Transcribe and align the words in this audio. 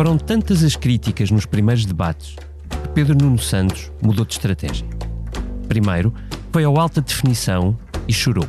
Foram 0.00 0.16
tantas 0.16 0.64
as 0.64 0.76
críticas 0.76 1.30
nos 1.30 1.44
primeiros 1.44 1.84
debates 1.84 2.34
que 2.70 2.88
Pedro 2.94 3.14
Nuno 3.14 3.38
Santos 3.38 3.92
mudou 4.02 4.24
de 4.24 4.32
estratégia. 4.32 4.86
Primeiro, 5.68 6.10
foi 6.50 6.64
ao 6.64 6.80
alta 6.80 7.02
definição 7.02 7.76
e 8.08 8.12
chorou. 8.14 8.48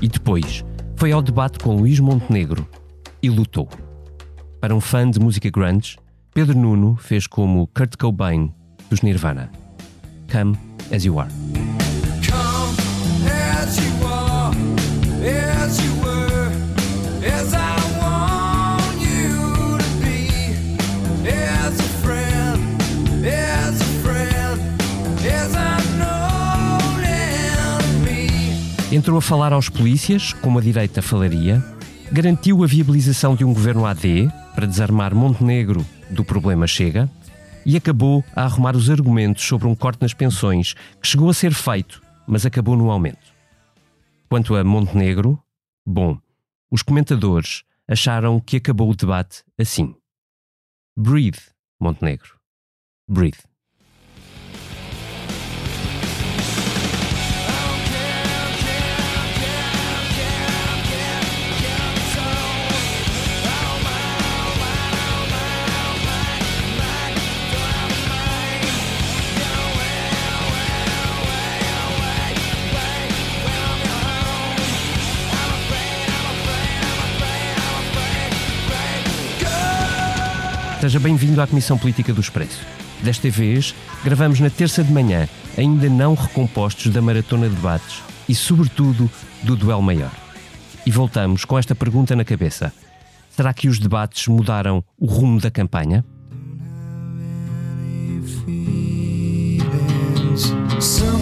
E 0.00 0.06
depois, 0.06 0.64
foi 0.94 1.10
ao 1.10 1.20
debate 1.20 1.58
com 1.58 1.74
Luís 1.74 1.98
Montenegro 1.98 2.68
e 3.20 3.28
lutou. 3.28 3.68
Para 4.60 4.76
um 4.76 4.80
fã 4.80 5.10
de 5.10 5.18
música 5.18 5.50
grunge, 5.50 5.98
Pedro 6.32 6.56
Nuno 6.56 6.94
fez 7.00 7.26
como 7.26 7.66
Kurt 7.74 7.96
Cobain 7.96 8.54
dos 8.88 9.00
Nirvana. 9.00 9.50
Come 10.30 10.56
as 10.94 11.04
you 11.04 11.18
are. 11.18 11.63
Entrou 28.94 29.18
a 29.18 29.20
falar 29.20 29.52
aos 29.52 29.68
polícias, 29.68 30.32
como 30.32 30.60
a 30.60 30.62
direita 30.62 31.02
falaria, 31.02 31.60
garantiu 32.12 32.62
a 32.62 32.66
viabilização 32.68 33.34
de 33.34 33.44
um 33.44 33.52
governo 33.52 33.84
AD 33.84 34.28
para 34.54 34.68
desarmar 34.68 35.12
Montenegro 35.12 35.84
do 36.10 36.24
problema 36.24 36.64
Chega 36.64 37.10
e 37.66 37.76
acabou 37.76 38.24
a 38.36 38.44
arrumar 38.44 38.76
os 38.76 38.88
argumentos 38.88 39.42
sobre 39.42 39.66
um 39.66 39.74
corte 39.74 40.00
nas 40.00 40.14
pensões 40.14 40.74
que 41.02 41.08
chegou 41.08 41.28
a 41.28 41.34
ser 41.34 41.52
feito, 41.52 42.00
mas 42.24 42.46
acabou 42.46 42.76
no 42.76 42.88
aumento. 42.88 43.34
Quanto 44.28 44.54
a 44.54 44.62
Montenegro, 44.62 45.42
bom, 45.84 46.16
os 46.70 46.80
comentadores 46.80 47.64
acharam 47.88 48.38
que 48.38 48.58
acabou 48.58 48.88
o 48.88 48.94
debate 48.94 49.42
assim. 49.58 49.92
Breathe, 50.96 51.40
Montenegro. 51.80 52.38
Breathe. 53.10 53.53
Seja 80.84 81.00
bem-vindo 81.00 81.40
à 81.40 81.46
Comissão 81.46 81.78
Política 81.78 82.12
do 82.12 82.20
Expresso. 82.20 82.60
Desta 83.02 83.30
vez, 83.30 83.74
gravamos 84.04 84.38
na 84.38 84.50
terça 84.50 84.84
de 84.84 84.92
manhã, 84.92 85.26
ainda 85.56 85.88
não 85.88 86.12
recompostos 86.12 86.92
da 86.92 87.00
maratona 87.00 87.48
de 87.48 87.54
debates 87.54 88.02
e, 88.28 88.34
sobretudo, 88.34 89.10
do 89.42 89.56
duelo 89.56 89.80
maior. 89.80 90.10
E 90.84 90.90
voltamos 90.90 91.46
com 91.46 91.58
esta 91.58 91.74
pergunta 91.74 92.14
na 92.14 92.22
cabeça: 92.22 92.70
será 93.34 93.54
que 93.54 93.66
os 93.66 93.78
debates 93.78 94.28
mudaram 94.28 94.84
o 94.98 95.06
rumo 95.06 95.40
da 95.40 95.50
campanha? 95.50 96.04
Something 100.80 101.13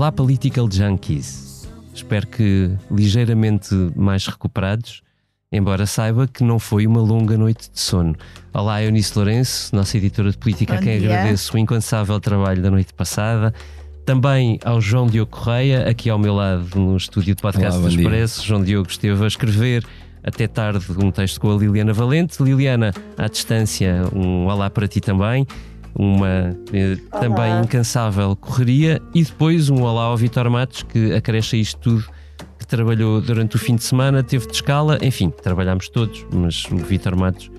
Olá, 0.00 0.10
Political 0.10 0.66
Junkies. 0.72 1.68
Espero 1.92 2.26
que 2.26 2.70
ligeiramente 2.90 3.74
mais 3.94 4.26
recuperados, 4.26 5.02
embora 5.52 5.84
saiba 5.84 6.26
que 6.26 6.42
não 6.42 6.58
foi 6.58 6.86
uma 6.86 7.02
longa 7.02 7.36
noite 7.36 7.70
de 7.70 7.78
sono. 7.78 8.16
Olá, 8.54 8.82
Eunice 8.82 9.12
Lourenço, 9.14 9.76
nossa 9.76 9.98
editora 9.98 10.30
de 10.30 10.38
política, 10.38 10.72
Bom 10.72 10.80
a 10.80 10.82
quem 10.82 11.00
dia. 11.00 11.10
agradeço 11.10 11.54
o 11.54 11.58
incansável 11.58 12.18
trabalho 12.18 12.62
da 12.62 12.70
noite 12.70 12.94
passada. 12.94 13.52
Também 14.06 14.58
ao 14.64 14.80
João 14.80 15.06
Diogo 15.06 15.32
Correia, 15.32 15.86
aqui 15.86 16.08
ao 16.08 16.18
meu 16.18 16.34
lado 16.34 16.66
no 16.80 16.96
estúdio 16.96 17.34
de 17.34 17.42
podcast 17.42 17.76
Olá, 17.76 17.86
do 17.86 17.90
bom 17.90 17.94
dia. 17.94 18.00
Expresso. 18.00 18.46
João 18.46 18.64
Diogo 18.64 18.88
esteve 18.88 19.22
a 19.22 19.26
escrever 19.26 19.84
até 20.24 20.48
tarde 20.48 20.82
um 20.96 21.10
texto 21.10 21.38
com 21.38 21.52
a 21.52 21.58
Liliana 21.58 21.92
Valente. 21.92 22.42
Liliana, 22.42 22.94
à 23.18 23.28
distância, 23.28 24.04
um 24.14 24.46
olá 24.46 24.70
para 24.70 24.88
ti 24.88 24.98
também. 24.98 25.46
Uma 25.94 26.56
eh, 26.72 26.96
também 27.10 27.60
incansável 27.62 28.34
correria 28.36 29.00
e 29.14 29.22
depois 29.22 29.68
um 29.68 29.82
olá 29.82 30.04
ao 30.04 30.16
Vitor 30.16 30.48
Matos 30.48 30.82
que 30.82 31.14
acresce 31.14 31.56
a 31.56 31.58
isto 31.58 31.80
tudo 31.80 32.04
que 32.58 32.66
trabalhou 32.66 33.20
durante 33.20 33.56
o 33.56 33.58
fim 33.58 33.74
de 33.74 33.82
semana, 33.82 34.22
teve 34.22 34.46
de 34.46 34.54
escala, 34.54 34.98
enfim, 35.02 35.30
trabalhámos 35.30 35.88
todos, 35.88 36.26
mas 36.32 36.64
o 36.70 36.76
Vitor 36.76 37.16
Matos 37.16 37.50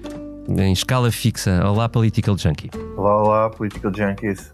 em 0.48 0.74
escala 0.74 1.12
fixa. 1.12 1.62
Olá, 1.68 1.88
Political 1.88 2.38
Junkie. 2.38 2.72
Olá, 2.98 3.22
olá, 3.22 3.50
Political 3.50 3.92
Junkies. 3.94 4.54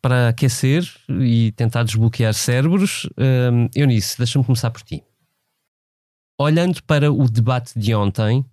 para 0.00 0.28
aquecer 0.28 0.84
e 1.08 1.52
tentar 1.52 1.84
desbloquear 1.84 2.32
cérebros. 2.34 3.08
Hum, 3.18 3.68
Eunice, 3.74 4.16
deixa-me 4.18 4.44
começar 4.44 4.70
por 4.70 4.82
ti. 4.82 5.02
Olhando 6.38 6.82
para 6.84 7.12
o 7.12 7.28
debate 7.28 7.78
de 7.78 7.94
ontem, 7.94 8.44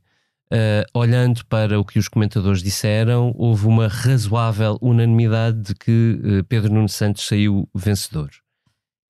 eh, 0.52 0.86
olhando 0.94 1.46
para 1.46 1.80
o 1.80 1.86
que 1.86 2.00
os 2.00 2.07
comentadores 2.07 2.62
disseram, 2.62 3.34
houve 3.38 3.66
uma 3.66 3.88
razoável 3.88 4.78
unanimidade 4.81 5.62
de 5.62 5.75
que 5.75 6.19
eh, 6.24 6.44
Pedro 6.50 6.74
Nuno 6.74 6.90
Santos 6.90 7.25
saiu 7.25 7.69
vencedor. 7.74 8.30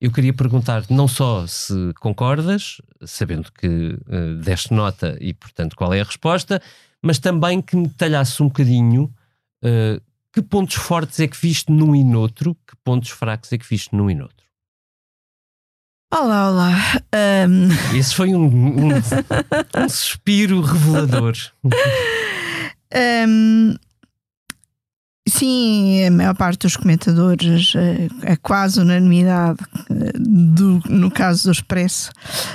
Eu 0.00 0.12
queria 0.12 0.32
perguntar 0.32 0.84
não 0.88 1.08
só 1.08 1.44
se 1.44 1.92
concordas, 2.00 2.80
sabendo 3.04 3.50
que 3.52 3.98
eh, 4.08 4.34
deste 4.44 4.72
nota 4.72 5.16
e, 5.20 5.34
portanto, 5.34 5.74
qual 5.74 5.92
é 5.92 6.00
a 6.00 6.04
resposta, 6.04 6.62
mas 7.02 7.18
também 7.18 7.60
que 7.60 7.76
me 7.76 7.88
detalhasse 7.88 8.40
um 8.40 8.46
bocadinho 8.46 9.12
eh, 9.62 10.00
que 10.42 10.48
pontos 10.48 10.76
fortes 10.76 11.18
é 11.20 11.26
que 11.26 11.36
viste 11.36 11.70
num 11.72 11.94
e 11.96 12.04
noutro, 12.04 12.54
que 12.54 12.76
pontos 12.84 13.10
fracos 13.10 13.52
é 13.52 13.58
que 13.58 13.68
viste 13.68 13.94
num 13.94 14.08
e 14.10 14.14
noutro. 14.14 14.46
Olá, 16.14 16.50
olá. 16.50 16.70
Ahm, 17.12 17.68
Esse 17.96 18.14
foi 18.14 18.34
um, 18.34 18.44
um, 18.46 18.88
um 19.84 19.88
suspiro 19.88 20.60
revelador. 20.62 21.34
ahm, 22.94 23.74
sim, 25.28 26.04
a 26.06 26.10
maior 26.10 26.34
parte 26.34 26.60
dos 26.60 26.76
comentadores, 26.76 27.74
eh, 27.74 28.08
a 28.32 28.36
quase 28.36 28.80
unanimidade, 28.80 29.58
eh, 29.90 30.12
do- 30.18 30.80
no 30.88 31.10
caso 31.10 31.44
do 31.44 31.52
Expresso, 31.52 32.10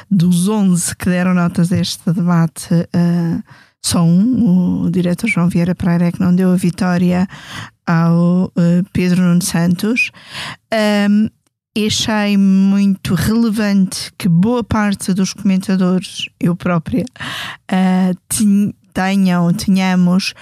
dos 0.10 0.48
11 0.48 0.96
que 0.96 1.06
deram 1.10 1.34
notas 1.36 1.72
a 1.72 1.78
este 1.78 2.12
debate, 2.12 2.74
eh, 2.94 3.40
só 3.86 4.02
um, 4.02 4.84
o 4.86 4.90
diretor 4.90 5.28
João 5.30 5.50
Vieira 5.50 5.76
Pereira, 5.76 6.06
é 6.08 6.12
que 6.12 6.20
não 6.22 6.34
deu 6.34 6.52
a 6.52 6.56
vitória 6.56 7.28
ao 7.86 8.52
eh, 8.58 8.82
Pedro 8.94 9.22
Nuno 9.22 9.42
Santos. 9.42 10.12
E 11.76 11.88
achei 11.88 12.38
muito 12.38 13.16
relevante 13.16 14.12
que 14.18 14.30
boa 14.30 14.64
parte 14.64 15.12
dos 15.12 15.34
comentadores, 15.34 16.26
eu 16.40 16.56
própria, 16.56 17.04
tin- 18.30 18.74
tenham, 18.94 19.52
tenhamos 19.54 20.36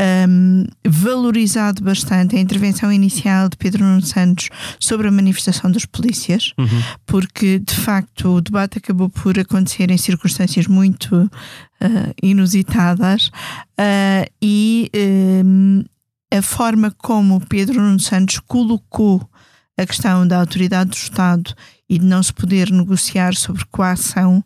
ahm, 0.00 0.64
valorizado 0.86 1.82
bastante 1.84 2.36
a 2.36 2.40
intervenção 2.40 2.90
inicial 2.90 3.50
de 3.50 3.58
Pedro 3.58 3.84
Nuno 3.84 4.00
Santos 4.00 4.48
sobre 4.80 5.08
a 5.08 5.10
manifestação 5.12 5.70
dos 5.70 5.84
polícias, 5.84 6.54
porque 7.04 7.58
de 7.58 7.74
facto 7.74 8.28
o 8.36 8.40
debate 8.40 8.78
acabou 8.78 9.10
por 9.10 9.38
acontecer 9.38 9.90
em 9.90 9.98
circunstâncias 9.98 10.66
muito 10.66 11.30
ah, 11.82 12.14
inusitadas 12.22 13.30
ah, 13.76 14.24
e 14.40 14.90
ahm, 14.96 15.82
a 16.30 16.42
forma 16.42 16.90
como 16.90 17.40
Pedro 17.46 17.80
Nuno 17.80 18.00
Santos 18.00 18.38
colocou 18.38 19.28
a 19.76 19.86
questão 19.86 20.26
da 20.26 20.38
autoridade 20.38 20.90
do 20.90 20.96
Estado 20.96 21.54
e 21.88 21.98
de 21.98 22.04
não 22.04 22.22
se 22.22 22.32
poder 22.32 22.70
negociar 22.70 23.34
sobre 23.34 23.64
coação, 23.66 24.44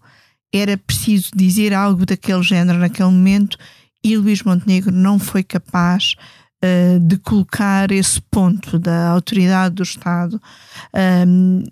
era 0.53 0.77
preciso 0.77 1.31
dizer 1.35 1.73
algo 1.73 2.05
daquele 2.05 2.43
género 2.43 2.79
naquele 2.79 3.09
momento 3.09 3.57
e 4.05 4.17
Luís 4.17 4.43
Montenegro 4.43 4.93
não 4.93 5.19
foi 5.19 5.43
capaz 5.43 6.15
uh, 6.63 7.01
de 7.01 7.17
colocar 7.19 7.91
esse 7.91 8.21
ponto 8.21 8.79
da 8.79 9.09
autoridade 9.09 9.77
do 9.77 9.83
Estado. 9.83 10.41
Um, 11.25 11.65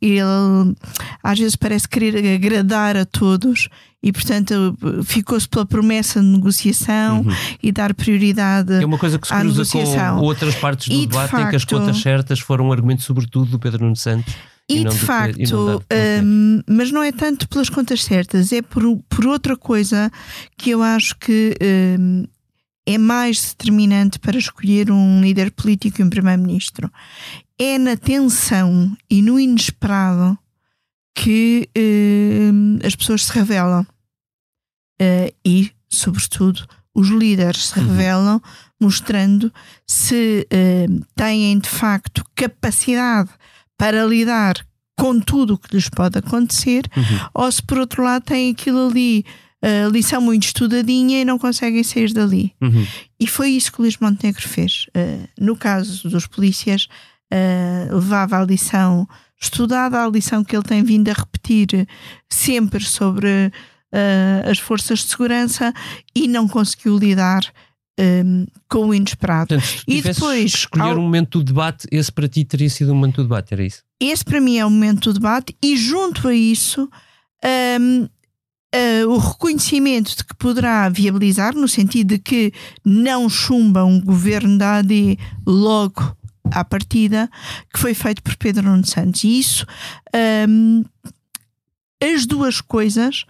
ele 0.00 0.74
às 1.22 1.38
vezes 1.38 1.54
parece 1.54 1.88
querer 1.88 2.34
agradar 2.34 2.96
a 2.96 3.04
todos 3.04 3.68
e 4.02 4.12
portanto 4.12 4.76
ficou-se 5.04 5.48
pela 5.48 5.66
promessa 5.66 6.20
de 6.20 6.26
negociação 6.26 7.20
Uhum. 7.20 7.32
e 7.62 7.70
dar 7.70 7.92
prioridade 7.94 8.72
É 8.74 8.86
uma 8.86 8.96
coisa 8.98 9.18
que 9.18 9.26
se 9.26 9.34
à 9.34 9.40
cruza 9.40 9.58
negociação. 9.62 10.18
com 10.18 10.24
outras 10.24 10.54
partes 10.54 10.88
do 10.88 10.94
E, 10.94 11.00
de 11.00 11.06
debate 11.08 11.34
em 11.36 11.48
que 11.50 11.56
as 11.56 11.62
facto- 11.62 11.78
contas 11.78 12.00
certas 12.00 12.40
foram 12.40 12.68
um 12.68 12.72
argumento 12.72 13.02
sobretudo 13.02 13.50
do 13.50 13.58
Pedro 13.58 13.82
Nuno 13.84 13.96
Santos 13.96 14.32
E, 14.68 14.74
de 14.76 14.80
e 14.80 14.84
não 14.84 14.92
facto, 14.92 15.38
do 15.50 15.82
hum, 16.24 16.62
mas 16.66 16.90
não 16.90 17.02
é 17.02 17.10
tanto 17.12 17.48
pelas 17.48 17.68
contas 17.68 18.02
certas, 18.04 18.52
é 18.52 18.62
por, 18.62 18.82
por 19.08 19.26
outra 19.26 19.56
coisa 19.56 20.10
que 20.56 20.70
eu 20.70 20.82
acho 20.82 21.14
que 21.18 21.54
hum, 21.98 22.24
é 22.86 22.96
mais 22.96 23.48
determinante 23.50 24.18
para 24.18 24.38
escolher 24.38 24.90
um 24.90 25.20
líder 25.20 25.50
político 25.50 26.00
e 26.00 26.04
um 26.04 26.08
primeiro-ministro. 26.10 26.90
É 27.58 27.76
na 27.78 27.96
tensão 27.96 28.96
e 29.10 29.20
no 29.20 29.38
inesperado 29.38 30.38
que 31.22 31.68
hum, 31.76 32.78
as 32.82 32.94
pessoas 32.96 33.24
se 33.26 33.32
revelam. 33.32 33.86
Eh, 35.00 35.34
e, 35.44 35.70
sobretudo, 35.88 36.66
os 36.94 37.08
líderes 37.08 37.66
se 37.68 37.78
Uhum. 37.78 37.86
revelam 37.88 38.42
mostrando 38.80 39.52
se 39.86 40.46
hum, 40.88 41.00
têm 41.14 41.58
de 41.58 41.68
facto 41.68 42.24
capacidade 42.34 43.28
para 43.76 44.04
lidar 44.04 44.54
com 44.98 45.20
tudo 45.20 45.54
o 45.54 45.58
que 45.58 45.74
lhes 45.74 45.88
pode 45.88 46.18
acontecer, 46.18 46.82
Uhum. 46.96 47.28
ou 47.34 47.52
se 47.52 47.62
por 47.62 47.78
outro 47.78 48.02
lado 48.02 48.22
têm 48.24 48.50
aquilo 48.52 48.88
ali, 48.88 49.24
a 49.62 49.88
lição 49.90 50.20
muito 50.22 50.44
estudadinha 50.44 51.20
e 51.20 51.24
não 51.24 51.38
conseguem 51.38 51.82
sair 51.82 52.12
dali. 52.14 52.54
Uhum. 52.62 52.86
E 53.18 53.26
foi 53.26 53.50
isso 53.50 53.70
que 53.72 53.78
o 53.80 53.82
Luís 53.82 53.96
Montenegro 53.98 54.46
fez. 54.48 54.86
Uh, 54.96 55.28
no 55.38 55.54
caso 55.56 56.08
dos 56.08 56.26
polícias, 56.26 56.88
uh, 57.32 57.94
levava 57.94 58.38
a 58.40 58.44
lição 58.44 59.06
estudada, 59.40 60.04
a 60.04 60.08
lição 60.08 60.44
que 60.44 60.54
ele 60.54 60.62
tem 60.64 60.82
vindo 60.82 61.08
a 61.08 61.12
repetir 61.14 61.88
sempre 62.28 62.84
sobre 62.84 63.28
uh, 63.46 64.50
as 64.50 64.58
forças 64.58 65.00
de 65.00 65.06
segurança 65.06 65.72
e 66.14 66.28
não 66.28 66.46
conseguiu 66.46 66.98
lidar 66.98 67.40
um, 67.98 68.46
com 68.68 68.86
o 68.88 68.94
inesperado. 68.94 69.48
Portanto, 69.54 69.82
E 69.88 70.00
depois, 70.02 70.52
escolher 70.54 70.82
ao- 70.84 70.98
um 70.98 71.02
momento 71.02 71.38
do 71.38 71.44
debate, 71.44 71.86
esse 71.90 72.10
para 72.12 72.28
ti 72.28 72.44
teria 72.44 72.68
sido 72.70 72.92
um 72.92 72.94
momento 72.94 73.16
do 73.16 73.22
debate, 73.24 73.52
era 73.54 73.64
isso? 73.64 73.82
esse 74.02 74.24
para 74.24 74.40
mim 74.40 74.56
é 74.56 74.64
o 74.64 74.70
momento 74.70 75.12
do 75.12 75.18
debate 75.18 75.54
e 75.62 75.76
junto 75.76 76.26
a 76.28 76.34
isso 76.34 76.88
hum, 77.78 78.08
eh, 78.72 79.04
o 79.04 79.18
reconhecimento 79.18 80.16
de 80.16 80.24
que 80.24 80.34
poderá 80.36 80.88
viabilizar 80.88 81.54
no 81.54 81.68
sentido 81.68 82.08
de 82.14 82.18
que 82.18 82.52
não 82.82 83.28
chumba 83.28 83.84
um 83.84 84.00
governo 84.00 84.56
da 84.56 84.76
AD 84.76 85.18
logo 85.46 86.16
à 86.52 86.64
partida 86.64 87.30
que 87.72 87.80
foi 87.80 87.94
feito 87.94 88.22
por 88.22 88.36
Pedro 88.36 88.62
Nuno 88.62 88.86
Santos 88.86 89.24
e 89.24 89.38
isso 89.38 89.66
hum, 90.48 90.84
as 92.02 92.26
duas 92.26 92.60
coisas 92.60 93.24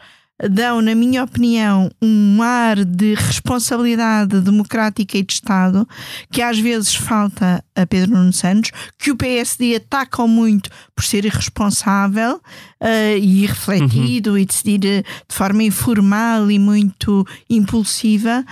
dão, 0.49 0.81
na 0.81 0.95
minha 0.95 1.23
opinião, 1.23 1.91
um 2.01 2.43
ar 2.43 2.85
de 2.85 3.15
responsabilidade 3.15 4.41
democrática 4.41 5.19
e 5.19 5.23
de 5.23 5.35
Estado 5.35 5.87
que 6.31 6.41
às 6.41 6.59
vezes 6.59 6.95
falta 6.95 7.63
a 7.75 7.87
Pedro 7.87 8.17
Nuno 8.17 8.33
Santos, 8.33 8.71
que 8.99 9.11
o 9.11 9.17
PSD 9.17 9.77
atacam 9.77 10.27
muito 10.27 10.71
por 10.95 11.05
ser 11.05 11.25
irresponsável 11.25 12.41
eh, 12.81 13.19
e 13.19 13.45
irrefletido 13.45 14.39
e 14.39 14.45
decidir 14.45 14.85
eh, 14.85 15.03
de 15.03 15.35
forma 15.35 15.63
informal 15.63 16.51
e 16.51 16.59
muito 16.59 17.27
impulsiva. 17.49 18.45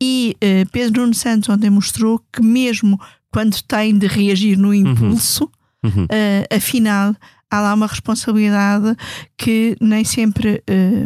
E 0.00 0.36
eh, 0.40 0.64
Pedro 0.70 1.02
Nuno 1.02 1.14
Santos 1.14 1.48
ontem 1.48 1.70
mostrou 1.70 2.20
que 2.32 2.42
mesmo 2.42 3.00
quando 3.32 3.60
tem 3.62 3.96
de 3.98 4.06
reagir 4.06 4.56
no 4.58 4.72
impulso, 4.74 5.50
Uhum. 5.84 6.06
eh, 6.10 6.46
afinal 6.54 7.16
há 7.50 7.60
lá 7.60 7.74
uma 7.74 7.86
responsabilidade 7.88 8.96
que 9.36 9.76
nem 9.80 10.04
sempre 10.04 10.62
eh, 10.66 11.04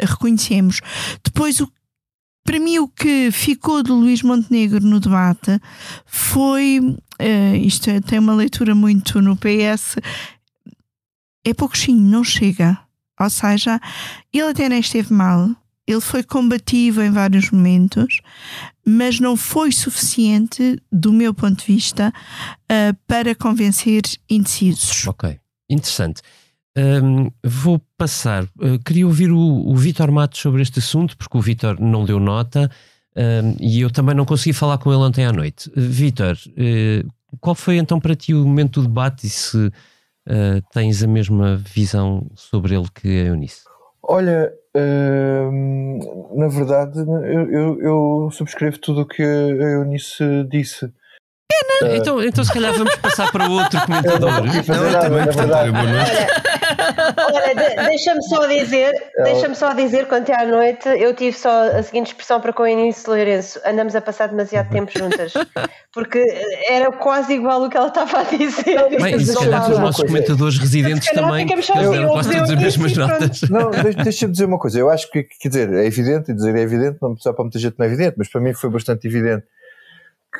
reconhecemos. 0.00 0.80
Depois, 1.24 1.60
o, 1.60 1.72
para 2.44 2.58
mim, 2.60 2.78
o 2.78 2.88
que 2.88 3.30
ficou 3.30 3.82
do 3.82 3.94
Luís 3.94 4.22
Montenegro 4.22 4.84
no 4.84 5.00
debate 5.00 5.58
foi. 6.06 6.94
eh, 7.18 7.56
isto 7.58 7.90
é- 7.90 8.00
tem 8.00 8.18
uma 8.18 8.34
leitura 8.34 8.74
muito 8.74 9.20
no 9.20 9.36
PS. 9.36 9.96
É 11.44 11.52
pouquinho, 11.54 12.00
não 12.00 12.22
chega. 12.22 12.78
Ou 13.20 13.28
seja, 13.30 13.80
ele 14.32 14.50
até 14.50 14.68
nem 14.68 14.78
esteve 14.80 15.12
mal, 15.12 15.50
ele 15.88 16.02
foi 16.02 16.22
combativo 16.22 17.00
em 17.00 17.10
vários 17.10 17.50
momentos, 17.50 18.20
mas 18.86 19.18
não 19.18 19.36
foi 19.36 19.72
suficiente, 19.72 20.80
do 20.92 21.12
meu 21.12 21.32
ponto 21.32 21.60
de 21.60 21.72
vista, 21.72 22.12
eh, 22.68 22.92
para 23.06 23.34
convencer 23.34 24.02
indecisos. 24.28 25.06
Ok, 25.08 25.40
interessante. 25.68 26.20
Hum, 26.76 27.30
vou 27.42 27.80
passar. 27.96 28.44
Uh, 28.56 28.78
queria 28.84 29.06
ouvir 29.06 29.32
o, 29.32 29.38
o 29.38 29.74
Vítor 29.74 30.12
Matos 30.12 30.38
sobre 30.38 30.62
este 30.62 30.78
assunto, 30.78 31.16
porque 31.16 31.36
o 31.36 31.40
Vítor 31.40 31.80
não 31.80 32.04
deu 32.04 32.20
nota 32.20 32.70
hum, 33.16 33.56
e 33.58 33.80
eu 33.80 33.90
também 33.90 34.14
não 34.14 34.24
consegui 34.24 34.52
falar 34.52 34.78
com 34.78 34.92
ele 34.92 35.02
ontem 35.02 35.24
à 35.24 35.32
noite. 35.32 35.68
Uh, 35.70 35.72
Vítor, 35.74 36.36
uh, 36.36 37.36
qual 37.40 37.56
foi 37.56 37.78
então 37.78 37.98
para 37.98 38.14
ti 38.14 38.32
o 38.32 38.44
momento 38.44 38.80
do 38.80 38.86
debate 38.86 39.26
e 39.26 39.30
se 39.30 39.56
uh, 39.56 39.72
tens 40.72 41.02
a 41.02 41.08
mesma 41.08 41.56
visão 41.56 42.30
sobre 42.36 42.76
ele 42.76 42.86
que 42.94 43.08
a 43.08 43.24
Eunice? 43.24 43.62
Olha, 44.02 44.52
na 46.34 46.48
verdade, 46.48 46.98
eu, 47.00 47.50
eu- 47.50 47.80
eu 47.82 48.30
subscrevo 48.32 48.78
tudo 48.78 49.02
o 49.02 49.06
que 49.06 49.22
a 49.22 49.26
Eunice 49.26 50.24
disse. 50.50 50.92
Então, 51.94 52.22
então, 52.22 52.44
se 52.44 52.52
calhar, 52.52 52.74
vamos 52.76 52.94
passar 52.96 53.30
para 53.32 53.48
outro 53.48 53.78
Eu 53.78 53.86
comentador. 53.86 54.30
não 54.30 54.44
Não, 54.44 54.52
eu 54.52 54.92
nada, 54.92 55.00
também, 55.00 55.24
portanto, 55.24 55.36
verdade. 55.48 55.70
olha, 55.70 55.72
boa 55.72 55.84
noite. 55.84 57.34
Olha, 57.34 57.54
de- 57.54 57.88
deixa-me 57.88 58.22
só 58.24 58.46
dizer, 58.46 58.92
deixa-me 59.24 59.54
só 59.54 59.72
dizer 59.72 60.06
que 60.06 60.14
ontem 60.14 60.34
à 60.34 60.44
noite 60.44 60.88
eu 60.88 61.14
tive 61.14 61.36
só 61.36 61.68
a 61.70 61.82
seguinte 61.82 62.08
expressão 62.08 62.40
para 62.40 62.52
com 62.52 62.64
a 62.64 62.70
Eunice 62.70 63.08
Lourenço: 63.08 63.60
andamos 63.64 63.96
a 63.96 64.00
passar 64.00 64.28
demasiado 64.28 64.68
tempo 64.70 64.90
juntas, 64.96 65.32
porque 65.92 66.22
era 66.68 66.90
quase 66.92 67.32
igual 67.34 67.62
o 67.64 67.70
que 67.70 67.76
ela 67.76 67.88
estava 67.88 68.20
a 68.20 68.24
dizer. 68.24 68.88
Bem, 69.00 69.14
e 69.16 69.20
se 69.24 69.34
calhar 69.34 69.60
dizer 69.62 69.72
os 69.72 69.78
uma 69.78 69.86
nossos 69.86 70.02
coisa. 70.02 70.06
comentadores 70.06 70.58
residentes 70.58 71.10
também 71.12 71.46
ficamos 71.46 71.66
só 71.66 71.74
eles 71.74 71.86
a 71.88 71.90
deram 71.92 72.08
ouvir 72.08 72.12
quase 72.14 72.28
o 72.28 72.32
todas 72.32 72.50
as 72.50 72.58
mesmas 72.58 72.96
notas. 72.96 73.40
Não, 73.48 73.70
deixa- 73.70 74.02
deixa-me 74.04 74.32
dizer 74.32 74.44
uma 74.44 74.58
coisa. 74.58 74.78
Eu 74.78 74.90
acho 74.90 75.10
que, 75.10 75.22
quer 75.22 75.48
dizer, 75.48 75.72
é 75.72 75.86
evidente, 75.86 76.30
e 76.30 76.34
dizer 76.34 76.54
é 76.54 76.60
evidente, 76.60 76.98
não 77.00 77.16
só 77.16 77.32
para 77.32 77.44
muita 77.44 77.58
gente 77.58 77.76
não 77.78 77.86
é 77.86 77.88
evidente, 77.88 78.16
mas 78.18 78.28
para 78.28 78.40
mim 78.40 78.52
foi 78.52 78.68
bastante 78.68 79.06
evidente 79.06 79.44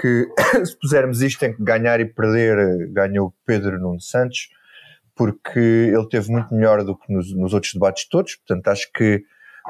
que 0.00 0.26
se 0.64 0.78
pusermos 0.78 1.20
isto 1.22 1.42
em 1.44 1.54
que 1.54 1.62
ganhar 1.62 2.00
e 2.00 2.04
perder, 2.06 2.58
eh, 2.58 2.86
ganhou 2.90 3.34
Pedro 3.46 3.78
Nuno 3.80 4.00
Santos, 4.00 4.48
porque 5.16 5.58
ele 5.58 6.08
teve 6.08 6.30
muito 6.30 6.54
melhor 6.54 6.84
do 6.84 6.96
que 6.96 7.12
nos, 7.12 7.34
nos 7.34 7.52
outros 7.54 7.72
debates 7.74 8.08
todos, 8.08 8.36
portanto 8.36 8.68
acho 8.68 8.90
que 8.92 9.22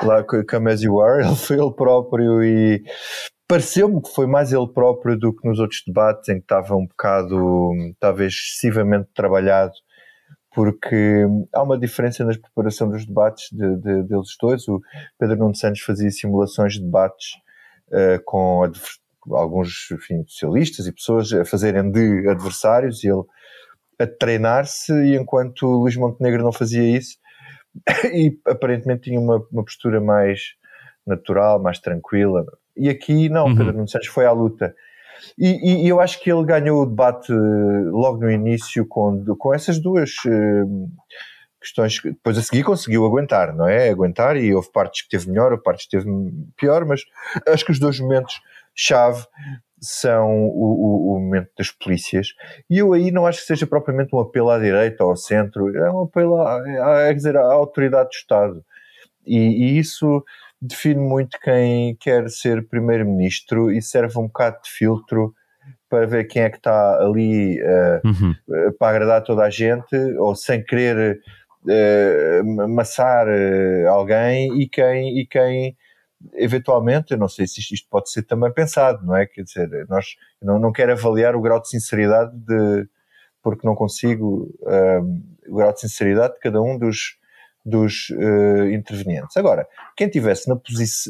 lá 0.02 0.22
co- 0.22 0.44
come 0.48 0.70
as 0.72 0.82
you 0.82 1.00
are, 1.00 1.25
ele 1.26 1.37
foi 1.37 1.58
ele 1.58 1.72
próprio 1.72 2.42
e 2.44 2.82
pareceu-me 3.48 4.02
que 4.02 4.10
foi 4.14 4.26
mais 4.26 4.52
ele 4.52 4.68
próprio 4.68 5.18
do 5.18 5.34
que 5.34 5.48
nos 5.48 5.58
outros 5.58 5.82
debates 5.87 6.28
em 6.28 6.34
que 6.34 6.42
estava 6.42 6.76
um 6.76 6.87
bocado, 6.87 7.72
talvez 7.98 8.32
excessivamente 8.34 9.08
trabalhado 9.14 9.72
porque 10.54 11.25
há 11.54 11.62
uma 11.62 11.78
diferença 11.78 12.25
na 12.25 12.32
preparação 12.32 12.90
dos 12.90 13.06
debates 13.06 13.48
de, 13.52 13.76
de- 13.76 14.02
deles 14.04 14.34
dois. 14.40 14.66
O 14.66 14.80
Pedro 15.18 15.37
Nuno 15.37 15.54
Santos 15.54 15.80
fazia 15.82 16.10
simulações 16.10 16.75
de 16.75 16.80
debates 16.82 17.32
eh, 17.92 18.20
com 18.25 18.62
adver- 18.64 18.96
alguns 19.32 19.90
enfim, 19.92 20.23
socialistas 20.26 20.87
e 20.87 20.92
pessoas 20.92 21.32
a 21.32 21.44
fazerem 21.44 21.90
de 21.90 22.28
adversários 22.28 23.02
e 23.04 23.08
ele 23.08 23.23
a 23.99 24.06
treinar-se, 24.06 24.92
e 24.92 25.16
enquanto 25.16 25.66
Luís 25.66 25.97
Montenegro 25.97 26.42
não 26.42 26.52
fazia 26.52 26.82
isso, 26.97 27.16
e 28.14 28.38
aparentemente 28.47 29.02
tinha 29.02 29.18
uma, 29.20 29.44
uma 29.52 29.64
postura 29.64 30.00
mais 30.00 30.40
natural, 31.06 31.61
mais 31.61 31.78
tranquila. 31.80 32.44
E 32.76 32.88
aqui 32.88 33.28
não, 33.28 33.47
Uhum. 33.47 33.56
Pedro 33.56 33.73
Nuno 33.73 33.88
Santos 33.88 34.08
foi 34.08 34.25
à 34.25 34.30
luta. 34.32 34.75
E, 35.37 35.49
e- 35.49 35.85
e 35.85 35.88
eu 35.88 36.00
acho 36.00 36.20
que 36.23 36.30
ele 36.30 36.44
ganhou 36.44 36.82
o 36.82 36.87
debate 36.87 37.32
eh, 37.32 37.37
logo 37.90 38.18
no 38.20 38.30
início 38.30 38.87
com, 38.87 39.25
com 39.37 39.52
essas 39.52 39.80
duas 39.80 40.11
eh, 40.26 40.64
questões 41.61 41.99
que 42.00 42.11
depois 42.11 42.38
a 42.38 42.42
seguir 42.42 42.62
conseguiu 42.62 43.04
aguentar, 43.04 43.52
não 43.54 43.66
é? 43.66 43.88
Aguentar 43.90 44.37
e 44.37 44.54
houve 44.54 44.70
partes 44.70 45.02
que 45.02 45.08
teve 45.08 45.28
melhor, 45.28 45.50
houve 45.50 45.64
partes 45.64 45.87
que 45.87 45.97
teve 45.97 46.08
pior, 46.56 46.85
mas 46.85 47.00
acho 47.49 47.64
que 47.64 47.73
os 47.73 47.80
dois 47.80 47.99
momentos-chave 48.78 49.26
são 49.80 50.28
o, 50.49 50.50
o- 50.50 51.16
o 51.16 51.20
momento 51.20 51.50
das 51.56 51.70
polícias 51.70 52.28
e 52.68 52.78
eu 52.78 52.92
aí 52.92 53.11
não 53.12 53.26
acho 53.26 53.40
que 53.40 53.47
seja 53.47 53.66
propriamente 53.66 54.14
um 54.14 54.18
apelo 54.20 54.50
à 54.50 54.58
direita 54.58 55.04
ou 55.04 55.11
ao 55.11 55.16
centro, 55.16 55.75
é 55.76 55.90
um 55.90 56.02
apelo 56.02 56.37
à, 56.40 57.08
à- 57.08 57.12
dizer, 57.12 57.37
à 57.37 57.42
autoridade 57.52 58.08
do 58.08 58.12
Estado 58.14 58.64
e, 59.25 59.38
e 59.38 59.78
isso 59.78 60.25
define 60.61 61.00
muito 61.00 61.38
quem 61.40 61.94
quer 62.00 62.28
ser 62.28 62.66
primeiro-ministro 62.68 63.70
e 63.70 63.80
serve 63.80 64.18
um 64.18 64.26
bocado 64.26 64.56
de 64.64 64.70
filtro 64.70 65.32
para 65.88 66.06
ver 66.06 66.25
quem 66.25 66.42
é 66.42 66.50
que 66.50 66.56
está 66.56 66.99
ali 67.00 67.58
eh, 67.61 68.00
Uhum. 68.04 68.35
eh, 68.52 68.70
para 68.78 68.88
agradar 68.97 69.23
toda 69.23 69.44
a 69.44 69.50
gente 69.50 69.94
ou 70.18 70.35
sem 70.35 70.62
querer 70.64 71.20
eh, 71.68 72.40
amassar 72.64 73.26
eh, 73.28 73.87
alguém 73.87 74.61
e 74.61 74.68
quem, 74.68 75.18
e 75.20 75.26
quem 75.26 75.76
eventualmente, 76.34 77.12
eu 77.12 77.18
não 77.18 77.28
sei 77.28 77.46
se 77.46 77.60
isto, 77.60 77.75
isto 77.75 77.88
pode 77.88 78.10
ser 78.10 78.22
também 78.22 78.52
pensado, 78.52 79.04
não 79.04 79.16
é? 79.16 79.26
Quer 79.26 79.42
dizer, 79.42 79.87
nós 79.88 80.16
não, 80.42 80.58
não 80.58 80.72
quero 80.72 80.92
avaliar 80.92 81.37
o 81.37 81.40
grau 81.40 81.60
de 81.60 81.68
sinceridade 81.68 82.37
de, 82.37 82.88
porque 83.42 83.66
não 83.66 83.75
consigo 83.75 84.52
um, 84.62 85.22
o 85.48 85.56
grau 85.56 85.72
de 85.72 85.80
sinceridade 85.80 86.34
de 86.34 86.40
cada 86.40 86.60
um 86.60 86.76
dos, 86.78 87.16
dos 87.64 88.10
uh, 88.10 88.70
intervenientes. 88.70 89.37
Agora, 89.37 89.66
quem 89.96 90.08
tivesse 90.08 90.48
na, 90.48 90.60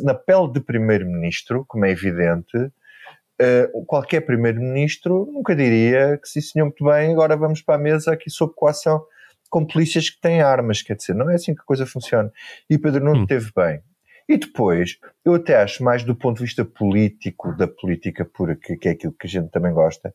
na 0.05 0.15
pele 0.15 0.53
de 0.53 0.61
primeiro-ministro, 0.61 1.65
como 1.67 1.87
é 1.87 1.91
evidente, 1.91 2.57
uh, 2.57 3.85
qualquer 3.87 4.21
primeiro-ministro 4.23 5.27
nunca 5.33 5.57
diria 5.57 6.19
que 6.19 6.29
sim 6.29 6.41
senhor, 6.41 6.67
muito 6.67 6.85
bem, 6.85 7.12
agora 7.12 7.37
vamos 7.37 7.62
para 7.62 7.77
a 7.77 7.79
mesa 7.79 8.12
aqui 8.12 8.31
sob 8.31 8.53
coação 8.55 9.03
com 9.49 9.65
polícias 9.65 10.11
que 10.11 10.21
têm 10.21 10.43
armas, 10.43 10.83
quer 10.83 10.95
dizer, 10.95 11.15
não 11.15 11.31
é 11.31 11.37
assim 11.37 11.55
que 11.55 11.62
a 11.62 11.65
coisa 11.65 11.87
funciona. 11.87 12.31
E 12.69 12.77
Pedro 12.77 13.03
Nuno 13.03 13.23
Hum. 13.23 13.27
teve 13.27 13.50
bem. 13.57 13.81
E 14.29 14.37
depois, 14.37 14.99
eu 15.25 15.35
até 15.35 15.57
acho 15.57 15.83
mais 15.83 16.05
do 16.05 16.15
ponto 16.15 16.37
de 16.39 16.45
vista 16.45 16.65
político, 16.65 17.57
da 17.57 17.67
política 17.67 18.25
pura, 18.25 18.55
que, 18.55 18.77
que 18.77 18.89
é 18.89 18.93
aquilo 18.93 19.15
que 19.15 19.27
a 19.27 19.31
gente 19.31 19.51
também 19.51 19.73
gosta, 19.73 20.15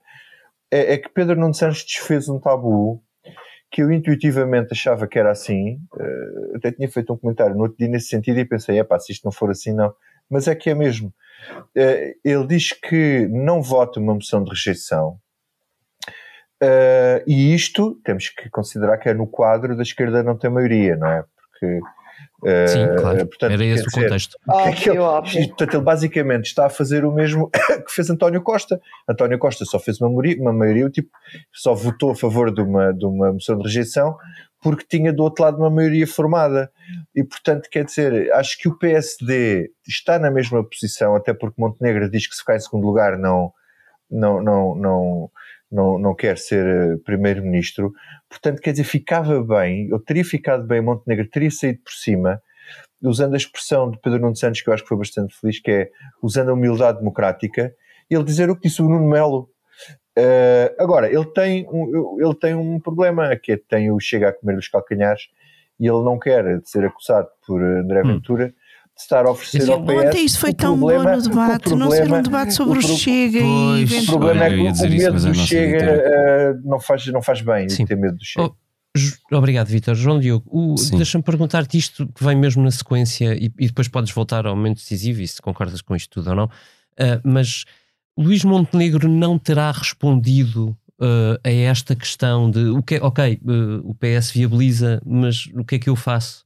é, 0.69 0.93
é 0.93 0.97
que 0.97 1.09
Pedro 1.09 1.35
Nuno 1.35 1.53
Santos 1.53 1.83
desfez 1.83 2.29
um 2.29 2.39
tabu 2.39 3.03
que 3.73 3.81
eu 3.81 3.91
intuitivamente 3.91 4.69
achava 4.71 5.07
que 5.07 5.17
era 5.17 5.31
assim. 5.31 5.79
eh, 5.99 6.57
até 6.57 6.71
tinha 6.71 6.87
feito 6.87 7.11
um 7.11 7.17
comentário 7.17 7.55
no 7.55 7.63
outro 7.63 7.77
dia 7.77 7.87
nesse 7.87 8.07
sentido 8.07 8.39
e 8.39 8.45
pensei, 8.45 8.77
é 8.77 8.83
pá, 8.83 8.99
se 8.99 9.11
isto 9.11 9.25
não 9.25 9.31
for 9.31 9.49
assim, 9.49 9.73
não. 9.73 9.91
Mas 10.29 10.47
é 10.47 10.53
que 10.53 10.69
é 10.69 10.75
mesmo. 10.75 11.11
Eh, 11.75 12.15
ele 12.23 12.45
diz 12.45 12.71
que 12.71 13.27
não 13.31 13.63
vota 13.63 13.99
uma 13.99 14.13
moção 14.13 14.43
de 14.43 14.51
rejeição. 14.51 15.17
Eh, 16.61 17.23
e 17.25 17.55
isto 17.55 17.99
temos 18.05 18.29
que 18.29 18.47
considerar 18.49 18.97
que 18.99 19.09
é 19.09 19.13
no 19.13 19.25
quadro 19.25 19.75
da 19.75 19.81
esquerda 19.81 20.21
não 20.21 20.37
ter 20.37 20.49
maioria, 20.49 20.95
não 20.95 21.07
é? 21.07 21.23
Porque. 21.23 21.79
Eh, 22.45 22.67
Sim, 22.67 22.87
claro. 22.97 23.25
portanto, 23.27 23.51
Era 23.51 23.65
esse 23.65 23.83
o 23.83 23.85
dizer, 23.87 24.01
contexto. 24.03 24.37
que 24.43 24.51
é 24.51 24.71
que 24.73 24.89
ele- 24.89 24.99
Óbvio, 24.99 25.03
óbvio. 25.03 25.47
Portanto, 25.49 25.73
ele 25.75 25.83
basicamente 25.83 26.45
está 26.45 26.65
a 26.65 26.69
fazer 26.69 27.05
o 27.05 27.11
mesmo 27.11 27.49
que 27.85 27.91
fez 27.91 28.09
António 28.09 28.41
Costa. 28.41 28.79
António 29.09 29.39
Costa 29.39 29.65
só 29.65 29.79
fez 29.79 29.99
uma 30.01 30.09
maioria, 30.09 30.41
uma 30.41 30.53
maioria 30.53 30.89
tipo, 30.89 31.09
só 31.53 31.73
votou 31.73 32.11
a 32.11 32.15
favor 32.15 32.53
de 32.53 32.61
uma, 32.61 32.93
de 32.93 33.05
uma 33.05 33.31
moção 33.33 33.57
de 33.57 33.63
rejeição 33.63 34.15
porque 34.61 34.85
tinha 34.89 35.11
do 35.11 35.23
outro 35.23 35.43
lado 35.43 35.57
uma 35.57 35.69
maioria 35.69 36.07
formada. 36.07 36.71
E, 37.13 37.21
portanto, 37.21 37.67
quer 37.69 37.83
dizer, 37.83 38.31
acho 38.33 38.57
que 38.57 38.69
o 38.69 38.77
PSD 38.77 39.69
está 39.85 40.17
na 40.17 40.31
mesma 40.31 40.63
posição, 40.63 41.15
até 41.17 41.33
porque 41.33 41.61
Montenegro 41.61 42.09
diz 42.09 42.27
que 42.27 42.33
se 42.33 42.39
ficar 42.39 42.55
em 42.55 42.59
segundo 42.61 42.85
lugar 42.87 43.17
não, 43.17 43.51
não, 44.09 44.41
não, 44.41 44.75
não, 44.75 45.31
não, 45.73 45.97
não 45.97 46.13
quer 46.13 46.37
ser 46.37 46.65
eh, 46.65 46.97
primeiro-ministro. 47.03 47.91
Portanto, 48.29 48.61
quer 48.61 48.71
dizer, 48.71 48.83
ficava 48.83 49.43
bem, 49.43 49.89
eu 49.89 49.99
teria 49.99 50.23
ficado 50.23 50.65
bem, 50.65 50.81
Montenegro 50.81 51.27
teria 51.27 51.49
saído 51.49 51.79
por 51.83 51.91
cima, 51.91 52.39
usando 53.01 53.33
a 53.33 53.37
expressão 53.37 53.89
de 53.89 53.99
Pedro 53.99 54.19
Nuno 54.19 54.35
Santos, 54.35 54.61
que 54.61 54.69
eu 54.69 54.73
acho 54.73 54.83
que 54.83 54.89
foi 54.89 54.97
bastante 54.97 55.35
feliz, 55.35 55.59
que 55.59 55.71
é 55.71 55.89
usando 56.21 56.49
a 56.49 56.53
humildade 56.53 56.99
democrática, 56.99 57.73
ele 58.09 58.23
dizer 58.23 58.49
o 58.49 58.55
que 58.55 58.67
disse 58.67 58.81
o 58.81 58.87
Nuno 58.87 59.09
Melo. 59.09 59.49
Eh, 60.15 60.75
agora, 60.77 61.11
ele 61.11 61.25
tem, 61.25 61.67
um, 61.67 62.17
ele 62.21 62.35
tem 62.35 62.53
um 62.53 62.79
problema, 62.79 63.35
que 63.35 63.53
é 63.53 63.57
que 63.57 63.65
tem 63.67 63.91
o 63.91 63.99
chega 63.99 64.29
a 64.29 64.33
comer 64.33 64.57
os 64.57 64.67
calcanhares 64.67 65.23
e 65.79 65.87
ele 65.87 66.03
não 66.03 66.19
quer 66.19 66.61
ser 66.63 66.85
acusado 66.85 67.27
por 67.45 67.61
André 67.61 68.03
Hum. 68.03 68.13
Ventura 68.13 68.53
estar 68.97 69.25
a 69.25 69.31
oferecer 69.31 69.69
ao 69.71 69.83
PS. 69.83 70.05
Ontem 70.05 70.25
isso 70.25 70.39
foi 70.39 70.51
o 70.51 70.53
tão 70.53 70.77
problema- 70.77 71.03
bom 71.03 71.15
no 71.17 71.21
debate, 71.21 71.73
o 71.73 71.75
não 71.75 71.89
ser 71.91 71.95
um 71.95 71.99
problema- 72.01 72.23
debate 72.23 72.53
sobre 72.53 72.79
o, 72.79 72.81
pro- 72.81 72.95
Chega 72.97 73.39
Pois, 73.39 73.91
e 73.91 73.97
O 73.99 74.05
problema 74.05 74.43
é 74.45 74.49
que 74.49 74.55
o 74.55 74.63
medo 74.63 74.85
isso, 75.17 75.27
do 75.27 75.33
Chega 75.35 75.77
eh, 75.85 76.53
não, 76.63 76.79
faz, 76.79 77.05
não 77.07 77.21
faz 77.21 77.41
bem 77.41 77.69
Sim. 77.69 77.85
ter 77.85 77.95
medo 77.97 78.17
do 78.17 78.23
Chega. 78.25 78.45
Oh, 78.49 78.53
Obrigado, 79.35 79.67
Vitor. 79.67 79.95
João 79.95 80.19
Diogo, 80.19 80.45
o- 80.47 80.75
deixa-me 80.95 81.23
perguntar-te 81.23 81.77
isto 81.77 82.07
que 82.13 82.23
vem 82.23 82.35
mesmo 82.37 82.61
na 82.63 82.69
sequência 82.69 83.33
e, 83.33 83.51
e 83.59 83.67
depois 83.67 83.87
podes 83.87 84.11
voltar 84.11 84.45
ao 84.45 84.55
momento 84.55 84.77
decisivo 84.77 85.21
e 85.21 85.27
se 85.27 85.41
concordas 85.41 85.81
com 85.81 85.95
isto 85.95 86.09
tudo 86.11 86.29
ou 86.29 86.35
não. 86.35 86.49
Ah, 86.99 87.19
mas 87.23 87.65
Luís 88.15 88.43
Montenegro 88.43 89.09
não 89.09 89.39
terá 89.39 89.71
respondido 89.71 90.77
ah, 91.01 91.39
a 91.43 91.49
esta 91.51 91.95
questão 91.95 92.51
de 92.51 92.59
o 92.69 92.83
que, 92.83 92.97
ok, 92.99 93.39
ah, 93.43 93.81
o 93.83 93.95
PS 93.95 94.29
viabiliza, 94.31 95.01
mas 95.03 95.47
o 95.55 95.65
que 95.65 95.75
é 95.75 95.79
que 95.79 95.89
eu 95.89 95.95
faço? 95.95 96.42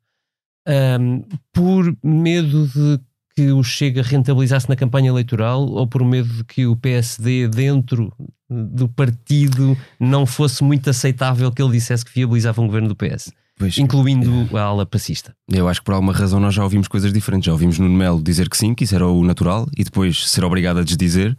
Ahm, 0.68 1.22
por 1.54 1.96
medo 2.04 2.68
de 2.68 3.00
que 3.36 3.52
o 3.52 3.64
Chega 3.64 4.02
rentabilizasse 4.02 4.68
na 4.68 4.76
campanha 4.76 5.10
eleitoral 5.10 5.62
ou 5.62 5.88
por 5.88 6.04
medo 6.04 6.28
de 6.28 6.44
que 6.44 6.66
o 6.66 6.76
PSD 6.76 7.48
dentro 7.48 8.12
do 8.50 8.88
partido 8.88 9.78
não 10.00 10.26
fosse 10.26 10.64
muito 10.64 10.90
aceitável 10.90 11.52
que 11.52 11.62
ele 11.62 11.72
dissesse 11.74 12.04
que 12.04 12.14
viabilizava 12.14 12.62
um 12.62 12.66
governo 12.66 12.88
do 12.88 12.96
PS, 12.96 13.32
Pois, 13.58 13.78
incluindo 13.78 14.50
a 14.58 14.62
ala 14.62 14.86
passista. 14.86 15.36
Eu 15.52 15.68
acho 15.68 15.82
que 15.82 15.86
por 15.86 15.94
alguma 15.94 16.14
razão 16.14 16.40
nós 16.40 16.54
já 16.54 16.64
ouvimos 16.64 16.88
coisas 16.88 17.14
diferentes. 17.14 17.46
Já 17.46 17.52
ouvimos 17.52 17.78
Nuno 17.78 17.96
Melo 17.96 18.22
dizer 18.22 18.50
que 18.50 18.58
sim, 18.58 18.74
que 18.74 18.84
isso 18.84 18.96
era 18.96 19.08
o 19.08 19.24
natural, 19.24 19.68
e 19.78 19.84
depois 19.84 20.30
ser 20.30 20.44
obrigado 20.44 20.80
a 20.80 20.84
desdizer. 20.84 21.38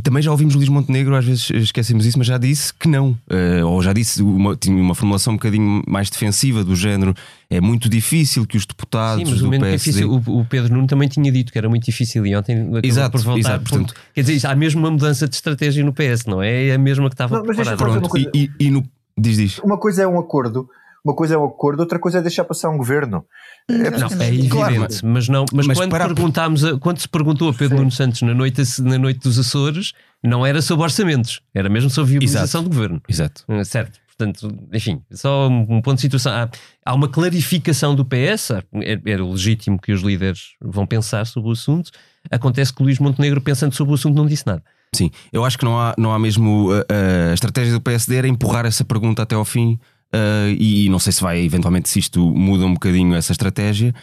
E 0.00 0.02
também 0.02 0.22
já 0.22 0.30
ouvimos 0.30 0.54
Luís 0.54 0.70
Montenegro, 0.70 1.14
às 1.14 1.26
vezes 1.26 1.50
esquecemos 1.50 2.06
isso, 2.06 2.16
mas 2.16 2.26
já 2.26 2.38
disse 2.38 2.72
que 2.72 2.88
não. 2.88 3.14
Eh, 3.28 3.62
ou 3.62 3.82
já 3.82 3.92
disse, 3.92 4.22
uma, 4.22 4.56
tinha 4.56 4.80
uma 4.82 4.94
formulação 4.94 5.34
um 5.34 5.36
bocadinho 5.36 5.82
mais 5.86 6.08
defensiva 6.08 6.64
do 6.64 6.74
género. 6.74 7.14
É 7.50 7.60
muito 7.60 7.86
difícil 7.86 8.46
que 8.46 8.56
os 8.56 8.64
deputados 8.64 9.22
Sim, 9.28 9.30
mas 9.30 9.42
o, 9.42 9.44
do 9.44 9.50
PSD. 9.50 9.76
difícil, 9.76 10.10
o, 10.26 10.40
o 10.40 10.44
Pedro 10.46 10.72
Nuno 10.72 10.86
também 10.86 11.06
tinha 11.06 11.30
dito 11.30 11.52
que 11.52 11.58
era 11.58 11.68
muito 11.68 11.84
difícil 11.84 12.24
e 12.24 12.34
ontem 12.34 12.62
acabou 12.62 12.80
Exato, 12.82 13.10
por 13.18 13.24
voltar. 13.24 13.38
exato, 13.40 13.64
por- 13.64 13.68
portanto- 13.78 13.94
quer 14.14 14.22
dizer, 14.22 14.46
há 14.46 14.56
mesmo 14.56 14.80
uma 14.80 14.90
mudança 14.90 15.28
de 15.28 15.34
estratégia 15.34 15.84
no 15.84 15.92
PS, 15.92 16.24
não 16.26 16.40
é? 16.42 16.68
É 16.68 16.74
a 16.76 16.78
mesma 16.78 17.10
que 17.10 17.14
estava 17.14 17.36
Não, 17.36 17.42
preparada. 17.44 17.76
Pronto, 17.76 18.16
e, 18.16 18.26
e- 18.34 18.50
e 18.58 18.70
no. 18.70 18.82
Diz, 19.18 19.36
diz. 19.36 19.58
Uma 19.58 19.76
coisa 19.76 20.02
é 20.04 20.06
um 20.06 20.18
acordo, 20.18 20.66
uma 21.04 21.14
coisa 21.14 21.34
é 21.34 21.36
um 21.38 21.44
acordo, 21.44 21.80
outra 21.80 21.98
coisa 21.98 22.20
é 22.20 22.22
deixar 22.22 22.44
passar 22.44 22.70
um 22.70 22.78
governo. 22.78 23.22
Não, 23.70 24.22
é 24.22 24.28
evidente, 24.28 24.48
Claro, 24.48 24.86
mas, 25.04 25.28
não, 25.28 25.44
mas, 25.52 25.66
mas 25.66 25.78
quando, 25.78 25.90
para- 25.90 26.06
perguntámos 26.06 26.64
a- 26.64 26.78
quando 26.78 26.98
se 26.98 27.08
perguntou 27.08 27.48
a 27.48 27.52
Pedro 27.54 27.76
Sim. 27.76 27.80
Nuno 27.82 27.90
Santos 27.92 28.22
na 28.22 28.34
noite, 28.34 28.62
na 28.82 28.98
noite 28.98 29.20
dos 29.20 29.38
Açores, 29.38 29.92
não 30.22 30.44
era 30.44 30.60
sobre 30.60 30.84
orçamentos, 30.84 31.40
era 31.54 31.68
mesmo 31.68 31.88
sobre 31.90 32.10
viabilização 32.12 32.60
Exato. 32.60 32.62
do 32.64 32.74
governo. 32.74 33.02
Exato. 33.08 33.44
Uh, 33.48 33.64
Certo, 33.64 33.98
portanto, 34.16 34.52
enfim, 34.72 35.00
só 35.12 35.48
um 35.48 35.80
ponto 35.80 35.96
de 35.96 36.00
situação. 36.02 36.32
Há, 36.32 36.48
há 36.84 36.94
uma 36.94 37.08
clarificação 37.08 37.94
do 37.94 38.04
PS, 38.04 38.50
é, 38.74 39.00
é 39.04 39.16
legítimo 39.16 39.78
que 39.80 39.92
os 39.92 40.02
líderes 40.02 40.54
vão 40.60 40.86
pensar 40.86 41.26
sobre 41.26 41.48
o 41.48 41.52
assunto. 41.52 41.90
Acontece 42.30 42.72
que 42.74 42.82
Luís 42.82 42.98
Montenegro, 42.98 43.40
pensando 43.40 43.74
sobre 43.74 43.92
o 43.92 43.94
assunto, 43.94 44.14
não 44.16 44.26
disse 44.26 44.46
nada. 44.46 44.62
Sim, 44.94 45.10
eu 45.32 45.44
acho 45.44 45.56
que 45.56 45.64
não 45.64 45.78
há, 45.78 45.94
não 45.96 46.12
há 46.12 46.18
mesmo. 46.18 46.70
uh, 46.72 46.80
uh, 46.80 47.30
a 47.30 47.34
estratégia 47.34 47.72
do 47.72 47.80
PSD 47.80 48.16
era 48.16 48.26
empurrar 48.28 48.66
essa 48.66 48.84
pergunta 48.84 49.22
até 49.22 49.36
ao 49.36 49.44
fim, 49.44 49.78
uh, 50.14 50.50
e, 50.58 50.88
não 50.88 50.98
sei 50.98 51.12
se 51.12 51.22
vai, 51.22 51.40
eventualmente, 51.40 51.88
se 51.88 51.98
isto 51.98 52.20
muda 52.34 52.64
um 52.66 52.74
bocadinho 52.74 53.14
essa 53.14 53.32
estratégia, 53.32 53.94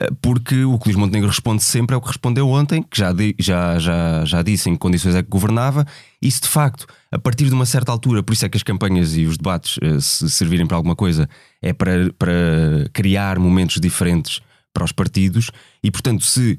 uh, 0.00 0.14
porque 0.22 0.64
o 0.64 0.78
que 0.78 0.88
Luís 0.88 0.96
Montenegro 0.96 1.28
responde 1.28 1.62
sempre 1.62 1.94
é 1.94 1.96
o 1.96 2.00
que 2.00 2.08
respondeu 2.08 2.48
ontem, 2.48 2.82
que 2.82 2.98
já, 2.98 3.14
já, 3.38 3.78
já, 3.78 4.24
já 4.24 4.42
disse 4.42 4.68
em 4.68 4.74
que 4.74 4.78
condições 4.78 5.14
é 5.14 5.22
que 5.22 5.28
governava, 5.28 5.86
e 6.20 6.30
se 6.30 6.40
de 6.40 6.48
facto, 6.48 6.86
a 7.10 7.18
partir 7.18 7.46
de 7.46 7.54
uma 7.54 7.66
certa 7.66 7.92
altura, 7.92 8.22
por 8.22 8.32
isso 8.32 8.44
é 8.44 8.48
que 8.48 8.56
as 8.56 8.62
campanhas 8.62 9.16
e 9.16 9.24
os 9.24 9.36
debates, 9.36 9.76
uh, 9.78 10.00
se 10.00 10.30
servirem 10.30 10.66
para 10.66 10.76
alguma 10.76 10.96
coisa, 10.96 11.28
é 11.60 11.72
para, 11.72 12.12
para 12.18 12.88
criar 12.92 13.38
momentos 13.38 13.80
diferentes 13.80 14.40
para 14.72 14.84
os 14.84 14.92
partidos, 14.92 15.50
e 15.82 15.90
portanto, 15.90 16.24
se 16.24 16.58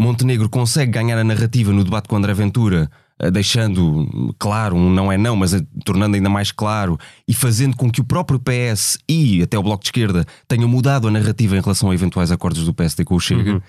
Montenegro 0.00 0.48
consegue 0.48 0.92
ganhar 0.92 1.18
a 1.18 1.24
narrativa 1.24 1.72
no 1.72 1.82
debate 1.82 2.08
com 2.08 2.16
André 2.16 2.32
Ventura, 2.32 2.88
deixando 3.32 4.34
claro 4.38 4.76
um 4.76 4.90
não 4.90 5.10
é 5.10 5.18
não, 5.18 5.34
mas 5.34 5.52
eh, 5.52 5.62
tornando 5.84 6.16
ainda 6.16 6.28
mais 6.28 6.52
claro 6.52 6.98
e 7.26 7.34
fazendo 7.34 7.76
com 7.76 7.90
que 7.90 8.00
o 8.00 8.04
próprio 8.04 8.38
PS 8.38 8.98
e 9.08 9.42
até 9.42 9.58
o 9.58 9.62
Bloco 9.62 9.82
de 9.82 9.88
Esquerda 9.88 10.24
tenham 10.46 10.68
mudado 10.68 11.08
a 11.08 11.10
narrativa 11.10 11.56
em 11.56 11.60
relação 11.60 11.90
a 11.90 11.94
eventuais 11.94 12.30
acordos 12.30 12.64
do 12.64 12.72
PSD 12.72 13.04
com 13.04 13.16
o 13.16 13.20
Chega. 13.20 13.62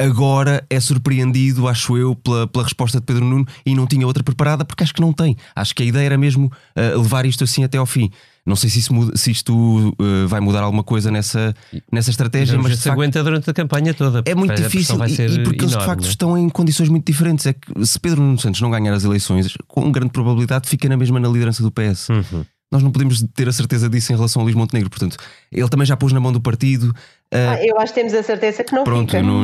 Agora 0.00 0.64
é 0.70 0.78
surpreendido, 0.78 1.66
acho 1.66 1.96
eu, 1.96 2.14
pela, 2.14 2.46
pela 2.46 2.62
resposta 2.62 3.00
de 3.00 3.06
Pedro 3.06 3.24
Nuno 3.24 3.44
e 3.66 3.74
não 3.74 3.84
tinha 3.84 4.06
outra 4.06 4.22
preparada, 4.22 4.64
porque 4.64 4.84
acho 4.84 4.94
que 4.94 5.00
não 5.00 5.12
tem. 5.12 5.36
Acho 5.56 5.74
que 5.74 5.82
a 5.82 5.86
ideia 5.86 6.06
era 6.06 6.18
mesmo 6.18 6.52
eh, 6.76 6.94
levar 6.94 7.26
isto 7.26 7.42
assim 7.42 7.64
até 7.64 7.78
ao 7.78 7.86
fim. 7.86 8.08
Não 8.48 8.56
sei 8.56 8.70
se, 8.70 8.92
muda- 8.92 9.16
se 9.16 9.30
isto 9.30 9.94
eh, 10.00 10.26
vai 10.26 10.40
mudar 10.40 10.62
alguma 10.62 10.82
coisa 10.82 11.10
nessa, 11.10 11.54
nessa 11.92 12.10
estratégia, 12.10 12.56
Vamos 12.56 12.70
mas 12.70 12.80
se 12.80 12.88
aguenta 12.90 13.22
durante 13.22 13.48
a 13.50 13.52
campanha 13.52 13.92
toda. 13.94 14.22
é 14.24 14.34
muito 14.34 14.54
difícil 14.54 14.96
e, 15.06 15.12
e 15.36 15.42
porque 15.44 15.64
eles 15.64 15.76
de 15.76 15.84
facto 15.84 16.04
é? 16.04 16.08
estão 16.08 16.36
em 16.38 16.48
condições 16.48 16.88
muito 16.88 17.04
diferentes. 17.06 17.46
É 17.46 17.52
que 17.52 17.86
se 17.86 18.00
Pedro 18.00 18.20
Nuno 18.22 18.38
Santos 18.38 18.60
não 18.60 18.70
ganhar 18.70 18.92
as 18.94 19.04
eleições, 19.04 19.54
com 19.66 19.92
grande 19.92 20.10
probabilidade 20.10 20.68
fica 20.68 20.88
na 20.88 20.96
mesma 20.96 21.20
na 21.20 21.28
liderança 21.28 21.62
do 21.62 21.70
PS. 21.70 22.08
Uhum. 22.08 22.44
Nós 22.70 22.82
não 22.82 22.90
podemos 22.90 23.24
ter 23.34 23.48
a 23.48 23.52
certeza 23.52 23.88
disso 23.88 24.12
em 24.12 24.16
relação 24.16 24.42
a 24.42 24.44
Luís 24.44 24.54
Montenegro. 24.54 24.90
Portanto, 24.90 25.16
ele 25.50 25.68
também 25.70 25.86
já 25.86 25.96
pôs 25.96 26.12
na 26.12 26.20
mão 26.20 26.30
do 26.30 26.38
partido. 26.40 26.94
ah, 27.32 27.52
Ah, 27.52 27.64
eu 27.66 27.78
acho 27.80 27.94
que 27.94 28.00
temos 28.00 28.12
a 28.12 28.22
certeza 28.22 28.62
que 28.62 28.74
não 28.74 28.84
pronto, 28.84 29.10
fica. 29.10 29.22
não, 29.22 29.42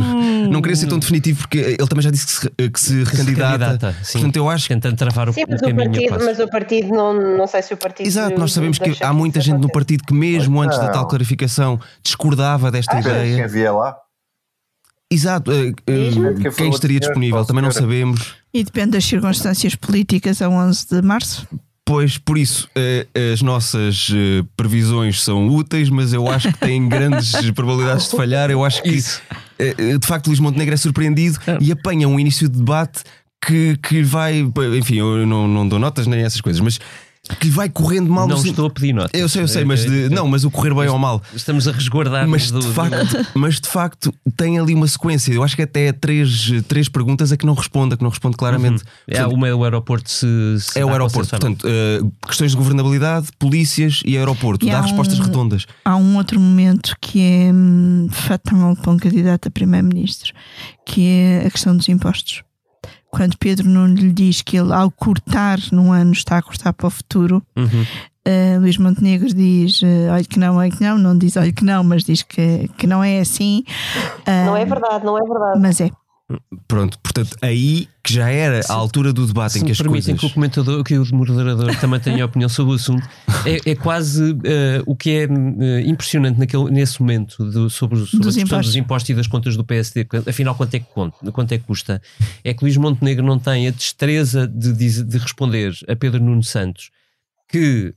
não 0.51 0.61
queria 0.61 0.77
ser 0.77 0.89
tão 0.89 0.99
definitivo 0.99 1.39
porque 1.41 1.57
ele 1.57 1.87
também 1.89 2.03
já 2.03 2.11
disse 2.11 2.27
que 2.27 2.33
se, 2.33 2.51
que 2.51 2.55
se 2.63 2.71
Que 2.71 2.81
se 2.81 2.95
recandidata. 3.17 3.59
candidata, 3.67 3.97
sim. 4.05 4.13
Portanto, 4.19 4.37
eu 4.37 4.51
acho 4.51 4.69
que. 4.69 4.75
Tentando 4.75 4.97
travar 4.97 5.31
o, 5.31 5.33
Sim, 5.33 5.45
o 5.45 5.47
mas 5.49 5.61
o, 5.61 5.65
caminho 5.65 5.81
a 5.81 5.85
partido, 5.93 6.25
mas 6.25 6.39
o 6.39 6.49
partido 6.49 6.89
não, 6.89 7.37
não 7.39 7.47
sei 7.47 7.63
se 7.63 7.73
o 7.73 7.77
partido. 7.79 8.07
Exato, 8.07 8.39
nós 8.39 8.53
sabemos 8.53 8.79
que 8.79 9.03
há 9.03 9.13
muita 9.15 9.41
gente 9.41 9.59
no 9.59 9.71
partido 9.73 10.05
que, 10.05 10.13
mesmo 10.13 10.61
antes 10.61 10.79
da 10.79 10.89
tal 10.91 11.09
clarificação, 11.09 11.81
discordava 12.03 12.71
desta 12.71 12.99
Espera, 12.99 13.25
ideia. 13.25 13.37
quem 13.39 13.47
vier 13.49 13.73
lá? 13.75 13.97
Exato, 15.11 15.51
eh, 15.53 15.73
Diz-me. 15.87 16.51
Quem 16.53 16.71
estaria 16.71 16.99
disponível 17.01 17.45
também 17.45 17.63
não 17.63 17.71
sabemos. 17.71 18.35
E 18.53 18.65
depende 18.65 18.93
das 18.93 19.05
circunstâncias 19.05 19.75
políticas 19.77 20.43
a 20.43 20.49
11 20.49 20.87
de 20.89 21.03
março. 21.03 21.47
Pois, 21.87 22.17
por 22.17 22.39
isso, 22.39 22.67
eh, 22.75 23.07
as 23.35 23.43
nossas 23.43 24.09
eh, 24.11 24.43
previsões 24.57 25.21
são 25.23 25.49
úteis, 25.49 25.91
mas 25.91 26.15
eu 26.15 26.27
acho 26.31 26.51
que 26.51 26.59
têm 26.59 26.89
grandes 26.89 27.33
probabilidades 27.53 28.09
de 28.09 28.17
falhar. 28.17 28.51
Eu 28.51 28.65
acho 28.65 28.83
que 28.83 28.89
Isso. 28.89 29.21
eh, 29.59 29.99
de 29.99 30.07
facto 30.07 30.29
Luís 30.29 30.41
Montenegro 30.41 30.73
é 30.73 30.79
surpreendido 30.79 31.39
É. 31.47 31.59
e 31.61 31.71
apanha 31.71 32.09
um 32.09 32.19
início 32.19 32.49
de 32.49 32.57
debate 32.59 33.03
que, 33.45 33.77
que 33.83 34.03
vai, 34.03 34.41
enfim, 34.79 34.97
eu 34.97 35.27
não, 35.27 35.47
não 35.47 35.69
dou 35.69 35.79
notas 35.79 36.07
nem 36.07 36.21
essas 36.23 36.41
coisas, 36.41 36.59
mas 36.61 36.79
que 37.41 37.49
vai 37.49 37.69
correndo 37.71 38.11
mal 38.11 38.29
não 38.29 38.37
estou 38.37 38.67
a 38.67 38.71
pedir 38.71 38.93
notas. 38.93 39.19
Eu 39.19 39.29
sei, 39.29 39.43
eu 39.43 39.49
sei, 39.49 39.65
mas 39.65 39.81
de- 39.85 40.11
não, 40.11 40.29
mas 40.29 40.45
o 40.45 40.51
correr 40.51 40.75
bem 40.75 40.89
ou 40.89 40.99
mal. 40.99 41.23
Estamos 41.35 41.67
a 41.67 41.73
resguardar 41.73 42.29
Mas 42.29 42.53
de, 42.53 42.63
facto, 42.63 43.27
mas 43.35 43.61
de 43.61 43.69
facto 43.69 44.13
tem 44.37 44.59
ali 44.59 44.75
uma 44.75 44.87
sequência. 44.87 45.33
Eu 45.33 45.43
acho 45.43 45.57
que 45.57 45.63
até 45.63 45.87
é 45.87 45.93
três, 45.93 46.51
três 46.69 46.89
perguntas 46.89 47.33
a 47.33 47.37
que 47.37 47.47
não 47.47 47.55
responde, 47.55 47.95
a 47.95 47.97
que 47.97 48.03
não 48.03 48.11
responde 48.11 48.37
claramente. 48.37 48.83
É, 49.09 49.13
Portanto, 49.15 49.35
uma 49.35 49.49
é 49.49 49.55
o 49.55 49.65
aeroporto 49.65 50.11
se, 50.11 50.27
se 50.61 50.79
é 50.79 50.85
o 50.85 50.91
aeroporto. 50.91 51.31
Portanto, 51.31 51.67
eh, 51.67 52.01
questões 52.27 52.51
de 52.51 52.57
governabilidade, 52.59 53.29
polícias 53.39 54.03
e 54.05 54.19
aeroporto. 54.19 54.67
E 54.67 54.71
Dá 54.71 54.83
respostas 54.83 55.19
um- 55.19 55.23
redondas. 55.23 55.67
Há 55.85 55.97
um 55.97 56.17
outro 56.17 56.39
momento 56.39 56.95
que 57.01 57.21
é 57.21 57.51
hum, 57.53 58.09
fatal 58.11 58.77
para 58.77 58.91
um 58.93 58.97
candidato 58.99 59.49
a 59.49 59.51
primeiro-ministro, 59.51 60.33
que 60.87 61.07
é 61.07 61.47
a 61.47 61.51
questão 61.51 61.75
dos 61.77 61.89
impostos. 61.89 62.43
Quando 63.15 63.37
Pedro 63.39 63.69
Nuno 63.69 63.95
lhe 63.95 64.13
diz 64.13 64.43
que 64.43 64.57
ele, 64.57 64.73
ao 64.73 64.91
cortar 64.91 65.59
num 65.73 65.93
ano, 65.93 66.13
está 66.13 66.39
a 66.39 66.43
cortar 66.43 66.73
para 66.73 66.87
o 66.87 66.91
futuro, 66.91 67.43
Uhum. 67.57 67.85
eh, 68.25 68.57
Luís 68.59 68.77
Montenegro 68.79 69.29
diz: 69.33 69.81
eh, 69.83 70.09
olha 70.11 70.25
que 70.25 70.39
não, 70.39 70.57
olha 70.57 70.71
que 70.71 70.83
não, 70.83 70.99
não 70.99 71.17
diz 71.17 71.37
olha 71.37 71.53
que 71.53 71.65
não, 71.65 71.85
mas 71.85 72.05
diz 72.05 72.23
que, 72.23 72.69
que 72.77 72.87
não 72.87 73.03
é 73.05 73.21
assim. 73.21 73.63
Ah, 74.27 74.47
Não 74.47 74.57
é 74.57 74.65
verdade, 74.65 75.05
não 75.05 75.17
é 75.17 75.21
verdade. 75.21 75.61
Mas 75.61 75.81
é. 75.81 75.91
Pronto, 76.67 76.99
portanto, 77.01 77.37
aí 77.43 77.87
que 78.03 78.15
já 78.15 78.31
era 78.31 78.61
a 78.67 78.73
altura 78.73 79.13
do 79.13 79.27
debate 79.27 79.53
Se 79.53 79.59
em 79.59 79.65
que 79.67 79.73
as 79.73 79.77
permitem 79.79 80.15
coisas. 80.17 80.21
que 80.21 80.27
o 80.27 80.31
comentador, 80.31 80.83
que 80.83 80.97
o 80.99 81.15
moderador 81.15 81.77
também 81.77 82.01
tenha 82.01 82.25
opinião 82.25 82.49
sobre 82.49 82.73
o 82.73 82.77
assunto, 82.77 83.07
é, 83.45 83.71
é 83.73 83.75
quase 83.75 84.35
eh, 84.43 84.83
o 84.87 84.97
que 84.97 85.11
é 85.11 85.25
eh, 85.25 85.81
impressionante 85.87 86.39
naquele, 86.39 86.71
nesse 86.71 86.99
momento 87.01 87.45
do- 87.51 87.69
sobre, 87.69 87.99
sobre 88.07 88.27
Dos 88.27 88.37
a 88.37 88.41
questão 88.41 88.43
impostos. 88.43 88.67
dos 88.67 88.77
impostos 88.77 89.11
e 89.11 89.15
das 89.15 89.27
contas 89.27 89.55
do 89.55 89.65
PSD, 89.65 90.07
afinal 90.27 90.55
quanto 90.55 90.73
é 90.75 90.79
que, 90.81 90.87
conta, 90.95 91.31
quanto 91.31 91.53
é 91.53 91.59
que 91.59 91.65
custa, 91.65 92.01
é 92.43 92.55
que 92.55 92.65
Luís 92.65 92.77
Montenegro 92.79 93.25
não 93.27 93.39
tem 93.39 93.69
a 93.69 93.71
destreza 93.71 94.49
de, 94.49 94.73
dizer- 94.73 95.05
de 95.05 95.19
responder 95.19 95.75
a 95.87 95.95
Pedro 95.95 96.23
Nuno 96.25 96.43
Santos 96.43 96.91
que 97.51 97.95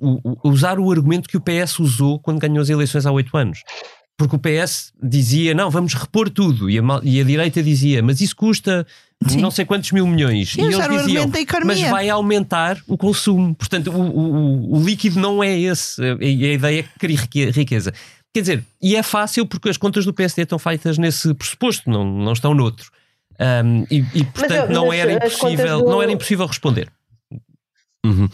o- 0.00 0.48
usar 0.48 0.78
o 0.78 0.90
argumento 0.90 1.28
que 1.28 1.36
o 1.36 1.40
PS 1.40 1.80
usou 1.80 2.20
quando 2.20 2.38
ganhou 2.38 2.60
as 2.62 2.68
eleições 2.68 3.04
há 3.06 3.10
oito 3.12 3.36
anos. 3.36 3.62
Porque 4.20 4.36
o 4.36 4.38
PS 4.38 4.92
dizia, 5.02 5.54
não, 5.54 5.70
vamos 5.70 5.94
repor 5.94 6.28
tudo. 6.28 6.68
E 6.68 6.78
a, 6.78 6.82
e 7.02 7.20
a 7.20 7.24
direita 7.24 7.62
dizia, 7.62 8.02
mas 8.02 8.20
isso 8.20 8.36
custa 8.36 8.86
Sim. 9.26 9.40
não 9.40 9.50
sei 9.50 9.64
quantos 9.64 9.92
mil 9.92 10.06
milhões. 10.06 10.50
Sim, 10.52 10.60
e 10.60 10.64
eles 10.66 10.76
diziam, 11.06 11.30
mas 11.64 11.80
vai 11.80 12.10
aumentar 12.10 12.76
o 12.86 12.98
consumo. 12.98 13.54
Portanto, 13.54 13.90
o, 13.90 13.98
o- 13.98 14.34
o- 14.74 14.76
o 14.78 14.84
líquido 14.84 15.18
não 15.18 15.42
é 15.42 15.58
esse. 15.58 16.02
A, 16.04 16.14
a 16.20 16.24
ideia 16.24 16.80
é 16.80 16.82
que 16.82 16.98
cria 16.98 17.16
rique- 17.18 17.50
riqueza. 17.50 17.94
Quer 18.34 18.40
dizer, 18.42 18.64
e 18.82 18.94
é 18.94 19.02
fácil 19.02 19.46
porque 19.46 19.70
as 19.70 19.78
contas 19.78 20.04
do 20.04 20.12
PSD 20.12 20.42
estão 20.42 20.58
feitas 20.58 20.98
nesse 20.98 21.32
pressuposto, 21.32 21.88
não, 21.88 22.04
não 22.04 22.32
estão 22.34 22.52
noutro. 22.52 22.90
Ahm, 23.38 23.84
e, 23.90 24.04
e, 24.14 24.24
portanto 24.24 24.52
eu- 24.52 24.68
não, 24.70 24.92
era 24.92 25.14
impossível, 25.14 25.78
do- 25.78 25.88
não 25.88 26.02
era 26.02 26.12
impossível 26.12 26.44
responder. 26.46 26.92
Uhum. 28.04 28.28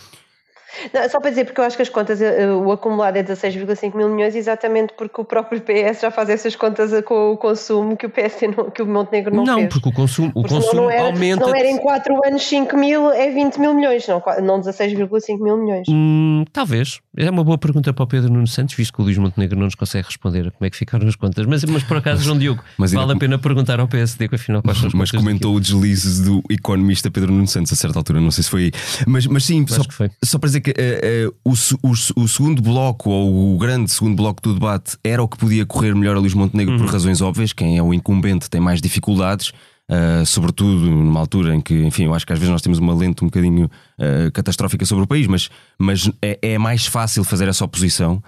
Não, 0.93 1.09
só 1.09 1.21
para 1.21 1.31
dizer, 1.31 1.45
porque 1.45 1.61
eu 1.61 1.65
acho 1.65 1.77
que 1.77 1.83
as 1.83 1.89
contas, 1.89 2.21
eh, 2.21 2.51
o 2.51 2.71
acumulado 2.73 3.17
é 3.17 3.23
16,5 3.23 3.97
mil 3.97 4.09
milhões, 4.09 4.35
exatamente 4.35 4.93
porque 4.97 5.21
o 5.21 5.25
próprio 5.25 5.61
PS 5.61 6.01
já 6.03 6.11
faz 6.11 6.29
essas 6.29 6.55
contas 6.57 6.93
eh, 6.93 7.03
com 7.03 7.33
o 7.33 7.37
consumo 7.37 7.97
que 7.97 8.07
o 8.07 8.11
PS 8.11 8.43
não- 8.57 8.71
que 8.71 8.83
o 8.83 8.87
Montenegro 8.87 9.35
não, 9.35 9.45
Não, 9.45 9.59
fez. 9.59 9.69
porque 9.73 9.89
o 9.89 9.93
consumo, 9.93 10.29
o 10.35 10.43
Porque 10.43 10.55
consumo 10.55 10.83
não 10.83 10.91
era, 10.91 11.03
aumenta. 11.07 11.47
Não 11.47 11.55
era 11.55 11.69
em 11.69 11.79
4 11.79 12.15
anos 12.27 12.43
5 12.47 12.77
mil, 12.77 13.11
é 13.11 13.31
20 13.31 13.59
mil 13.59 13.75
milhões, 13.75 14.07
não, 14.07 14.23
não 14.43 14.61
16,5 14.61 15.43
mil 15.43 15.57
milhões. 15.57 15.87
Hum, 15.89 16.45
talvez. 16.53 17.01
É 17.19 17.31
uma 17.31 17.43
boa 17.43 17.57
pergunta 17.57 17.95
para 17.95 18.05
o 18.05 18.07
Pedro 18.07 18.31
Nuno 18.31 18.47
Santos, 18.47 18.75
visto 18.75 18.93
que 18.93 19.01
o 19.01 19.05
Luís 19.05 19.17
Montenegro 19.17 19.57
não 19.59 19.65
nos 19.65 19.75
consegue 19.75 20.07
responder 20.07 20.49
a 20.49 20.51
como 20.51 20.67
é 20.67 20.71
que 20.71 20.77
ficaram 20.77 21.09
as 21.09 21.17
contas. 21.17 21.47
Mas, 21.47 21.65
mas 21.65 21.83
por 21.83 21.97
acaso, 21.97 22.23
João 22.23 22.39
Diogo, 22.39 22.63
Mas 22.77 22.93
ainda 22.93 23.07
vale 23.07 23.17
a 23.17 23.19
pena 23.19 23.39
perguntar 23.39 23.81
ao 23.81 23.89
PSD 23.89 24.29
que 24.29 24.35
afinal 24.35 24.63
quais 24.63 24.77
são 24.79 24.89
as 24.89 24.93
Mas 24.95 25.11
comentou 25.11 25.55
o 25.55 25.61
deslize 25.61 26.23
do 26.23 26.43
economista 26.51 27.11
Pedro 27.11 27.33
Nuno 27.33 27.47
Santos 27.47 27.73
a 27.73 27.77
certa 27.77 27.99
altura, 27.99 28.21
não 28.21 28.31
sei 28.31 28.45
se 28.45 28.51
foi 28.51 28.65
aí. 28.65 28.73
Mas, 29.07 29.27
mas 29.27 29.45
sim, 29.45 29.65
só, 29.67 29.81
só 30.23 30.39
para 30.39 30.47
dizer 30.49 30.61
que 30.61 30.66
eh, 30.77 31.29
o, 31.45 31.55
se- 31.57 31.77
o 31.83 31.95
se- 31.95 32.13
o 32.17 32.27
segundo 32.29 32.61
bloco, 32.63 33.11
ou 33.11 33.55
o 33.55 33.59
grande 33.59 33.91
segundo 33.91 34.17
bloco 34.17 34.41
do 34.43 34.55
debate, 34.55 34.97
era 35.05 35.23
o 35.23 35.29
que 35.29 35.37
podia 35.37 35.65
correr 35.67 35.95
melhor 35.95 36.17
a 36.17 36.21
Luís 36.21 36.35
Montenegro 36.35 36.75
Uhum. 36.75 36.81
por 36.81 36.91
razões 36.93 37.21
óbvias. 37.21 37.53
Quem 37.53 37.77
é 37.79 37.83
o 37.83 37.93
incumbente 37.95 38.49
tem 38.51 38.61
mais 38.61 38.81
dificuldades. 38.81 39.53
eh, 39.89 40.25
sobretudo 40.25 40.91
numa 40.91 41.21
altura 41.21 41.55
em 41.55 41.61
que, 41.61 41.73
enfim, 41.85 42.07
eu 42.07 42.15
acho 42.15 42.27
que 42.27 42.33
às 42.33 42.39
vezes 42.41 42.51
nós 42.51 42.61
temos 42.61 42.79
uma 42.81 42.93
lente 42.93 43.23
um 43.23 43.29
bocadinho 43.29 43.71
eh, 43.99 44.31
catastrófica 44.35 44.85
sobre 44.85 45.05
o 45.05 45.07
país, 45.07 45.29
mas, 45.29 45.49
mas 45.79 46.11
é, 46.21 46.37
é 46.43 46.59
mais 46.59 46.87
fácil 46.87 47.23
fazer 47.23 47.47
essa 47.47 47.65
oposição. 47.65 48.21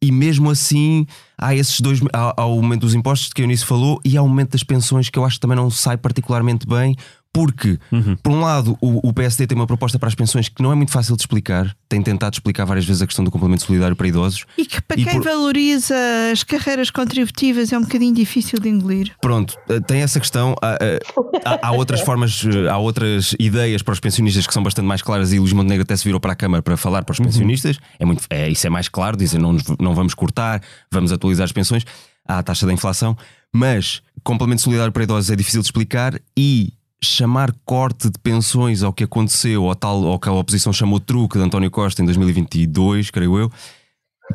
E 0.00 0.12
mesmo 0.12 0.50
assim, 0.50 1.04
há 1.36 1.52
esses 1.54 1.80
dois. 1.80 2.00
Há, 2.12 2.42
há 2.42 2.46
o 2.46 2.60
momento 2.62 2.82
dos 2.82 2.94
impostos 2.94 3.32
que 3.32 3.42
a 3.42 3.44
Eunice 3.44 3.64
falou 3.64 4.00
e 4.04 4.16
há 4.16 4.22
o 4.22 4.28
momento 4.28 4.52
das 4.52 4.62
pensões 4.62 5.08
que 5.10 5.18
eu 5.18 5.24
acho 5.24 5.36
que 5.36 5.40
também 5.40 5.56
não 5.56 5.68
sai 5.70 5.96
particularmente 5.96 6.64
bem, 6.66 6.94
porque, 7.34 7.76
Uhum. 7.90 8.14
por 8.22 8.32
um 8.32 8.40
lado, 8.40 8.78
o, 8.80 9.08
o 9.08 9.12
PSD 9.12 9.44
tem 9.48 9.56
uma 9.58 9.66
proposta 9.66 9.98
para 9.98 10.08
as 10.08 10.14
pensões 10.14 10.48
que 10.48 10.62
não 10.62 10.70
é 10.70 10.74
muito 10.76 10.92
fácil 10.92 11.16
de 11.16 11.22
explicar. 11.22 11.76
Tem 11.88 12.00
tentado 12.00 12.32
explicar 12.34 12.64
várias 12.64 12.84
vezes 12.86 13.02
a 13.02 13.06
questão 13.06 13.24
do 13.24 13.30
complemento 13.32 13.64
solidário 13.64 13.96
para 13.96 14.06
idosos. 14.06 14.44
E 14.56 14.64
que 14.64 14.80
para 14.80 15.00
E 15.00 15.04
quem 15.04 15.14
por- 15.14 15.24
valoriza 15.24 15.96
as 16.32 16.44
carreiras 16.44 16.90
contributivas 16.90 17.72
é 17.72 17.76
um 17.78 17.82
bocadinho 17.82 18.14
difícil 18.14 18.60
de 18.60 18.68
engolir. 18.68 19.10
Pronto, 19.20 19.58
eh, 19.68 19.80
tem 19.80 20.00
essa 20.02 20.20
questão. 20.20 20.54
Há, 20.62 20.78
eh, 20.80 21.00
há- 21.44 21.68
há 21.68 21.72
outras 21.72 22.00
formas, 22.02 22.44
eh, 22.46 22.68
há 22.70 22.78
outras 22.78 23.34
ideias 23.40 23.82
para 23.82 23.92
os 23.94 23.98
pensionistas 24.00 24.46
que 24.46 24.54
são 24.54 24.62
bastante 24.62 24.86
mais 24.86 25.02
claras 25.02 25.32
e 25.32 25.38
Luís 25.40 25.52
Montenegro 25.52 25.82
até 25.82 25.96
se 25.96 26.04
virou 26.04 26.20
para 26.20 26.32
a 26.34 26.36
Câmara 26.36 26.62
para 26.62 26.76
falar 26.76 27.02
para 27.02 27.14
os 27.14 27.18
pensionistas. 27.18 27.78
É 27.98 28.04
muito, 28.04 28.22
é, 28.30 28.48
isso 28.48 28.64
é 28.64 28.70
mais 28.70 28.88
claro, 28.88 29.16
dizer 29.16 29.40
não, 29.40 29.56
não 29.80 29.92
vamos 29.92 30.14
cortar, 30.14 30.62
vamos 30.88 31.10
atualizar 31.10 31.44
as 31.46 31.52
pensões 31.52 31.84
à 32.24 32.40
taxa 32.44 32.64
da 32.64 32.72
inflação, 32.72 33.16
mas 33.52 34.02
complemento 34.22 34.62
solidário 34.62 34.92
para 34.92 35.02
idosos 35.02 35.30
é 35.30 35.36
difícil 35.36 35.60
de 35.60 35.66
explicar 35.66 36.14
e 36.38 36.72
chamar 37.06 37.52
corte 37.64 38.08
de 38.10 38.18
pensões 38.18 38.82
ao 38.82 38.92
que 38.92 39.04
aconteceu, 39.04 39.66
ao 39.68 39.74
tal, 39.74 40.04
ao 40.06 40.18
que 40.18 40.28
a 40.28 40.32
oposição 40.32 40.72
chamou 40.72 40.98
truque 41.00 41.38
de 41.38 41.44
António 41.44 41.70
Costa 41.70 42.02
em 42.02 42.04
2022, 42.04 43.10
creio 43.10 43.38
eu, 43.38 43.52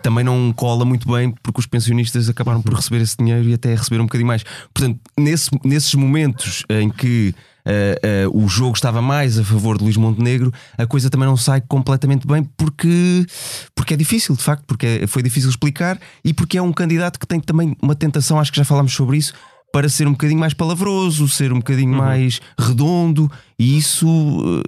também 0.04 0.24
não 0.24 0.54
cola 0.54 0.86
muito 0.86 1.12
bem 1.12 1.34
porque 1.42 1.60
os 1.60 1.66
pensionistas 1.66 2.30
acabaram 2.30 2.62
por 2.62 2.74
receber 2.74 3.02
esse 3.02 3.18
dinheiro 3.18 3.50
e 3.50 3.54
até 3.54 3.74
receber 3.74 4.00
um 4.00 4.06
bocadinho 4.06 4.28
mais. 4.28 4.44
Portanto, 4.74 5.00
nesse- 5.18 5.50
nesses 5.66 5.94
momentos 5.96 6.64
em 6.70 6.90
que 6.90 7.34
eh, 7.66 8.00
eh, 8.02 8.26
o 8.32 8.48
jogo 8.48 8.74
estava 8.76 9.02
mais 9.02 9.38
a 9.38 9.44
favor 9.44 9.78
de 9.78 9.84
Luís 9.84 9.98
Montenegro, 9.98 10.52
a 10.78 10.88
coisa 10.88 11.10
também 11.10 11.28
não 11.28 11.36
sai 11.36 11.60
completamente 11.62 12.26
bem 12.26 12.44
porque, 12.58 13.26
porque 13.76 13.94
é 13.94 13.98
difícil, 13.98 14.36
de 14.36 14.42
facto, 14.42 14.64
porque 14.66 14.86
é- 15.04 15.08
foi 15.08 15.22
difícil 15.22 15.50
explicar 15.50 16.00
e 16.24 16.34
porque 16.34 16.58
é 16.58 16.62
um 16.62 16.72
candidato 16.72 17.20
que 17.20 17.28
tem 17.28 17.40
também 17.40 17.76
uma 17.82 17.94
tentação, 17.96 18.40
acho 18.40 18.52
que 18.52 18.58
já 18.58 18.64
falámos 18.66 18.94
sobre 18.94 19.18
isso. 19.18 19.34
Para 19.72 19.88
ser 19.88 20.08
um 20.08 20.12
bocadinho 20.12 20.40
mais 20.40 20.54
palavroso, 20.54 21.28
ser 21.28 21.54
um 21.54 21.58
bocadinho 21.58 21.96
mais 21.96 22.42
redondo, 22.58 23.32
e 23.58 23.78
isso 23.78 24.08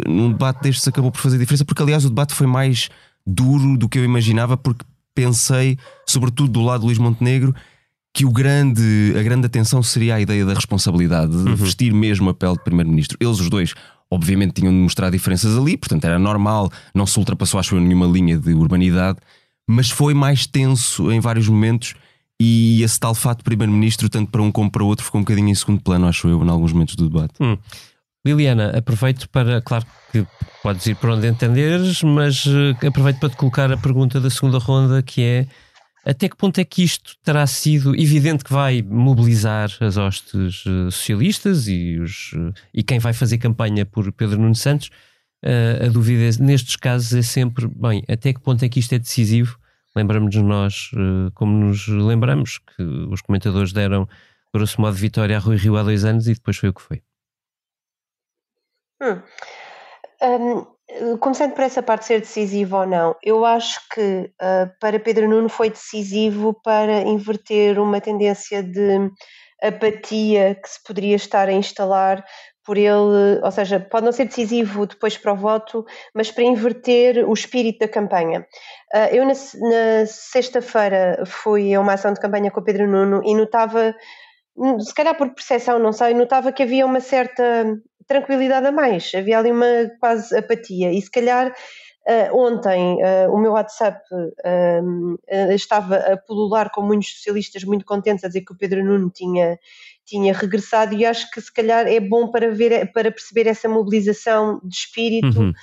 eh, 0.06 0.10
num 0.10 0.32
debate 0.32 0.62
destes 0.62 0.88
acabou 0.88 1.12
por 1.12 1.20
fazer 1.20 1.40
diferença, 1.40 1.66
porque 1.66 1.82
aliás 1.82 2.06
o 2.06 2.10
debate 2.10 2.34
foi 2.34 2.46
mais 2.46 2.90
duro 3.26 3.78
do 3.78 3.90
que 3.90 3.98
eu 3.98 4.06
imaginava, 4.06 4.56
porque 4.56 4.86
pensei, 5.16 5.78
sobretudo 6.06 6.52
do 6.52 6.62
lado 6.62 6.82
de 6.82 6.86
Luís 6.88 6.98
Montenegro, 6.98 7.54
que 8.14 8.26
o 8.26 8.32
grande, 8.32 9.14
a 9.18 9.24
grande 9.24 9.46
atenção 9.46 9.82
seria 9.82 10.16
a 10.16 10.22
ideia 10.22 10.46
da 10.46 10.54
responsabilidade, 10.54 11.32
de 11.44 11.56
vestir 11.56 11.94
mesmo 11.94 12.30
a 12.30 12.34
pele 12.34 12.54
de 12.54 12.64
Primeiro-Ministro. 12.64 13.18
Eles, 13.20 13.40
os 13.40 13.50
dois, 13.50 13.74
obviamente 14.10 14.54
tinham 14.54 14.74
de 14.74 14.80
mostrar 14.80 15.10
diferenças 15.10 15.58
ali, 15.58 15.78
portanto 15.78 16.04
era 16.06 16.20
normal, 16.20 16.70
não 16.94 17.06
se 17.06 17.18
ultrapassou, 17.18 17.60
acho 17.60 17.76
eu, 17.76 17.80
nenhuma 17.80 18.06
linha 18.06 18.38
de 18.38 18.54
urbanidade, 18.54 19.20
mas 19.68 19.90
foi 19.90 20.14
mais 20.14 20.46
tenso 20.46 21.12
em 21.12 21.20
vários 21.20 21.48
momentos. 21.48 21.96
E 22.44 22.82
esse 22.82 23.00
tal 23.00 23.14
fato 23.14 23.44
Primeiro-Ministro, 23.44 24.10
tanto 24.10 24.32
para 24.32 24.42
um 24.42 24.52
como 24.52 24.72
para 24.72 24.84
outro, 24.84 25.06
ficou 25.06 25.20
um 25.22 25.24
bocadinho 25.24 25.50
em 25.50 25.54
segundo 25.54 25.80
plano, 25.80 26.08
acho 26.08 26.28
eu, 26.28 26.44
em 26.44 26.50
alguns 26.50 26.74
momentos 26.74 26.96
do 26.96 27.08
debate. 27.08 27.36
Liliana, 28.26 28.76
aproveito 28.76 29.30
para, 29.30 29.62
claro 29.62 29.86
que 30.12 30.26
podes 30.64 30.88
ir 30.88 30.96
por 30.96 31.12
onde 31.12 31.28
entenderes, 31.28 32.02
mas 32.02 32.44
eh, 32.48 32.88
aproveito 32.88 33.20
para 33.20 33.30
te 33.30 33.36
colocar 33.36 33.72
a 33.72 33.78
pergunta 33.78 34.20
da 34.20 34.28
segunda 34.32 34.58
ronda, 34.58 35.04
que 35.04 35.22
é 35.22 35.48
até 36.04 36.28
que 36.28 36.36
ponto 36.36 36.58
é 36.60 36.66
que 36.66 36.82
isto 36.84 37.14
terá 37.24 37.46
sido 37.46 37.96
evidente 37.96 38.44
que 38.44 38.52
vai 38.52 38.82
mobilizar 38.82 39.70
as 39.80 39.98
hostes 39.98 40.64
eh, 40.66 40.90
socialistas 40.90 41.68
e, 41.68 42.00
os, 42.00 42.32
eh, 42.36 42.54
e 42.74 42.82
quem 42.84 42.98
vai 42.98 43.14
fazer 43.14 43.38
campanha 43.38 43.86
por 43.86 44.12
Pedro 44.12 44.40
Nuno 44.40 44.56
Santos? 44.56 44.90
A 45.44 45.88
dúvida 45.90 46.24
é- 46.24 46.44
nestes 46.44 46.76
casos 46.76 47.14
é 47.14 47.22
sempre, 47.24 47.68
bem, 47.68 48.04
até 48.08 48.32
que 48.34 48.40
ponto 48.40 48.64
é 48.64 48.70
que 48.70 48.80
isto 48.80 48.94
é 48.94 49.00
decisivo? 49.00 49.58
Lembramos 49.96 50.36
nós, 50.36 50.92
eh, 50.94 51.32
como 51.36 51.66
nos 51.66 51.88
lembramos, 51.88 52.60
que 52.60 52.84
os 53.12 53.22
comentadores 53.22 53.74
deram 53.74 54.08
grosso 54.54 54.80
modo 54.80 54.96
vitória 54.96 55.38
a 55.38 55.40
Rui 55.40 55.58
Rio 55.58 55.78
há 55.78 55.84
dois 55.84 56.06
anos 56.06 56.28
e 56.28 56.34
depois 56.34 56.58
foi 56.58 56.70
o 56.70 56.74
que 56.74 56.82
foi. 56.82 57.02
Hum. 59.02 59.22
Hum, 60.22 61.18
começando 61.20 61.54
por 61.54 61.64
essa 61.64 61.82
parte 61.82 62.02
de 62.02 62.08
ser 62.08 62.20
decisivo 62.20 62.78
ou 62.78 62.86
não, 62.86 63.16
eu 63.24 63.44
acho 63.46 63.80
que 63.94 64.32
ah, 64.40 64.70
para 64.80 65.00
Pedro 65.00 65.28
Nuno 65.28 65.50
foi 65.50 65.70
decisivo 65.70 66.54
para 66.64 67.02
inverter 67.02 67.80
uma 67.80 68.00
tendência 68.00 68.62
de 68.62 69.10
apatia 69.62 70.56
que 70.56 70.70
se 70.70 70.84
poderia 70.84 71.16
estar 71.16 71.48
a 71.48 71.54
instalar 71.54 72.24
por 72.66 72.78
ele, 72.78 73.40
ou 73.44 73.52
seja, 73.52 73.80
pode 73.80 74.06
não 74.06 74.12
ser 74.12 74.26
decisivo 74.26 74.86
depois 74.86 75.18
para 75.18 75.34
o 75.34 75.38
voto, 75.38 75.86
mas 76.14 76.32
para 76.32 76.44
inverter 76.44 77.28
o 77.28 77.34
espírito 77.34 77.80
da 77.80 77.88
campanha. 77.88 78.46
Ah, 78.94 79.08
eu 79.12 79.26
na, 79.26 79.34
na 79.34 80.06
sexta-feira 80.06 81.24
fui 81.26 81.74
a 81.74 81.80
uma 81.80 81.94
ação 81.94 82.14
de 82.14 82.20
campanha 82.20 82.52
com 82.52 82.60
o 82.60 82.64
Pedro 82.64 82.88
Nuno 82.88 83.22
e 83.26 83.36
notava 83.36 83.96
hum, 84.56 84.80
se 84.80 84.94
calhar 84.94 85.16
por 85.18 85.34
percepção, 85.34 85.80
não 85.80 85.94
sei, 85.94 86.14
notava 86.14 86.52
que 86.52 86.64
havia 86.64 86.86
uma 86.86 87.00
certa 87.00 87.44
tranquilidade 88.08 88.68
a 88.68 88.72
mais, 88.72 89.12
havia 89.16 89.40
ali 89.40 89.52
uma 89.52 89.90
quase 90.00 90.36
apatia, 90.38 90.92
e 90.92 91.02
se 91.02 91.10
calhar 91.10 91.54
Uh, 92.08 92.36
ontem 92.36 92.96
uh, 92.96 93.32
o 93.32 93.38
meu 93.38 93.52
WhatsApp 93.52 94.00
uh, 94.12 95.54
estava 95.54 95.98
a 95.98 96.18
pulular 96.18 96.72
com 96.72 96.82
muitos 96.82 97.18
socialistas 97.18 97.64
muito 97.64 97.86
contentes 97.86 98.24
a 98.24 98.28
dizer 98.28 98.42
que 98.42 98.54
o 98.54 98.58
Pedro 98.58 98.84
Nuno 98.84 99.12
tinha, 99.12 99.60
tinha 100.04 100.34
regressado 100.34 100.96
e 100.96 101.06
acho 101.06 101.30
que 101.30 101.40
se 101.40 101.54
calhar 101.54 101.86
é 101.86 102.00
bom 102.00 102.32
para 102.32 102.50
ver 102.50 102.92
para 102.92 103.12
perceber 103.12 103.46
essa 103.46 103.70
mobilização 103.70 104.60
de 104.64 104.76
espírito 104.76 105.42
Uhum. 105.42 105.54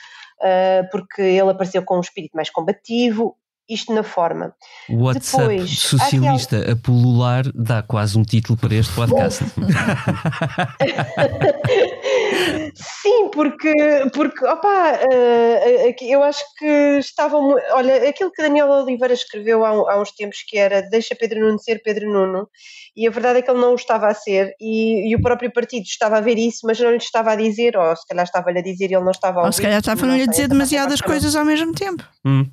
porque 0.92 1.20
ele 1.20 1.50
apareceu 1.50 1.82
com 1.82 1.96
um 1.96 2.00
espírito 2.00 2.36
mais 2.36 2.48
combativo 2.48 3.36
isto 3.68 3.92
na 3.92 4.04
forma 4.04 4.54
O 4.88 5.02
WhatsApp 5.02 5.48
Depois, 5.48 5.78
socialista 5.78 6.72
a 6.72 6.76
pulular 6.76 7.44
dá 7.52 7.82
quase 7.82 8.16
um 8.16 8.22
título 8.22 8.56
para 8.56 8.76
este 8.76 8.94
podcast. 8.94 9.44
Sim, 12.74 13.30
porque, 13.32 13.72
porque 14.12 14.44
opa, 14.46 14.98
eh, 15.10 15.88
aqui 15.88 16.10
eu 16.10 16.22
acho 16.22 16.44
que 16.56 16.98
estavam. 16.98 17.56
Olha, 17.72 18.08
aquilo 18.08 18.30
que 18.30 18.42
Daniel 18.42 18.68
Oliveira 18.68 19.14
escreveu 19.14 19.64
há, 19.64 19.70
há 19.70 20.00
uns 20.00 20.12
tempos 20.12 20.38
que 20.46 20.58
era 20.58 20.82
Deixa 20.82 21.14
Pedro 21.14 21.40
Nuno 21.40 21.58
ser 21.58 21.82
Pedro 21.82 22.10
Nuno, 22.10 22.48
e 22.96 23.06
a 23.06 23.10
verdade 23.10 23.38
é 23.38 23.42
que 23.42 23.50
ele 23.50 23.60
não 23.60 23.72
o 23.72 23.76
estava 23.76 24.08
a 24.08 24.14
ser, 24.14 24.54
e, 24.60 25.10
e 25.10 25.14
o 25.14 25.22
próprio 25.22 25.52
partido 25.52 25.84
estava 25.84 26.18
a 26.18 26.20
ver 26.20 26.38
isso, 26.38 26.60
mas 26.64 26.78
não 26.80 26.90
lhe 26.90 26.96
estava 26.96 27.32
a 27.32 27.36
dizer, 27.36 27.76
ou 27.76 27.94
se 27.96 28.06
calhar 28.06 28.24
estava-lhe 28.24 28.58
a 28.58 28.62
dizer 28.62 28.90
e 28.90 28.94
ele 28.94 29.04
não 29.04 29.10
estava 29.10 29.40
a 29.40 29.46
Ou 29.46 29.52
se 29.52 29.60
ouvir, 29.60 29.62
calhar 29.62 29.82
não 29.86 29.94
estavam-lhe 29.94 30.22
a 30.22 30.26
dizer 30.26 30.48
demasiadas 30.48 31.00
coisas 31.00 31.36
ao 31.36 31.44
mesmo 31.44 31.72
tempo. 31.72 32.04
Hum, 32.24 32.46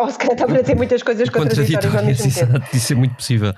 Ou 0.00 0.10
se 0.10 0.18
calhar 0.18 0.34
estavam 0.34 0.56
a 0.56 0.60
dizer 0.60 0.76
muitas 0.76 1.02
coisas 1.02 1.28
contraditórias 1.28 1.94
ao 1.94 2.04
mesmo 2.04 2.32
tempo. 2.32 2.64
isso 2.74 2.92
é 2.92 2.96
muito 2.96 3.14
possível. 3.14 3.52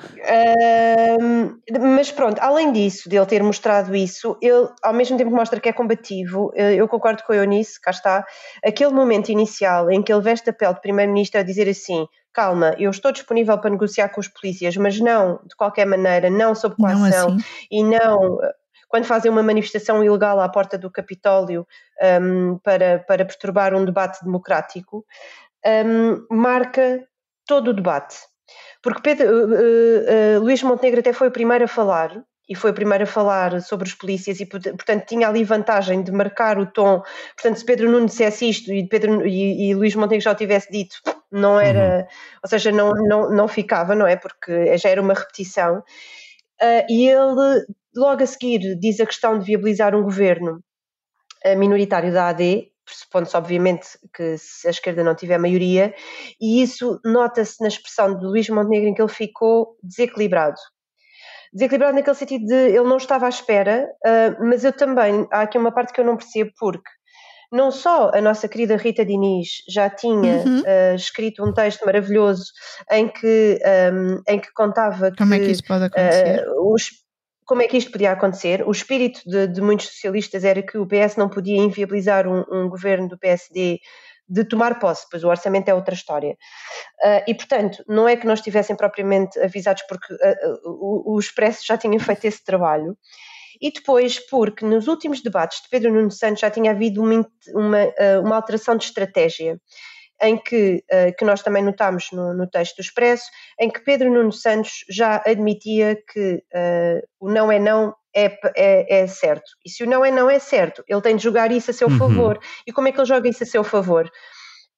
Mas 1.80 2.10
pronto, 2.10 2.38
além 2.40 2.72
disso, 2.72 3.08
dele 3.08 3.26
ter 3.26 3.42
mostrado 3.42 3.94
isso, 3.94 4.36
ele 4.40 4.68
ao 4.82 4.92
mesmo 4.92 5.16
tempo 5.16 5.30
mostra 5.30 5.60
que 5.60 5.68
é 5.68 5.72
combativo. 5.72 6.50
eh, 6.54 6.74
Eu 6.74 6.88
concordo 6.88 7.22
com 7.24 7.32
a 7.32 7.36
Eunice, 7.36 7.80
cá 7.80 7.90
está. 7.90 8.24
Aquele 8.64 8.92
momento 8.92 9.30
inicial 9.30 9.90
em 9.90 10.02
que 10.02 10.12
ele 10.12 10.22
veste 10.22 10.50
a 10.50 10.52
pele 10.52 10.74
de 10.74 10.80
primeiro-ministro 10.80 11.40
a 11.40 11.42
dizer 11.42 11.68
assim: 11.68 12.06
calma, 12.32 12.74
eu 12.78 12.90
estou 12.90 13.12
disponível 13.12 13.58
para 13.58 13.70
negociar 13.70 14.08
com 14.08 14.20
os 14.20 14.28
polícias, 14.28 14.76
mas 14.76 14.98
não 15.00 15.40
de 15.46 15.54
qualquer 15.56 15.86
maneira, 15.86 16.30
não 16.30 16.54
sob 16.54 16.74
Não 16.78 16.88
coação 16.88 17.28
assim. 17.34 17.44
e 17.70 17.82
não 17.84 18.42
eh, 18.42 18.52
quando 18.88 19.04
fazem 19.06 19.30
uma 19.30 19.42
manifestação 19.42 20.04
ilegal 20.04 20.38
à 20.38 20.48
porta 20.50 20.76
do 20.76 20.90
Capitólio 20.90 21.66
ahm, 22.00 22.58
para, 22.62 22.98
para 22.98 23.24
perturbar 23.24 23.74
um 23.74 23.86
debate 23.86 24.22
democrático, 24.22 25.06
ahm, 25.64 26.24
marca 26.30 27.06
todo 27.46 27.68
o 27.70 27.74
debate. 27.74 28.16
Porque 28.82 29.00
Pedro, 29.02 29.54
eh, 29.54 30.34
eh, 30.34 30.38
Luís 30.38 30.62
Montenegro 30.62 31.00
até 31.00 31.12
foi 31.12 31.28
o 31.28 31.32
primeiro 31.32 31.64
a 31.64 31.68
falar, 31.68 32.22
e 32.48 32.54
foi 32.54 32.70
o 32.72 32.74
primeiro 32.74 33.04
a 33.04 33.06
falar 33.06 33.60
sobre 33.62 33.88
os 33.88 33.94
polícias, 33.94 34.40
e 34.40 34.46
porta- 34.46 34.70
portanto 34.72 35.06
tinha 35.06 35.28
ali 35.28 35.44
vantagem 35.44 36.02
de 36.02 36.10
marcar 36.12 36.58
o 36.58 36.66
tom. 36.66 37.02
Portanto, 37.36 37.56
se 37.58 37.64
Pedro 37.64 37.90
Nuno 37.90 38.06
dissesse 38.06 38.48
isto 38.48 38.72
e, 38.72 38.86
Pedro, 38.88 39.26
e, 39.26 39.70
e 39.70 39.74
Luís 39.74 39.94
Montenegro 39.94 40.24
já 40.24 40.32
o 40.32 40.34
tivesse 40.34 40.70
dito, 40.70 40.96
não 41.30 41.58
era, 41.60 42.06
ou 42.42 42.48
seja, 42.48 42.72
não, 42.72 42.90
não, 42.92 43.30
não 43.30 43.48
ficava, 43.48 43.94
não 43.94 44.06
é? 44.06 44.16
Porque 44.16 44.76
já 44.76 44.88
era 44.90 45.00
uma 45.00 45.14
repetição. 45.14 45.82
Ah, 46.60 46.86
e 46.88 47.08
ele, 47.08 47.64
logo 47.96 48.22
a 48.22 48.26
seguir, 48.26 48.76
diz 48.78 49.00
a 49.00 49.06
questão 49.06 49.38
de 49.38 49.44
viabilizar 49.46 49.94
um 49.94 50.02
governo 50.02 50.62
ah, 51.44 51.56
minoritário 51.56 52.12
da 52.12 52.28
AD, 52.30 52.71
pressupondo-se, 52.84 53.36
obviamente, 53.36 53.86
que 54.14 54.36
se 54.38 54.66
a 54.66 54.70
esquerda 54.70 55.04
não 55.04 55.14
tiver 55.14 55.38
maioria, 55.38 55.94
e 56.40 56.62
isso 56.62 57.00
nota-se 57.04 57.60
na 57.60 57.68
expressão 57.68 58.16
de 58.18 58.24
Luís 58.24 58.48
Montenegro 58.48 58.88
em 58.88 58.94
que 58.94 59.02
ele 59.02 59.08
ficou 59.12 59.76
desequilibrado. 59.82 60.56
Desequilibrado 61.52 61.94
naquele 61.96 62.16
sentido 62.16 62.46
de 62.46 62.54
ele 62.54 62.84
não 62.84 62.96
estava 62.96 63.26
à 63.26 63.28
espera, 63.28 63.86
ah, 64.04 64.36
mas 64.40 64.64
eu 64.64 64.72
também, 64.72 65.26
há 65.32 65.42
aqui 65.42 65.58
uma 65.58 65.70
parte 65.72 65.92
que 65.92 66.00
eu 66.00 66.04
não 66.04 66.16
percebo, 66.16 66.50
porque 66.58 66.90
não 67.52 67.70
só 67.70 68.10
a 68.14 68.20
nossa 68.22 68.48
querida 68.48 68.76
Rita 68.76 69.04
Diniz 69.04 69.48
já 69.68 69.90
tinha 69.90 70.44
Uhum. 70.44 70.62
ah, 70.66 70.94
escrito 70.94 71.44
um 71.44 71.52
texto 71.52 71.84
maravilhoso 71.84 72.44
em 72.90 73.08
que, 73.08 73.58
ahm, 73.64 74.22
em 74.26 74.40
que 74.40 74.50
contava 74.54 75.10
que 75.10 75.18
Como 75.18 75.34
é 75.34 75.38
que 75.38 75.50
isso 75.50 75.64
pode 75.64 75.84
acontecer? 75.84 76.38
eh, 76.38 76.44
os- 76.64 76.88
como 77.44 77.62
é 77.62 77.68
que 77.68 77.76
isto 77.76 77.90
podia 77.90 78.12
acontecer? 78.12 78.62
O 78.66 78.70
espírito 78.70 79.20
de, 79.26 79.46
de 79.46 79.60
muitos 79.60 79.86
socialistas 79.88 80.44
era 80.44 80.62
que 80.62 80.78
o 80.78 80.86
PS 80.86 81.16
não 81.16 81.28
podia 81.28 81.58
inviabilizar 81.58 82.26
um, 82.26 82.44
um 82.50 82.68
governo 82.68 83.08
do 83.08 83.18
PSD 83.18 83.80
de 84.28 84.44
tomar 84.44 84.78
posse, 84.78 85.06
pois 85.10 85.22
o 85.24 85.28
orçamento 85.28 85.68
é 85.68 85.74
outra 85.74 85.94
história. 85.94 86.36
Ah, 87.02 87.22
e, 87.26 87.34
portanto, 87.34 87.84
não 87.86 88.08
é 88.08 88.16
que 88.16 88.26
não 88.26 88.34
estivessem 88.34 88.74
propriamente 88.74 89.38
avisados, 89.38 89.82
porque 89.88 90.14
ah, 90.14 90.36
o, 90.64 91.14
o 91.14 91.18
Expresso 91.18 91.66
já 91.66 91.76
tinha 91.76 91.98
feito 92.00 92.24
esse 92.24 92.42
trabalho, 92.42 92.96
e 93.60 93.70
depois 93.70 94.18
porque 94.30 94.64
nos 94.64 94.88
últimos 94.88 95.22
debates 95.22 95.62
de 95.62 95.68
Pedro 95.68 95.92
Nuno 95.92 96.10
Santos 96.10 96.40
já 96.40 96.50
tinha 96.50 96.70
havido 96.70 97.02
uma, 97.02 97.26
uma, 97.54 97.82
ah, 97.82 98.20
uma 98.22 98.36
alteração 98.36 98.76
de 98.76 98.84
estratégia, 98.84 99.60
em 100.22 100.36
que, 100.38 100.82
ah, 100.90 101.12
que 101.16 101.24
nós 101.24 101.42
também 101.42 101.62
notámos 101.64 102.06
no, 102.12 102.32
no 102.34 102.48
texto 102.48 102.76
do 102.76 102.82
Expresso, 102.82 103.24
em 103.60 103.68
que 103.70 103.80
Pedro 103.80 104.10
Nuno 104.12 104.32
Santos 104.32 104.84
já 104.88 105.22
admitia 105.26 105.96
que 106.12 106.42
ah, 106.54 107.00
o 107.20 107.30
não 107.30 107.50
é 107.50 107.58
não 107.58 107.94
é, 108.14 108.26
é, 108.56 109.00
é 109.02 109.06
certo. 109.06 109.50
E 109.64 109.70
se 109.70 109.82
o 109.84 109.86
não 109.88 110.04
é 110.04 110.10
não 110.10 110.28
é 110.30 110.38
certo, 110.38 110.84
ele 110.86 111.00
tem 111.00 111.16
de 111.16 111.22
jogar 111.22 111.50
isso 111.50 111.70
a 111.70 111.74
seu 111.74 111.88
Uhum. 111.88 111.98
favor. 111.98 112.38
E 112.66 112.72
como 112.72 112.88
é 112.88 112.92
que 112.92 112.98
ele 112.98 113.06
joga 113.06 113.28
isso 113.28 113.42
a 113.42 113.46
seu 113.46 113.64
favor? 113.64 114.10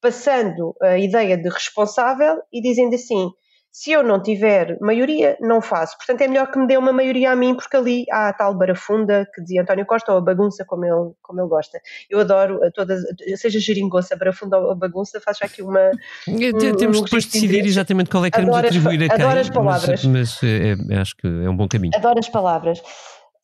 Passando 0.00 0.74
a 0.83 0.98
ideia 0.98 1.37
de 1.37 1.48
responsável 1.48 2.37
e 2.52 2.61
dizendo 2.61 2.94
assim: 2.94 3.30
se 3.76 3.90
eu 3.90 4.04
não 4.04 4.22
tiver 4.22 4.78
maioria, 4.80 5.37
não 5.40 5.60
faço. 5.60 5.96
Portanto, 5.96 6.20
é 6.20 6.28
melhor 6.28 6.48
que 6.48 6.56
me 6.56 6.64
dê 6.68 6.76
uma 6.76 6.92
maioria 6.92 7.32
a 7.32 7.37
mim, 7.37 7.56
porque 7.56 7.76
ali 7.76 8.04
há 8.08 8.28
a 8.28 8.32
tal 8.32 8.54
barafunda 8.56 9.28
que 9.34 9.42
dizia 9.42 9.62
António 9.62 9.84
Costa, 9.84 10.12
ou 10.12 10.18
a 10.18 10.20
bagunça, 10.20 10.64
como 10.64 10.84
ele, 10.84 11.12
como 11.20 11.40
ele 11.40 11.48
gosta. 11.48 11.80
Eu 12.08 12.20
adoro 12.20 12.60
todas, 12.72 13.02
seja 13.34 13.58
geringonça, 13.58 14.14
barafunda 14.14 14.58
ou 14.58 14.76
bagunça, 14.76 15.20
faço 15.20 15.40
já 15.40 15.46
aqui 15.46 15.60
uma. 15.60 15.90
Um 16.28 16.76
Temos 16.76 17.02
depois 17.02 17.24
de 17.24 17.32
decidir 17.32 17.66
exatamente 17.66 18.08
qual 18.10 18.24
é 18.24 18.30
que 18.30 18.37
queremos 18.37 18.56
Adoro 18.56 18.68
atribuir 18.68 19.02
a 19.10 19.16
quem. 19.16 19.24
adoro 19.24 19.40
as 19.40 19.50
palavras. 19.50 20.04
Mas, 20.04 20.40
mas, 20.40 20.42
é, 20.44 20.94
é- 20.94 21.00
acho 21.00 21.16
que 21.16 21.26
é 21.26 21.50
um 21.50 21.56
bom 21.56 21.66
caminho. 21.66 21.92
Adoro 21.96 22.20
as 22.20 22.28
palavras. 22.28 22.80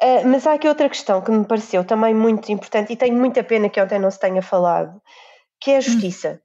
Ah, 0.00 0.22
mas 0.24 0.46
há 0.46 0.54
aqui 0.54 0.68
outra 0.68 0.88
questão 0.88 1.20
que 1.20 1.30
me 1.32 1.44
pareceu 1.44 1.82
também 1.84 2.14
muito 2.14 2.52
importante 2.52 2.92
e 2.92 2.96
tenho 2.96 3.16
muita 3.16 3.42
pena 3.42 3.68
que 3.68 3.80
ontem 3.82 3.98
não 3.98 4.10
se 4.12 4.20
tenha 4.20 4.40
falado, 4.42 4.92
que 5.60 5.72
é 5.72 5.78
a 5.78 5.80
justiça. 5.80 6.40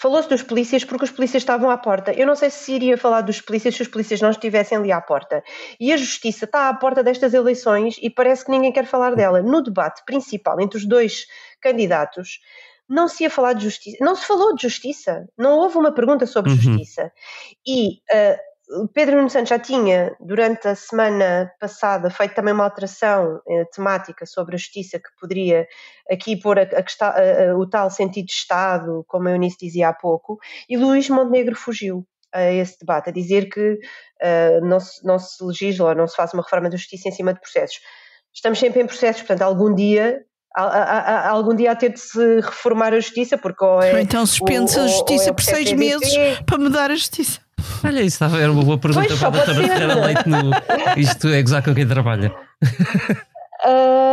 Falou-se 0.00 0.28
dos 0.28 0.42
polícias 0.42 0.84
porque 0.84 1.04
os 1.04 1.10
polícias 1.10 1.42
estavam 1.42 1.68
à 1.70 1.76
porta. 1.76 2.12
Eu 2.12 2.24
não 2.24 2.36
sei 2.36 2.50
se 2.50 2.72
iria 2.72 2.96
falar 2.96 3.20
dos 3.22 3.40
polícias 3.40 3.74
se 3.74 3.82
os 3.82 3.88
polícias 3.88 4.20
não 4.20 4.30
estivessem 4.30 4.78
ali 4.78 4.92
à 4.92 5.00
porta. 5.00 5.42
E 5.80 5.92
a 5.92 5.96
justiça 5.96 6.44
está 6.44 6.68
à 6.68 6.74
porta 6.74 7.02
destas 7.02 7.34
eleições 7.34 7.96
e 8.00 8.08
parece 8.08 8.44
que 8.44 8.50
ninguém 8.52 8.72
quer 8.72 8.86
falar 8.86 9.16
dela. 9.16 9.42
No 9.42 9.60
debate 9.60 10.04
principal 10.06 10.60
entre 10.60 10.78
os 10.78 10.86
dois 10.86 11.26
candidatos, 11.60 12.38
não 12.88 13.08
se 13.08 13.24
ia 13.24 13.30
falar 13.30 13.54
de 13.54 13.64
justiça. 13.64 13.96
Não 14.00 14.14
se 14.14 14.24
falou 14.24 14.54
de 14.54 14.62
justiça. 14.62 15.26
Não 15.36 15.58
houve 15.58 15.76
uma 15.76 15.92
pergunta 15.92 16.26
sobre 16.26 16.52
Uhum. 16.52 16.56
justiça. 16.56 17.12
E 17.66 17.98
ah, 18.12 18.38
Pedro 18.92 19.16
Nuno 19.16 19.30
Santos 19.30 19.48
já 19.48 19.58
tinha, 19.58 20.14
durante 20.20 20.68
a 20.68 20.74
semana 20.74 21.50
passada, 21.58 22.10
feito 22.10 22.34
também 22.34 22.52
uma 22.52 22.64
alteração 22.64 23.40
eh, 23.48 23.64
temática 23.72 24.26
sobre 24.26 24.54
a 24.56 24.58
justiça 24.58 24.98
que 24.98 25.08
poderia 25.20 25.66
aqui 26.10 26.36
pôr 26.38 26.58
a, 26.58 26.62
a 26.62 27.06
a- 27.06 27.50
a- 27.52 27.56
o 27.56 27.66
tal 27.68 27.90
sentido 27.90 28.26
de 28.26 28.32
Estado, 28.32 29.04
como 29.08 29.28
a 29.28 29.30
Eunice 29.32 29.56
dizia 29.60 29.88
há 29.88 29.92
pouco, 29.94 30.38
e 30.68 30.76
Luís 30.76 31.08
Montenegro 31.08 31.56
fugiu 31.56 32.06
a 32.32 32.42
esse 32.52 32.78
debate, 32.78 33.08
a 33.08 33.12
dizer 33.12 33.48
que 33.48 33.78
eh, 34.20 34.60
não, 34.60 34.78
se, 34.80 35.02
não 35.04 35.18
se 35.18 35.42
legisla 35.42 35.88
ou 35.90 35.94
não 35.94 36.06
se 36.06 36.14
faz 36.14 36.34
uma 36.34 36.42
reforma 36.42 36.68
da 36.68 36.76
justiça 36.76 37.08
em 37.08 37.12
cima 37.12 37.32
de 37.32 37.40
processos. 37.40 37.78
Estamos 38.34 38.58
sempre 38.58 38.82
em 38.82 38.86
processos, 38.86 39.22
portanto, 39.22 39.42
algum 39.42 39.74
dia. 39.74 40.20
há- 40.54 40.62
há- 40.64 41.00
há- 41.00 41.28
algum 41.30 41.54
dia 41.54 41.72
de 41.74 41.80
ter 41.80 41.92
de 41.92 42.00
se 42.00 42.40
reformar 42.40 42.92
a 42.92 43.00
justiça, 43.00 43.38
porque 43.38 43.64
ou 43.64 43.80
é. 43.82 43.92
Ou 43.92 43.98
então 43.98 44.26
suspende-se 44.26 44.76
ou- 44.78 44.84
a 44.84 44.86
ou- 44.88 44.92
ou 44.92 44.98
justiça 44.98 45.30
é 45.30 45.32
por 45.32 45.42
seis 45.42 45.72
meses 45.72 46.12
para 46.44 46.58
mudar 46.58 46.90
a 46.90 46.94
justiça. 46.96 47.40
Olha, 47.84 48.00
isso 48.00 48.06
estava, 48.24 48.40
era 48.40 48.50
uma 48.50 48.62
boa 48.62 48.78
pergunta 48.78 49.06
Pois, 49.08 49.18
para 49.18 49.28
a 49.28 49.30
doutora. 49.30 49.54
Ferreira 49.54 49.94
Leite 49.94 50.28
no 50.28 50.50
Isto 50.96 51.28
é 51.28 51.42
gozar 51.42 51.62
com 51.62 51.74
quem 51.74 51.86
trabalha. 51.86 52.32
Ah, 53.64 54.07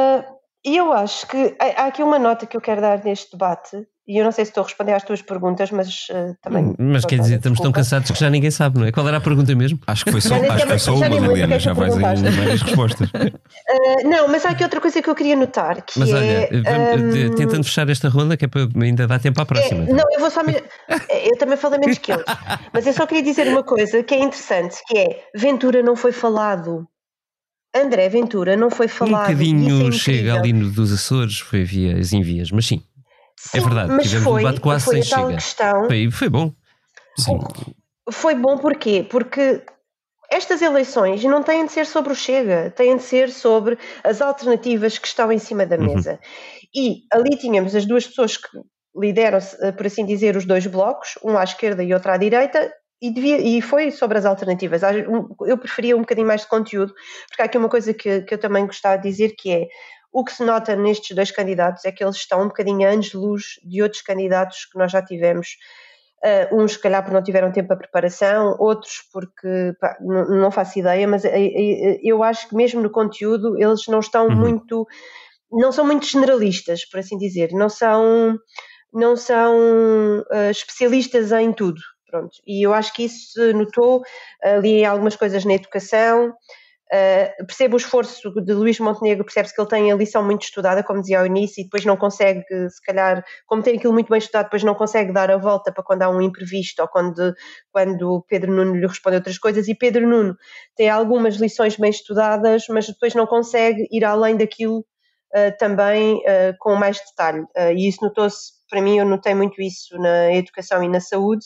E 0.66 0.78
eu 0.78 0.92
acho 0.92 1.28
que 1.28 1.56
há 1.60 1.86
aqui 1.86 2.02
uma 2.02 2.18
nota 2.18 2.46
que 2.48 2.58
eu 2.58 2.62
quero 2.62 2.82
dar 2.82 3.04
neste 3.04 3.32
debate, 3.34 3.86
e 4.08 4.18
eu 4.20 4.24
não 4.24 4.32
sei 4.32 4.46
se 4.46 4.52
estou 4.52 4.62
a 4.62 4.66
responder 4.66 4.94
às 4.94 5.04
tuas 5.04 5.22
perguntas, 5.22 5.70
mas 5.72 6.08
ah, 6.12 6.34
também. 6.42 6.76
Mas 6.80 7.06
quer 7.06 7.20
dizer, 7.20 7.36
estamos 7.36 7.60
tão 7.60 7.72
desculpa. 7.72 7.80
cansados 7.80 8.12
que 8.12 8.20
já 8.20 8.30
ninguém 8.30 8.50
sabe, 8.52 8.80
não 8.80 8.86
é? 8.88 8.92
Qual 8.92 9.08
era 9.08 9.18
a 9.18 9.22
pergunta 9.22 9.54
mesmo? 9.56 9.80
Acho 9.88 10.06
que 10.06 10.12
foi 10.12 10.22
só, 10.22 10.38
Já 10.40 10.54
acho 10.54 10.64
que 10.64 10.70
foi 10.70 10.80
só 10.80 10.96
já 10.96 11.08
uma, 11.08 11.28
Liliana. 11.28 11.56
é 11.56 11.60
Já 11.60 11.74
vais 11.74 11.96
aí 11.96 12.02
várias 12.32 12.62
respostas. 12.62 13.10
Ah, 13.16 14.08
não, 14.08 14.28
mas 14.28 14.46
há 14.46 14.50
aqui 14.52 14.64
outra 14.64 14.80
coisa 14.82 15.02
que 15.02 15.10
eu 15.10 15.16
queria 15.16 15.36
notar, 15.36 15.82
que 15.84 16.00
Mas 16.00 16.10
é. 16.12 16.14
olha, 16.14 16.50
vamos- 16.64 17.14
de- 17.14 17.26
ahm, 17.26 17.36
tentando 17.36 17.64
fechar 17.64 17.90
esta 17.90 18.10
ronda, 18.10 18.38
que 18.38 18.46
é 18.46 18.48
para 18.48 18.62
ainda 18.82 19.08
dar 19.08 19.20
tempo 19.20 19.42
à 19.42 19.46
próxima. 19.46 19.84
É, 19.84 19.94
não, 19.94 20.04
eu 20.14 20.20
vou 20.20 20.30
só. 20.32 20.44
me- 20.44 20.54
Eu 21.10 21.38
também 21.40 21.58
falei 21.58 21.80
menos 21.80 21.98
que 21.98 22.12
eles. 22.12 22.26
Mas 22.74 22.86
eu 22.88 22.94
só 22.94 23.06
queria 23.08 23.24
dizer 23.24 23.48
uma 23.48 23.64
coisa 23.64 24.04
que 24.04 24.14
é 24.14 24.20
interessante, 24.20 24.78
que 24.88 24.98
é 24.98 25.24
Ventura 25.36 25.82
não 25.82 25.96
foi 25.96 26.12
falado. 26.12 26.88
André 27.76 28.08
Ventura 28.10 28.56
não 28.56 28.70
foi 28.70 28.86
um 28.86 28.90
falado. 28.90 29.32
Isso 29.32 29.32
é 29.32 29.36
bocadinho 29.36 29.92
chega 29.92 30.18
incrível. 30.18 30.40
ali 30.40 30.54
no, 30.54 30.72
dos 30.72 30.94
Açores, 30.94 31.40
foi 31.40 31.64
via 31.64 31.98
as 31.98 32.14
envias, 32.14 32.50
mas 32.52 32.66
sim, 32.66 32.82
é 33.54 33.60
Sim, 33.60 33.66
verdade, 33.66 33.92
Mas 33.92 34.04
tivemos 34.06 34.28
um 34.28 34.32
foi, 34.32 34.44
debate 34.44 34.60
quase 34.62 34.86
foi 34.86 35.02
sem 35.02 35.04
chega. 35.04 35.34
questão. 35.36 35.86
foi, 35.88 36.12
foi 36.12 36.30
bom. 36.30 36.54
Sim. 37.20 37.40
Foi 38.12 38.36
bom 38.36 38.58
porquê? 38.58 39.06
Porque 39.10 39.64
estas 40.32 40.62
eleições 40.62 41.24
não 41.24 41.44
têm 41.44 41.66
de 41.66 41.72
ser 41.72 41.86
sobre 41.86 42.12
o 42.14 42.16
Chega, 42.16 42.72
têm 42.72 42.98
de 42.98 43.04
ser 43.04 43.30
sobre 43.32 43.78
as 44.04 44.22
alternativas 44.22 44.98
que 44.98 45.08
estão 45.08 45.32
em 45.32 45.40
cima 45.40 45.66
da 45.66 45.78
mesa. 45.78 46.20
E 46.74 47.04
ali 47.12 47.38
tínhamos 47.38 47.76
as 47.76 47.86
duas 47.86 48.06
pessoas 48.08 48.38
que 48.38 48.48
lideram, 48.98 49.40
eh, 49.62 49.72
por 49.72 49.86
assim 49.86 50.06
dizer, 50.06 50.36
os 50.36 50.46
dois 50.46 50.66
blocos, 50.68 51.18
um 51.24 51.38
à 51.38 51.44
esquerda 51.44 51.84
e 51.84 51.94
outro 51.94 52.12
à 52.12 52.18
direita, 52.18 52.72
e, 53.08 53.14
devia, 53.14 53.38
e 53.40 53.62
foi 53.62 53.92
sobre 53.92 54.18
as 54.18 54.26
alternativas. 54.26 54.82
Eu 55.46 55.58
preferia 55.58 55.96
um 55.96 56.02
bocadinho 56.02 56.28
mais 56.28 56.42
de 56.42 56.48
conteúdo, 56.48 56.94
porque 57.28 57.42
há 57.42 57.46
aqui 57.46 57.58
uma 57.58 57.70
coisa 57.70 57.94
que, 57.94 58.22
que 58.22 58.34
eu 58.34 58.38
também 58.38 58.66
gostava 58.66 58.98
de 58.98 59.10
dizer, 59.10 59.36
que 59.38 59.52
é 59.52 59.68
o 60.12 60.24
que 60.24 60.32
se 60.32 60.46
nota 60.46 60.76
nestes 60.78 61.14
dois 61.14 61.30
candidatos 61.30 61.84
é 61.84 61.92
que 61.92 62.02
eles 62.02 62.16
estão 62.16 62.42
um 62.42 62.48
bocadinho 62.48 62.88
a 62.88 62.92
anos 62.92 63.08
de 63.08 63.18
luz 63.18 63.60
de 63.64 63.84
outros 63.84 64.02
candidatos 64.02 64.66
que 64.66 64.80
nós 64.80 64.90
já 64.92 65.02
tivemos. 65.02 65.58
Uh, 66.24 66.64
uns, 66.64 66.72
se 66.72 66.80
calhar, 66.80 67.04
porque 67.04 67.14
não 67.14 67.22
tiveram 67.22 67.52
tempo 67.52 67.68
para 67.68 67.78
preparação, 67.78 68.56
outros 68.58 69.04
porque 69.12 69.74
pá, 69.80 69.96
não, 70.00 70.50
faço 70.50 70.80
ideia, 70.80 71.06
mas 71.08 71.24
eh, 71.26 71.32
eh, 71.36 72.00
eu 72.02 72.24
acho 72.24 72.48
que 72.50 72.56
mesmo 72.56 72.82
no 72.82 72.90
conteúdo 72.90 73.56
eles 73.62 73.86
não 73.88 74.00
estão 74.00 74.30
Uhum. 74.30 74.36
muito, 74.36 74.88
não 75.52 75.72
são 75.72 75.86
muito 75.86 76.06
generalistas, 76.08 76.86
por 76.90 77.00
assim 77.00 77.18
dizer, 77.18 77.52
não 77.52 77.70
são, 77.70 78.38
não 78.94 79.16
são 79.18 79.54
uh, 80.32 80.50
especialistas 80.50 81.32
em 81.34 81.52
tudo. 81.54 81.82
Pronto. 82.10 82.38
E 82.46 82.66
eu 82.66 82.74
acho 82.74 82.94
que 82.94 83.04
isso 83.06 83.34
se 83.34 83.54
notou 83.54 84.02
ali 84.42 84.82
em 84.82 84.86
algumas 84.86 85.16
coisas 85.16 85.44
na 85.44 85.54
educação. 85.54 86.34
Uh, 86.94 87.46
percebo 87.48 87.74
o 87.74 87.78
esforço 87.78 88.30
de 88.44 88.54
Luís 88.54 88.80
Montenegro, 88.80 89.26
percebe-se 89.26 89.56
que 89.56 89.60
ele 89.60 89.70
tem 89.70 89.92
a 89.92 89.96
lição 89.96 90.24
muito 90.24 90.44
estudada, 90.44 90.84
como 90.84 91.02
dizia 91.02 91.20
ao 91.20 91.26
início, 91.26 91.60
e 91.60 91.64
depois 91.64 91.84
não 91.84 91.98
consegue, 91.98 92.44
se 92.70 92.80
calhar, 92.86 93.26
como 93.48 93.64
tem 93.64 93.76
aquilo 93.78 93.92
muito 93.92 94.10
bem 94.10 94.20
estudado, 94.20 94.46
depois 94.46 94.64
não 94.64 94.76
consegue 94.76 95.12
dar 95.12 95.32
a 95.32 95.38
volta 95.38 95.72
para 95.74 95.84
quando 95.84 96.04
há 96.04 96.10
um 96.10 96.22
imprevisto 96.22 96.84
ou 96.84 96.88
quando, 96.88 97.34
quando 97.72 98.24
Pedro 98.30 98.52
Nuno 98.54 98.76
lhe 98.76 98.86
responde 98.86 99.16
outras 99.16 99.40
coisas. 99.40 99.68
E 99.68 99.74
Pedro 99.74 100.08
Nuno 100.08 100.36
tem 100.76 100.88
algumas 100.88 101.38
lições 101.38 101.76
bem 101.76 101.90
estudadas, 101.90 102.66
mas 102.70 102.86
depois 102.86 103.16
não 103.16 103.26
consegue 103.26 103.88
ir 103.92 104.06
além 104.06 104.38
daquilo 104.38 104.80
uh, 105.36 105.58
também 105.58 106.18
uh, 106.18 106.56
com 106.60 106.76
mais 106.76 107.00
detalhe. 107.00 107.42
Uh, 107.58 107.74
e 107.76 107.90
isso 107.90 107.98
notou-se, 108.04 108.54
para 108.70 108.80
mim, 108.80 109.00
eu 109.00 109.06
notei 109.06 109.34
muito 109.34 109.60
isso 109.60 109.98
na 109.98 110.34
educação 110.34 110.84
e 110.84 110.88
na 110.88 111.00
saúde, 111.00 111.46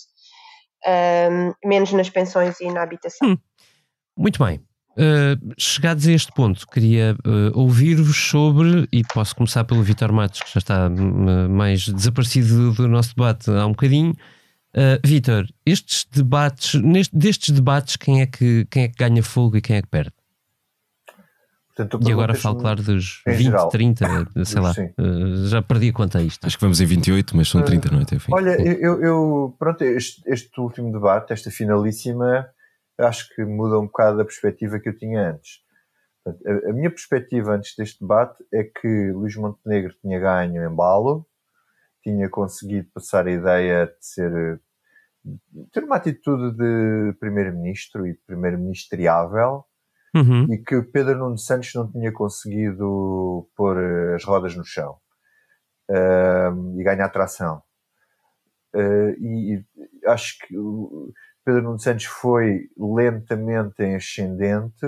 menos 1.63 1.91
nas 1.93 2.09
pensões 2.09 2.59
e 2.59 2.71
na 2.71 2.83
habitação. 2.83 3.29
Hum. 3.29 3.37
Muito 4.17 4.43
bem. 4.43 4.59
Uh, 4.99 5.53
chegados 5.57 6.05
a 6.07 6.11
este 6.11 6.29
ponto, 6.33 6.67
queria 6.67 7.15
uh, 7.25 7.57
ouvir-vos 7.57 8.17
sobre, 8.17 8.85
e 8.91 9.01
posso 9.13 9.33
começar 9.33 9.63
pelo 9.63 9.81
Vitor 9.81 10.11
Matos, 10.11 10.41
que 10.41 10.51
já 10.51 10.57
está 10.57 10.87
uh, 10.87 11.49
mais 11.49 11.87
desaparecido 11.87 12.73
do 12.73 12.85
nosso 12.89 13.15
debate 13.15 13.49
há 13.49 13.65
um 13.65 13.71
bocadinho. 13.71 14.13
Vitor, 15.03 15.47
estes 15.65 16.05
debates, 16.11 16.79
neste, 16.79 17.15
destes 17.15 17.49
debates, 17.49 17.95
quem 17.95 18.21
é, 18.21 18.27
que, 18.27 18.67
quem 18.69 18.83
é 18.83 18.87
que 18.87 18.95
ganha 18.95 19.23
fogo 19.23 19.57
e 19.57 19.61
quem 19.61 19.77
é 19.77 19.81
que 19.81 19.87
perde? 19.87 20.13
Portanto, 21.87 22.09
E 22.09 22.11
agora 22.11 22.33
falo, 22.33 22.57
claro, 22.57 22.83
dos 22.83 23.21
em 23.27 23.31
20, 23.31 23.45
geral. 23.45 23.69
30, 23.69 24.05
sei 24.45 24.61
lá, 24.61 24.73
Sim. 24.73 24.93
uh, 24.97 25.47
já 25.47 25.61
perdi 25.61 25.89
a 25.89 25.93
conta 25.93 26.17
a 26.19 26.21
isto. 26.21 26.45
Acho 26.45 26.57
que 26.57 26.61
vamos 26.61 26.81
em 26.81 26.85
28, 26.85 27.35
mas 27.37 27.47
são 27.49 27.63
30, 27.63 27.89
não 27.91 27.99
é? 27.99 28.03
Até 28.03 28.15
o 28.17 28.19
fim. 28.19 28.31
Olha, 28.33 28.61
eu, 28.61 29.01
eu- 29.01 29.55
pronto, 29.57 29.81
este, 29.83 30.21
este 30.25 30.59
último 30.59 30.91
debate, 30.91 31.31
esta 31.31 31.49
finalíssima, 31.49 32.47
acho 32.99 33.33
que 33.33 33.43
muda 33.45 33.79
um 33.79 33.85
bocado 33.85 34.17
da 34.17 34.25
perspectiva 34.25 34.79
que 34.79 34.89
eu 34.89 34.97
tinha 34.97 35.31
antes. 35.31 35.59
Portanto, 36.23 36.45
a, 36.47 36.69
a 36.69 36.73
minha 36.73 36.89
perspectiva 36.89 37.55
antes 37.55 37.75
deste 37.77 38.01
debate 38.01 38.43
é 38.53 38.63
que 38.63 39.11
Luís 39.13 39.35
Montenegro 39.35 39.93
tinha 40.01 40.19
ganho 40.19 40.63
em 40.63 40.75
balo, 40.75 41.25
tinha 42.03 42.29
conseguido 42.29 42.87
passar 42.93 43.27
a 43.27 43.31
ideia 43.31 43.85
de 43.85 43.93
ser 44.05 44.61
ter 45.73 45.83
uma 45.83 45.97
atitude 45.97 46.55
de 46.55 47.13
primeiro-ministro 47.19 48.07
e 48.07 48.13
de 48.13 48.19
primeiro-ministriável 48.25 49.65
Uhum. 50.15 50.51
e 50.51 50.57
que 50.57 50.81
Pedro 50.81 51.17
Nuno 51.17 51.37
Santos 51.37 51.73
não 51.75 51.91
tinha 51.91 52.11
conseguido 52.11 53.47
pôr 53.55 53.77
eh, 53.77 54.15
as 54.15 54.23
rodas 54.23 54.55
no 54.55 54.65
chão 54.65 54.97
Ahm, 55.89 56.79
e 56.79 56.83
ganhar 56.83 57.09
tração. 57.09 57.63
Eh, 58.73 59.15
e, 59.19 59.55
e 59.55 59.65
acho 60.07 60.37
que 60.39 60.55
Pedro 61.43 61.63
Nuno 61.63 61.79
Santos 61.79 62.05
foi 62.05 62.69
lentamente 62.77 63.81
em 63.83 63.95
ascendente, 63.95 64.85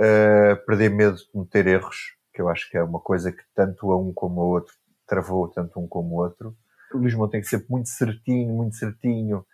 eh, 0.00 0.54
perder 0.66 0.90
medo 0.90 1.16
de 1.16 1.30
cometer 1.30 1.66
erros, 1.66 1.96
que 2.32 2.40
eu 2.40 2.48
acho 2.48 2.68
que 2.70 2.76
é 2.76 2.82
uma 2.82 3.00
coisa 3.00 3.32
que 3.32 3.42
tanto 3.54 3.90
a 3.90 3.98
um 3.98 4.12
como 4.12 4.40
a 4.40 4.44
outro 4.44 4.74
travou, 5.06 5.48
tanto 5.48 5.80
um 5.80 5.88
como 5.88 6.16
o 6.16 6.18
outro. 6.18 6.56
O 6.92 6.98
Montenegro 6.98 7.28
tem 7.28 7.40
que 7.40 7.48
ser 7.48 7.64
muito 7.68 7.88
certinho, 7.88 8.54
muito 8.54 8.76
certinho, 8.76 9.44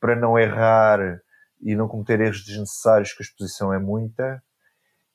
para 0.00 0.16
não 0.16 0.38
errar 0.38 1.20
e 1.62 1.74
não 1.74 1.88
cometer 1.88 2.20
erros 2.20 2.44
desnecessários, 2.44 3.12
que 3.12 3.22
a 3.22 3.26
exposição 3.26 3.72
é 3.72 3.78
muita. 3.78 4.42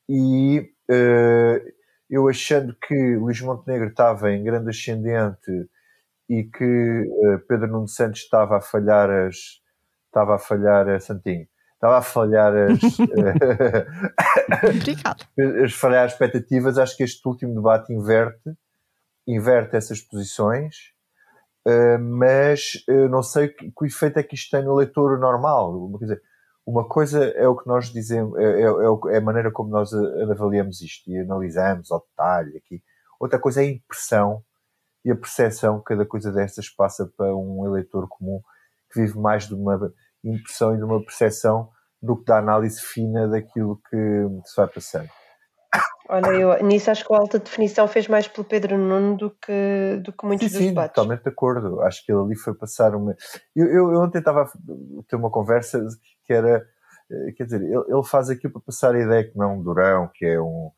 E 0.09 0.69
eh, 0.89 1.61
eu 2.09 2.27
achando 2.27 2.75
que 2.75 3.15
Luís 3.15 3.39
Montenegro 3.39 3.87
estava 3.87 4.31
em 4.31 4.43
grande 4.43 4.69
ascendente 4.69 5.69
e 6.29 6.43
que 6.43 6.63
eh, 6.63 7.37
Pedro 7.47 7.67
Nuno 7.67 7.87
Santos 7.87 8.21
estava 8.21 8.57
a 8.57 8.61
falhar 8.61 9.09
as. 9.09 9.61
Estava 10.07 10.35
a 10.35 10.37
falhar 10.37 10.89
a 10.89 10.99
Santinho. 10.99 11.47
Estava 11.75 11.97
a 11.97 12.01
falhar 12.01 12.53
as. 12.53 12.79
eh, 15.37 15.63
as 15.63 15.73
falhar 15.73 16.05
as 16.05 16.13
expectativas, 16.13 16.77
acho 16.77 16.97
que 16.97 17.03
este 17.03 17.25
último 17.25 17.55
debate 17.55 17.93
inverte, 17.93 18.53
inverte 19.25 19.75
essas 19.77 20.01
posições, 20.01 20.93
eh, 21.65 21.97
mas 21.97 22.83
não 23.09 23.23
sei 23.23 23.49
que, 23.49 23.71
que 23.71 23.85
efeito 23.85 24.19
é 24.19 24.23
que 24.23 24.35
isto 24.35 24.51
tem 24.51 24.65
no 24.65 24.75
leitor 24.75 25.17
normal. 25.17 25.89
Quer 25.99 26.05
dizer, 26.05 26.21
uma 26.71 26.87
coisa 26.87 27.23
é 27.25 27.47
o 27.47 27.55
que 27.57 27.67
nós 27.67 27.91
dizemos, 27.91 28.37
é, 28.39 28.61
é- 28.61 28.63
é 28.63 29.15
é 29.15 29.17
a 29.17 29.21
maneira 29.21 29.51
como 29.51 29.69
nós 29.69 29.93
a- 29.93 30.31
avaliamos 30.31 30.81
isto 30.81 31.09
e 31.11 31.19
analisamos 31.19 31.91
ao 31.91 31.99
detalhe 31.99 32.57
aqui. 32.57 32.81
Outra 33.19 33.37
coisa 33.39 33.61
é 33.61 33.65
a 33.65 33.71
impressão 33.71 34.41
e 35.03 35.11
a 35.11 35.15
percepção 35.15 35.79
que 35.79 35.85
cada 35.85 36.05
coisa 36.05 36.31
destas 36.31 36.69
passa 36.69 37.11
para 37.17 37.35
um 37.35 37.65
eleitor 37.67 38.07
comum 38.07 38.41
que 38.91 39.01
vive 39.01 39.17
mais 39.19 39.47
de 39.47 39.53
uma 39.55 39.91
impressão 40.23 40.73
e 40.73 40.77
de 40.77 40.83
uma 40.83 41.03
percepção 41.03 41.69
do 42.01 42.17
que 42.17 42.25
da 42.25 42.37
análise 42.37 42.79
fina 42.81 43.27
daquilo 43.27 43.79
que 43.89 43.97
se 44.45 44.55
vai 44.55 44.67
passando. 44.67 45.09
Olha, 46.09 46.27
eu 46.31 46.63
nisso 46.65 46.91
acho 46.91 47.07
que 47.07 47.13
a 47.13 47.17
alta 47.17 47.39
definição 47.39 47.87
fez 47.87 48.05
mais 48.07 48.27
pelo 48.27 48.43
Pedro 48.45 48.77
Nuno 48.77 49.15
do 49.15 49.29
que, 49.31 50.01
do 50.03 50.11
que 50.11 50.25
muitos 50.25 50.47
sim, 50.47 50.51
dos 50.53 50.61
sim, 50.63 50.69
debates. 50.69 50.93
totalmente 50.95 51.23
de 51.23 51.29
acordo. 51.29 51.79
Acho 51.81 52.05
que 52.05 52.11
ele 52.11 52.19
ali 52.21 52.35
foi 52.35 52.53
passar 52.53 52.93
uma. 52.95 53.15
Eu, 53.55 53.67
eu, 53.67 53.93
eu 53.93 54.01
ontem 54.01 54.19
estava 54.19 54.41
a 54.41 54.47
ter 55.07 55.15
uma 55.15 55.29
conversa 55.31 55.79
que 56.31 56.33
era. 56.33 56.65
eh, 57.11 57.31
Quer 57.33 57.43
dizer, 57.45 57.61
ele, 57.61 57.83
ele 57.87 58.03
faz 58.03 58.29
aquilo 58.29 58.53
para 58.53 58.61
passar 58.61 58.95
a 58.95 58.99
ideia 59.01 59.23
que 59.29 59.37
não 59.37 59.45
é 59.45 59.53
um 59.53 59.61
durão, 59.61 60.09
que 60.13 60.25
é 60.25 60.39
um. 60.39 60.71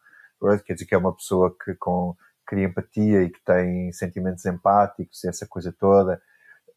Quer 0.65 0.73
dizer, 0.73 0.85
que 0.85 0.95
é 0.95 0.97
uma 0.97 1.15
pessoa 1.15 1.55
que 1.63 1.73
com, 1.75 2.15
cria 2.45 2.65
empatia 2.65 3.23
e 3.23 3.29
que 3.29 3.41
tem 3.45 3.91
sentimentos 3.93 4.45
empáticos 4.45 5.23
e 5.23 5.29
essa 5.29 5.47
coisa 5.47 5.73
toda. 5.79 6.21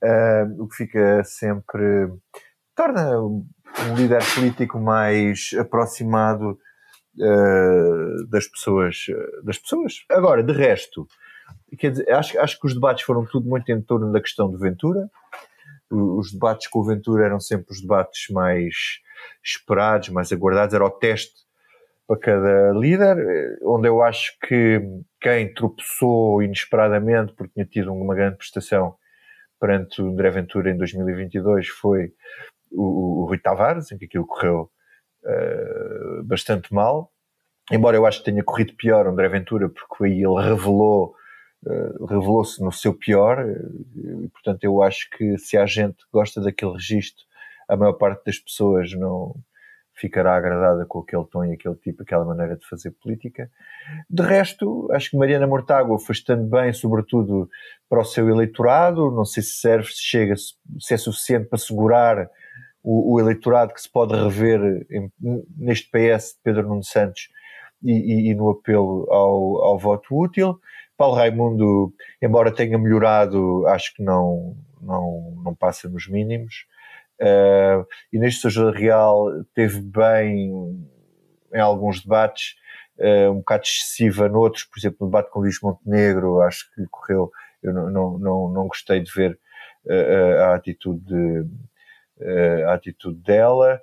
Ah, 0.03 0.47
o 0.59 0.69
que 0.69 0.77
fica 0.77 1.25
sempre. 1.25 2.13
torna 2.75 3.19
um 3.21 3.97
líder 3.97 4.23
político 4.35 4.79
mais 4.79 5.51
aproximado 5.59 6.59
eh, 7.21 8.27
das 8.29 8.47
pessoas 8.47 9.07
das 9.43 9.59
pessoas 9.59 10.05
agora 10.11 10.43
de 10.43 10.53
resto 10.53 11.07
quer 11.79 11.91
dizer, 11.91 12.11
acho, 12.13 12.39
acho 12.39 12.61
que 12.61 12.67
os 12.67 12.75
debates 12.75 13.05
foram 13.05 13.25
tudo 13.25 13.49
muito 13.49 13.71
em 13.71 13.81
torno 13.81 14.13
da 14.13 14.21
questão 14.21 14.51
do 14.51 14.59
Ventura 14.59 15.11
os 15.91 16.33
debates 16.33 16.67
com 16.69 16.81
o 16.81 16.85
Ventura 16.85 17.27
eram 17.27 17.41
sempre 17.41 17.73
os 17.73 17.81
debates 17.81 18.29
mais 18.31 19.01
esperados 19.45 20.09
mais 20.09 20.33
aguardados 20.33 20.75
era 20.75 20.85
o 20.85 20.91
teste 20.91 21.47
para 22.07 22.19
cada 22.19 22.73
líder 22.73 23.19
eh, 23.19 23.59
onde 23.63 23.89
eu 23.89 24.03
acho 24.03 24.37
que 24.47 24.81
quem 25.21 25.53
tropeçou 25.53 26.43
inesperadamente 26.43 27.33
porque 27.35 27.53
tinha 27.55 27.67
tido 27.67 27.93
uma 27.93 28.15
grande 28.15 28.37
prestação 28.37 28.97
perante 29.61 30.03
o 30.03 30.09
André 30.09 30.31
Ventura 30.31 30.71
em 30.71 30.77
2022 30.77 31.69
foi 31.69 32.13
o, 32.71 33.23
o 33.23 33.27
Rui 33.27 33.39
Tavares, 33.39 33.91
em 33.91 33.99
que 33.99 34.05
aquilo 34.05 34.27
correu 34.27 34.71
eh, 35.25 36.21
bastante 36.25 36.73
mal. 36.73 37.11
Embora 37.71 37.97
eu 37.97 38.07
acho 38.07 38.19
que 38.19 38.31
tenha 38.31 38.45
corrido 38.45 38.75
pior 38.75 39.07
o 39.07 39.11
André 39.11 39.29
Ventura, 39.29 39.69
porque 39.69 40.05
aí 40.05 40.23
ele 40.23 40.43
revelou, 40.43 41.15
revelou-se 42.09 42.63
no 42.63 42.71
seu 42.73 42.95
pior, 42.95 43.39
eh, 43.41 44.25
e 44.25 44.29
portanto 44.29 44.63
eu 44.65 44.83
acho 44.83 45.09
que 45.11 45.37
se 45.39 45.57
a 45.57 45.67
gente 45.67 45.97
gosta 46.13 46.41
daquele 46.41 46.73
registro, 46.73 47.25
a 47.69 47.77
maior 47.77 47.95
parte 47.95 48.25
das 48.25 48.39
pessoas 48.39 48.93
não 48.95 49.35
ficará 49.99 50.37
agradada 50.37 50.85
com 50.87 50.99
aquele 51.01 51.25
tom 51.25 51.45
e 51.45 51.55
aquele 51.55 51.75
tipo, 51.77 52.03
aquela 52.03 52.25
maneira 52.25 52.55
de 52.57 52.67
fazer 52.69 52.91
política. 53.03 53.51
De 54.11 54.23
resto, 54.23 54.89
acho 54.93 55.11
que 55.11 55.17
Mariana 55.17 55.47
Mortágua 55.47 55.99
foi 55.99 56.13
estando 56.13 56.45
bem, 56.45 56.71
sobretudo 56.73 57.49
para 57.89 58.01
o 58.01 58.05
seu 58.05 58.29
eleitorado. 58.29 59.11
Não 59.11 59.25
sei 59.25 59.43
se 59.43 59.55
serve, 59.59 59.89
se 59.89 60.03
chega, 60.03 60.35
se 60.37 60.93
é 60.93 60.97
suficiente 60.99 61.47
para 61.49 61.59
segurar 61.59 62.29
o, 62.83 63.15
o 63.15 63.21
eleitorado 63.21 63.73
que 63.73 63.81
se 63.81 63.91
pode 63.91 64.15
rever 64.15 64.87
em- 64.91 65.11
neste 65.57 65.91
PS 65.91 66.35
de 66.35 66.41
Pedro 66.45 66.69
Nuno 66.69 66.85
Santos 66.85 67.29
e, 67.83 67.93
e- 67.93 68.31
e 68.31 68.35
no 68.35 68.51
apelo 68.51 69.07
ao, 69.11 69.65
ao 69.65 69.79
voto 69.79 70.15
útil. 70.15 70.61
Paulo 70.97 71.17
Raimundo, 71.17 71.93
embora 72.23 72.55
tenha 72.55 72.79
melhorado, 72.79 73.67
acho 73.67 73.95
que 73.95 74.03
não, 74.03 74.57
não, 74.81 75.35
não 75.45 75.55
passa 75.55 75.89
nos 75.89 76.09
mínimos. 76.09 76.67
Uh, 77.21 77.87
Inês 78.13 78.41
Sousa 78.41 78.71
Real 78.71 79.27
teve 79.55 79.81
bem 79.81 80.51
em 81.53 81.61
alguns 81.61 82.03
debates, 82.03 82.55
uh, 82.99 83.31
um 83.31 83.39
bocado 83.39 83.65
excessiva 83.65 84.29
noutros, 84.29 84.65
por 84.65 84.79
exemplo, 84.79 84.99
no 85.01 85.07
debate 85.07 85.31
com 85.31 85.41
Luís 85.41 85.59
Montenegro, 85.63 86.41
acho 86.43 86.71
que 86.75 86.85
correu, 86.91 87.31
eu 87.63 87.73
não, 87.73 87.91
não, 87.91 88.19
não, 88.19 88.49
não 88.51 88.69
gostei 88.69 89.01
de 89.01 89.11
ver 89.13 89.39
uh, 89.87 90.43
a, 90.43 90.55
atitude 90.55 91.05
de, 91.05 91.45
a 92.67 92.75
atitude 92.75 93.19
dela. 93.23 93.81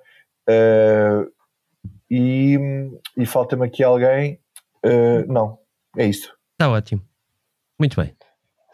E, 2.10 2.58
e 3.16 3.26
falta-me 3.26 3.66
aqui 3.66 3.82
alguém. 3.82 4.38
Não, 5.26 5.58
é 5.96 6.06
isso. 6.06 6.33
Está 6.54 6.70
ótimo. 6.70 7.02
Muito 7.78 8.00
bem. 8.00 8.14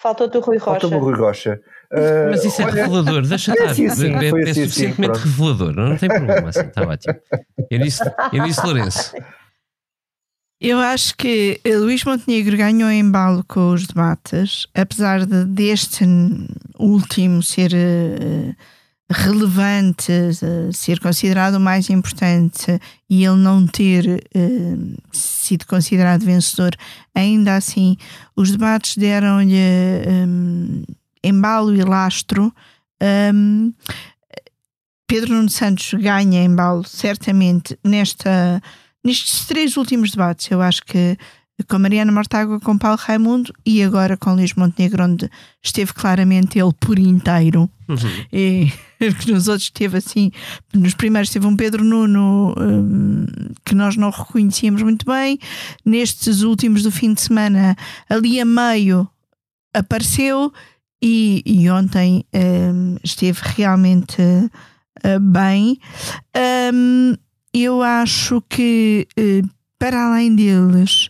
Faltou-te 0.00 0.36
o 0.38 0.40
Rui 0.40 0.56
Rocha. 0.56 0.80
Falta-me 0.80 0.94
o 0.96 0.98
Rui 1.04 1.14
Rocha. 1.14 1.60
Uh, 1.92 2.30
Mas 2.30 2.44
isso 2.44 2.62
é 2.62 2.66
olha, 2.66 2.74
revelador, 2.84 3.26
deixa 3.26 3.52
estar. 3.52 3.70
assim, 3.70 3.86
assim, 3.86 4.14
é, 4.14 4.30
foi 4.30 4.40
é 4.40 4.50
assim, 4.50 4.50
assim, 4.50 4.68
suficientemente 4.68 5.12
pronto. 5.12 5.24
revelador, 5.24 5.74
não 5.74 5.96
tem 5.96 6.08
problema, 6.08 6.48
assim, 6.48 6.60
está 6.60 6.82
ótimo. 6.82 7.14
Eunice, 7.70 8.02
Eunice 8.32 8.64
Lourenço. 8.64 9.12
Eu 10.60 10.78
acho 10.78 11.16
que 11.16 11.58
Luís 11.64 12.04
Montenegro 12.04 12.56
ganhou 12.56 12.90
embalo 12.90 13.42
com 13.48 13.72
os 13.72 13.86
debates, 13.86 14.66
apesar 14.74 15.24
de 15.24 15.44
deste 15.46 16.04
último 16.78 17.42
ser 17.42 17.72
eh, 17.74 18.54
relevante, 19.10 20.12
eh, 20.12 20.70
ser 20.72 21.00
considerado 21.00 21.56
o 21.56 21.60
mais 21.60 21.90
importante 21.90 22.80
e 23.08 23.24
ele 23.24 23.36
não 23.36 23.66
ter 23.66 24.24
eh, 24.32 24.76
sido 25.10 25.66
considerado 25.66 26.24
vencedor, 26.24 26.76
ainda 27.14 27.56
assim, 27.56 27.96
os 28.36 28.52
debates 28.52 28.96
deram-lhe 28.96 29.56
eh, 29.56 30.26
embalo 31.24 31.74
e 31.74 31.82
lastro. 31.82 32.54
Hum, 33.34 33.72
Pedro 35.08 35.34
Nuno 35.34 35.48
Santos 35.48 35.92
ganha 35.94 36.44
embalo 36.44 36.84
certamente 36.84 37.76
nesta, 37.82 38.62
nestes 39.04 39.44
três 39.46 39.76
últimos 39.76 40.12
debates. 40.12 40.48
Eu 40.48 40.62
acho 40.62 40.84
que 40.84 41.18
com 41.68 41.78
Mariana 41.78 42.12
Mortágua, 42.12 42.60
com 42.60 42.78
Paulo 42.78 42.98
Raimundo 43.00 43.52
e 43.64 43.82
agora 43.82 44.16
com 44.16 44.34
Luís 44.34 44.54
Montenegro, 44.54 45.04
onde 45.04 45.30
esteve 45.62 45.92
claramente 45.92 46.58
ele 46.58 46.72
por 46.78 46.98
inteiro. 46.98 47.70
E 48.32 48.72
que 49.20 49.32
nos 49.32 49.48
outros 49.48 49.70
teve 49.70 49.98
assim, 49.98 50.30
nos 50.74 50.94
primeiros 50.94 51.30
teve 51.30 51.46
um 51.46 51.56
Pedro 51.56 51.84
Nuno 51.84 52.54
hum, 52.58 53.26
que 53.64 53.74
nós 53.74 53.96
não 53.96 54.10
reconhecíamos 54.10 54.82
muito 54.82 55.06
bem. 55.06 55.38
Nestes 55.84 56.42
últimos 56.42 56.82
do 56.82 56.90
fim 56.90 57.14
de 57.14 57.20
semana, 57.20 57.76
ali 58.08 58.40
a 58.40 58.44
meio 58.44 59.08
apareceu 59.74 60.52
e, 61.02 61.42
e 61.46 61.70
ontem 61.70 62.24
hum, 62.34 62.96
esteve 63.02 63.40
realmente 63.42 64.20
uh, 64.20 65.20
bem. 65.20 65.78
Hum, 66.72 67.14
eu 67.52 67.82
acho 67.82 68.42
que, 68.48 69.08
uh, 69.18 69.48
para 69.80 70.04
além 70.04 70.36
deles, 70.36 71.08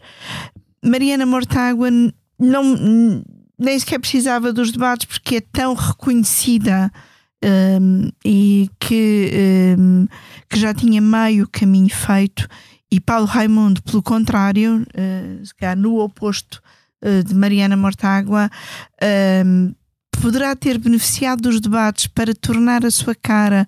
Mariana 0.83 1.27
Mortágua 1.27 1.91
não, 2.39 3.25
nem 3.59 3.79
sequer 3.79 3.99
precisava 3.99 4.53
dos 4.53 4.71
debates 4.71 5.07
porque 5.07 5.37
é 5.37 5.41
tão 5.41 5.75
reconhecida 5.75 6.91
hum, 7.45 8.09
e 8.25 8.71
que, 8.79 9.77
hum, 9.77 10.07
que 10.49 10.57
já 10.57 10.73
tinha 10.73 11.01
meio 11.01 11.49
caminho 11.51 11.91
feito. 11.91 12.49
E 12.93 13.01
Paulo 13.01 13.27
Raimundo, 13.27 13.83
pelo 13.83 14.03
contrário, 14.03 14.83
uh, 14.83 15.77
no 15.77 15.99
oposto 15.99 16.63
uh, 17.05 17.25
de 17.25 17.35
Mariana 17.35 17.77
Mortágua, 17.77 18.49
hum, 19.45 19.75
poderá 20.23 20.55
ter 20.55 20.79
beneficiado 20.79 21.43
dos 21.43 21.61
debates 21.61 22.07
para 22.07 22.33
tornar 22.35 22.87
a 22.87 22.91
sua 22.91 23.17
cara 23.17 23.67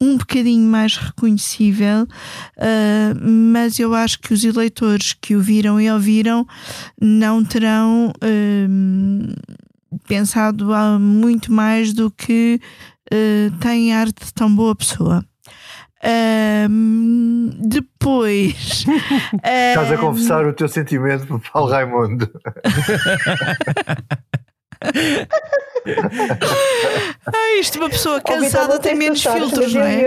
um 0.00 0.18
bocadinho 0.18 0.68
mais 0.68 0.96
reconhecível, 0.96 2.02
uh, 2.02 3.30
mas 3.30 3.78
eu 3.78 3.94
acho 3.94 4.18
que 4.20 4.34
os 4.34 4.44
eleitores 4.44 5.12
que 5.12 5.36
o 5.36 5.40
viram 5.40 5.80
e 5.80 5.90
ouviram 5.90 6.46
não 7.00 7.44
terão 7.44 8.12
hum, 8.22 9.32
pensado 10.06 10.66
muito 11.00 11.52
mais 11.52 11.92
do 11.92 12.10
que 12.10 12.60
uh, 13.12 13.56
tem 13.58 13.94
ar 13.94 14.06
de 14.06 14.32
tão 14.34 14.54
boa 14.54 14.74
pessoa. 14.74 15.24
Hum, 16.68 17.48
depois 17.60 18.84
Estás 19.42 19.90
a 19.90 19.94
hum, 19.94 19.98
confessar 19.98 20.46
o 20.46 20.52
teu 20.52 20.68
sentimento 20.68 21.26
para 21.26 21.38
Paulo 21.50 21.70
Raimundo. 21.70 22.30
ah, 27.26 27.58
isto 27.60 27.78
uma 27.78 27.90
pessoa 27.90 28.20
cansada 28.20 28.78
tem 28.78 28.94
menos 28.94 29.22
filtros, 29.22 29.74
não 29.74 29.82
é? 29.82 30.04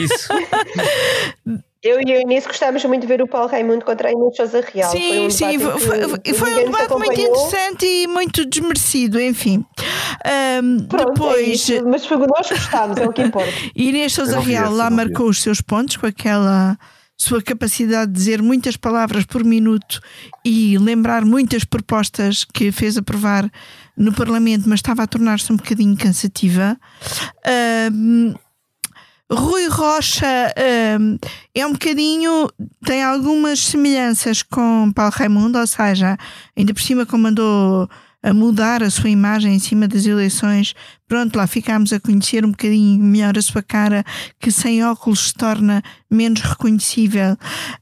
Isso. 0.00 0.28
Eu 1.82 1.98
e 2.00 2.12
a 2.12 2.20
Eunice 2.20 2.46
gostámos 2.46 2.84
muito 2.84 3.00
de 3.00 3.08
ver 3.08 3.20
o 3.20 3.26
Paulo 3.26 3.48
Raimundo 3.48 3.84
contra 3.84 4.08
a 4.08 4.12
Inês 4.12 4.36
Sousa 4.36 4.60
Real. 4.60 4.88
Sim, 4.92 5.08
foi 5.08 5.18
um 5.18 5.30
sim, 5.30 5.58
debate 5.58 5.80
foi, 5.80 6.18
que- 6.20 6.32
foi- 6.34 6.54
um 6.62 6.64
debate 6.66 6.94
muito 6.94 7.20
interessante 7.20 7.84
e 7.84 8.06
muito 8.06 8.46
desmerecido, 8.46 9.20
enfim. 9.20 9.64
Ahm, 10.24 10.86
Pronto, 10.88 11.08
é 11.08 11.12
depois, 11.12 11.48
isso. 11.68 11.84
mas 11.84 12.06
foi- 12.06 12.18
nós 12.18 12.48
gostámos, 12.48 12.98
é 12.98 13.04
o 13.04 13.12
que 13.12 13.22
importa. 13.22 13.50
Inês 13.74 14.12
Sousa 14.12 14.38
Real 14.38 14.70
lá 14.72 14.90
marcou 14.90 15.26
os 15.28 15.42
seus 15.42 15.60
pontos 15.60 15.96
com 15.96 16.06
aquela 16.06 16.78
sua 17.22 17.42
capacidade 17.42 18.10
de 18.10 18.18
dizer 18.18 18.42
muitas 18.42 18.76
palavras 18.76 19.24
por 19.24 19.44
minuto 19.44 20.00
e 20.44 20.76
lembrar 20.78 21.24
muitas 21.24 21.64
propostas 21.64 22.44
que 22.44 22.72
fez 22.72 22.96
aprovar 22.96 23.50
no 23.96 24.12
Parlamento, 24.12 24.68
mas 24.68 24.78
estava 24.78 25.02
a 25.02 25.06
tornar-se 25.06 25.52
um 25.52 25.56
bocadinho 25.56 25.96
cansativa. 25.96 26.76
Ahm, 27.46 28.34
Rui 29.30 29.66
Rocha 29.68 30.52
ahm, 30.56 31.16
é 31.54 31.66
um 31.66 31.72
bocadinho, 31.72 32.48
tem 32.84 33.02
algumas 33.02 33.60
semelhanças 33.60 34.42
com 34.42 34.92
Paulo 34.92 35.12
Raimundo, 35.14 35.58
ou 35.58 35.66
seja, 35.66 36.18
ainda 36.56 36.74
por 36.74 36.82
cima 36.82 37.06
como 37.06 37.28
andou 37.28 37.88
a 38.22 38.32
mudar 38.32 38.82
a 38.82 38.90
sua 38.90 39.10
imagem 39.10 39.54
em 39.54 39.58
cima 39.58 39.88
das 39.88 40.06
eleições, 40.06 40.74
pronto, 41.08 41.36
lá 41.36 41.46
ficámos 41.46 41.92
a 41.92 41.98
conhecer 41.98 42.44
um 42.44 42.52
bocadinho 42.52 43.02
melhor 43.02 43.36
a 43.36 43.42
sua 43.42 43.62
cara, 43.62 44.04
que 44.38 44.52
sem 44.52 44.84
óculos 44.84 45.28
se 45.28 45.34
torna 45.34 45.82
menos 46.08 46.40
reconhecível. 46.40 47.36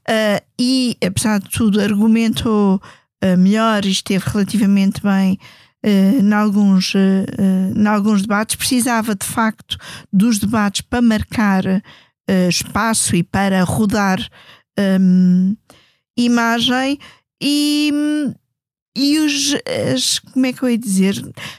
Ah, 0.07 0.41
e, 0.59 0.97
apesar 1.05 1.39
de 1.39 1.49
tudo, 1.49 1.79
argumentou 1.79 2.81
ah, 3.21 3.37
melhor 3.37 3.85
e 3.85 3.91
esteve 3.91 4.23
relativamente 4.27 5.01
bem 5.01 5.37
eh, 5.83 6.19
em 6.19 6.33
alguns, 6.33 6.93
em 7.75 7.87
alguns 7.87 8.21
debates, 8.21 8.55
precisava 8.55 9.15
de 9.15 9.25
facto 9.25 9.77
dos 10.13 10.37
debates 10.37 10.81
para 10.81 11.01
marcar 11.01 11.63
espaço 12.47 13.15
e 13.15 13.23
para 13.23 13.63
rodar 13.63 14.19
hum, 14.99 15.55
imagem. 16.15 16.99
E, 17.41 17.91
e 18.95 19.19
os 19.19 19.55
as- 19.93 20.19
como 20.19 20.45
é 20.45 20.53
que 20.53 20.63
eu 20.63 20.69
ia 20.69 20.77
dizer? 20.77 21.15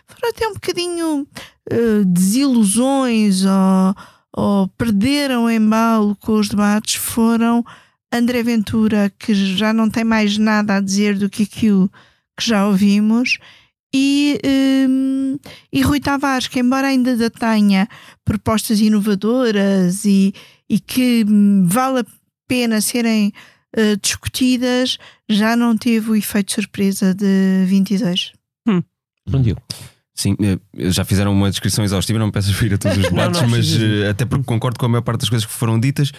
Foram 0.06 0.30
até 0.30 0.48
um 0.48 0.54
bocadinho 0.54 1.26
eh, 1.70 2.04
desilusões 2.06 3.44
ou, 3.44 3.94
ou 4.36 4.68
perderam 4.68 5.50
embalo 5.50 6.16
com 6.16 6.32
os 6.34 6.48
debates. 6.48 6.94
Foram 6.96 7.64
André 8.12 8.42
Ventura 8.42 9.12
que 9.18 9.34
já 9.34 9.72
não 9.72 9.88
tem 9.88 10.04
mais 10.04 10.36
nada 10.38 10.76
a 10.76 10.80
dizer 10.80 11.18
do 11.18 11.30
que 11.30 11.44
aquilo 11.44 11.90
que 12.38 12.46
já 12.46 12.66
ouvimos 12.66 13.38
e, 13.94 14.38
hum, 14.88 15.38
e 15.72 15.82
Rui 15.82 16.00
Tavares, 16.00 16.48
que 16.48 16.60
embora 16.60 16.88
ainda 16.88 17.30
tenha 17.30 17.88
propostas 18.24 18.80
inovadoras 18.80 20.04
e, 20.04 20.34
e 20.68 20.78
que 20.80 21.24
hum, 21.28 21.64
vale 21.66 22.00
a 22.00 22.04
pena 22.48 22.80
serem 22.80 23.32
eh, 23.74 23.96
discutidas, 23.96 24.98
já 25.28 25.56
não 25.56 25.76
teve 25.76 26.10
o 26.10 26.16
efeito 26.16 26.52
surpresa 26.52 27.14
de 27.14 27.64
22. 27.66 28.32
Pronto, 29.24 29.44
Diogo. 29.44 29.62
Sim, 30.14 30.36
eh, 30.42 30.58
já 30.90 31.04
fizeram 31.04 31.32
uma 31.32 31.48
descrição 31.48 31.84
exaustiva, 31.84 32.18
não 32.18 32.26
me 32.26 32.32
peças 32.32 32.50
vir 32.50 32.74
a 32.74 32.78
todos 32.78 32.98
os 32.98 33.04
debates, 33.08 33.40
não 33.40 33.48
mas 33.48 33.74
eh, 33.80 34.10
até 34.10 34.24
porque 34.24 34.44
concordo 34.44 34.78
com 34.78 34.86
a 34.86 34.88
maior 34.88 35.02
parte 35.02 35.20
das 35.20 35.30
coisas 35.30 35.46
que 35.46 35.52
foram 35.52 35.80
ditas. 35.80 36.12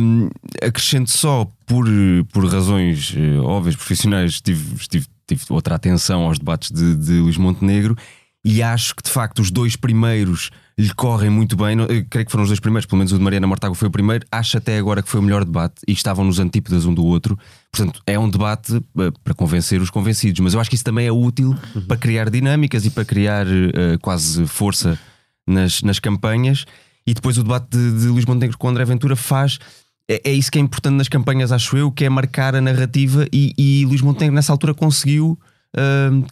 Hum, 0.00 0.28
acrescento 0.62 1.10
só 1.10 1.44
por, 1.66 1.86
por 2.32 2.46
razões 2.48 3.12
óbvias, 3.42 3.74
profissionais, 3.74 4.40
tive, 4.40 4.76
tive, 4.86 5.06
tive 5.26 5.42
outra 5.50 5.74
atenção 5.74 6.22
aos 6.22 6.38
debates 6.38 6.70
de, 6.70 6.94
de 6.94 7.14
Luís 7.14 7.36
Montenegro 7.36 7.96
e 8.44 8.62
acho 8.62 8.94
que 8.94 9.02
de 9.02 9.10
facto 9.10 9.40
os 9.40 9.50
dois 9.50 9.74
primeiros 9.74 10.52
lhe 10.78 10.92
correm 10.94 11.30
muito 11.30 11.56
bem. 11.56 11.78
Eu 11.78 12.04
creio 12.04 12.26
que 12.26 12.30
foram 12.30 12.42
os 12.42 12.50
dois 12.50 12.60
primeiros, 12.60 12.86
pelo 12.86 12.98
menos 12.98 13.12
o 13.12 13.18
de 13.18 13.24
Mariana 13.24 13.46
Mortágua 13.46 13.74
foi 13.74 13.88
o 13.88 13.90
primeiro. 13.90 14.26
Acho 14.30 14.58
até 14.58 14.76
agora 14.76 15.02
que 15.02 15.08
foi 15.08 15.20
o 15.20 15.22
melhor 15.22 15.44
debate 15.44 15.76
e 15.88 15.92
estavam 15.92 16.24
nos 16.24 16.38
antípodas 16.38 16.84
um 16.84 16.92
do 16.92 17.04
outro. 17.04 17.38
Portanto, 17.72 18.02
é 18.06 18.18
um 18.18 18.28
debate 18.28 18.76
eh, 18.76 19.10
para 19.24 19.34
convencer 19.34 19.80
os 19.80 19.88
convencidos, 19.88 20.40
mas 20.40 20.52
eu 20.52 20.60
acho 20.60 20.68
que 20.68 20.76
isso 20.76 20.84
também 20.84 21.06
é 21.06 21.12
útil 21.12 21.56
para 21.88 21.96
criar 21.96 22.28
dinâmicas 22.28 22.84
e 22.84 22.90
para 22.90 23.04
criar 23.04 23.46
eh, 23.46 23.96
quase 24.02 24.46
força 24.46 24.98
nas, 25.46 25.82
nas 25.82 25.98
campanhas. 25.98 26.66
E 27.06 27.14
depois 27.14 27.38
o 27.38 27.42
debate 27.42 27.68
de, 27.70 28.00
de 28.00 28.06
Luís 28.08 28.26
Montenegro 28.26 28.58
com 28.58 28.68
André 28.68 28.84
Ventura 28.84 29.16
faz. 29.16 29.58
É, 30.08 30.30
é 30.30 30.32
isso 30.32 30.50
que 30.50 30.58
é 30.58 30.60
importante 30.60 30.96
nas 30.96 31.08
campanhas, 31.08 31.52
acho 31.52 31.76
eu, 31.76 31.90
que 31.90 32.04
é 32.04 32.10
marcar 32.10 32.54
a 32.54 32.60
narrativa. 32.60 33.26
E, 33.32 33.54
e 33.56 33.86
Luís 33.86 34.02
Montenegro, 34.02 34.34
nessa 34.34 34.52
altura, 34.52 34.74
conseguiu 34.74 35.38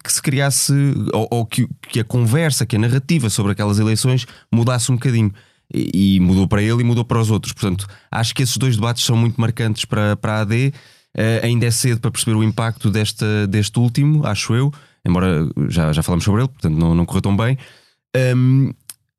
que 0.02 0.12
se 0.12 0.22
criasse, 0.22 0.72
ou, 1.12 1.28
ou 1.30 1.46
que, 1.46 1.66
que 1.88 2.00
a 2.00 2.04
conversa, 2.04 2.64
que 2.66 2.76
a 2.76 2.78
narrativa 2.78 3.28
sobre 3.30 3.52
aquelas 3.52 3.78
eleições 3.78 4.26
mudasse 4.52 4.90
um 4.90 4.94
bocadinho. 4.94 5.32
e, 5.72 6.16
e 6.16 6.20
mudou 6.20 6.46
para 6.48 6.62
ele 6.62 6.80
e 6.80 6.84
mudou 6.84 7.04
para 7.04 7.20
os 7.20 7.30
outros. 7.30 7.52
Portanto, 7.52 7.86
acho 8.10 8.34
que 8.34 8.42
esses 8.42 8.56
dois 8.56 8.76
debates 8.76 9.04
são 9.04 9.16
muito 9.16 9.40
marcantes 9.40 9.84
para, 9.84 10.16
para 10.16 10.34
a 10.34 10.40
AD. 10.40 10.72
Eh, 11.16 11.40
ainda 11.44 11.64
é 11.66 11.70
cedo 11.70 12.00
para 12.00 12.10
perceber 12.10 12.36
o 12.36 12.42
impacto 12.42 12.90
desta, 12.90 13.46
deste 13.46 13.78
último, 13.78 14.26
acho 14.26 14.52
eu, 14.54 14.72
embora 15.06 15.48
já, 15.68 15.92
já 15.92 16.02
falamos 16.02 16.24
sobre 16.24 16.40
ele, 16.40 16.48
portanto 16.48 16.76
não, 16.76 16.92
não 16.92 17.06
correu 17.06 17.22
tão 17.22 17.36
bem. 17.36 17.56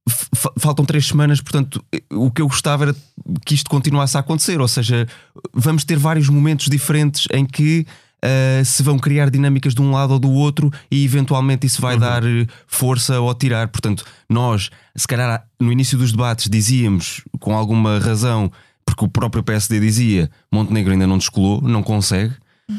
Fa- 0.07 0.51
faltam 0.59 0.85
três 0.85 1.07
semanas, 1.07 1.41
portanto, 1.41 1.83
o 2.11 2.29
que 2.29 2.39
eu 2.41 2.47
gostava 2.47 2.83
era 2.85 2.95
que 3.43 3.55
isto 3.55 3.67
continuasse 3.69 4.15
a 4.15 4.19
acontecer, 4.19 4.61
ou 4.61 4.67
seja, 4.67 5.07
vamos 5.51 5.83
ter 5.83 5.97
vários 5.97 6.29
momentos 6.29 6.67
diferentes 6.69 7.27
em 7.33 7.43
que 7.43 7.87
ah, 8.25 8.63
se 8.63 8.81
vão 8.81 8.97
criar 8.97 9.29
dinâmicas 9.29 9.75
de 9.75 9.81
um 9.81 9.91
lado 9.91 10.13
ou 10.13 10.19
do 10.19 10.31
outro 10.31 10.71
e 10.89 11.05
eventualmente 11.05 11.67
isso 11.67 11.79
vai 11.79 11.97
dar 11.97 12.23
eh, 12.23 12.47
força 12.65 13.19
ou 13.19 13.33
tirar. 13.35 13.67
Portanto, 13.67 14.03
nós, 14.27 14.71
se 14.95 15.07
calhar 15.07 15.45
no 15.59 15.71
início 15.71 15.97
dos 15.97 16.11
debates, 16.11 16.49
dizíamos 16.49 17.21
com 17.39 17.55
alguma 17.55 17.99
razão, 17.99 18.51
porque 18.83 19.05
o 19.05 19.07
próprio 19.07 19.43
PSD 19.43 19.79
dizia 19.79 20.29
Montenegro 20.51 20.93
ainda 20.93 21.05
não 21.05 21.19
descolou, 21.19 21.61
não 21.61 21.83
consegue. 21.83 22.33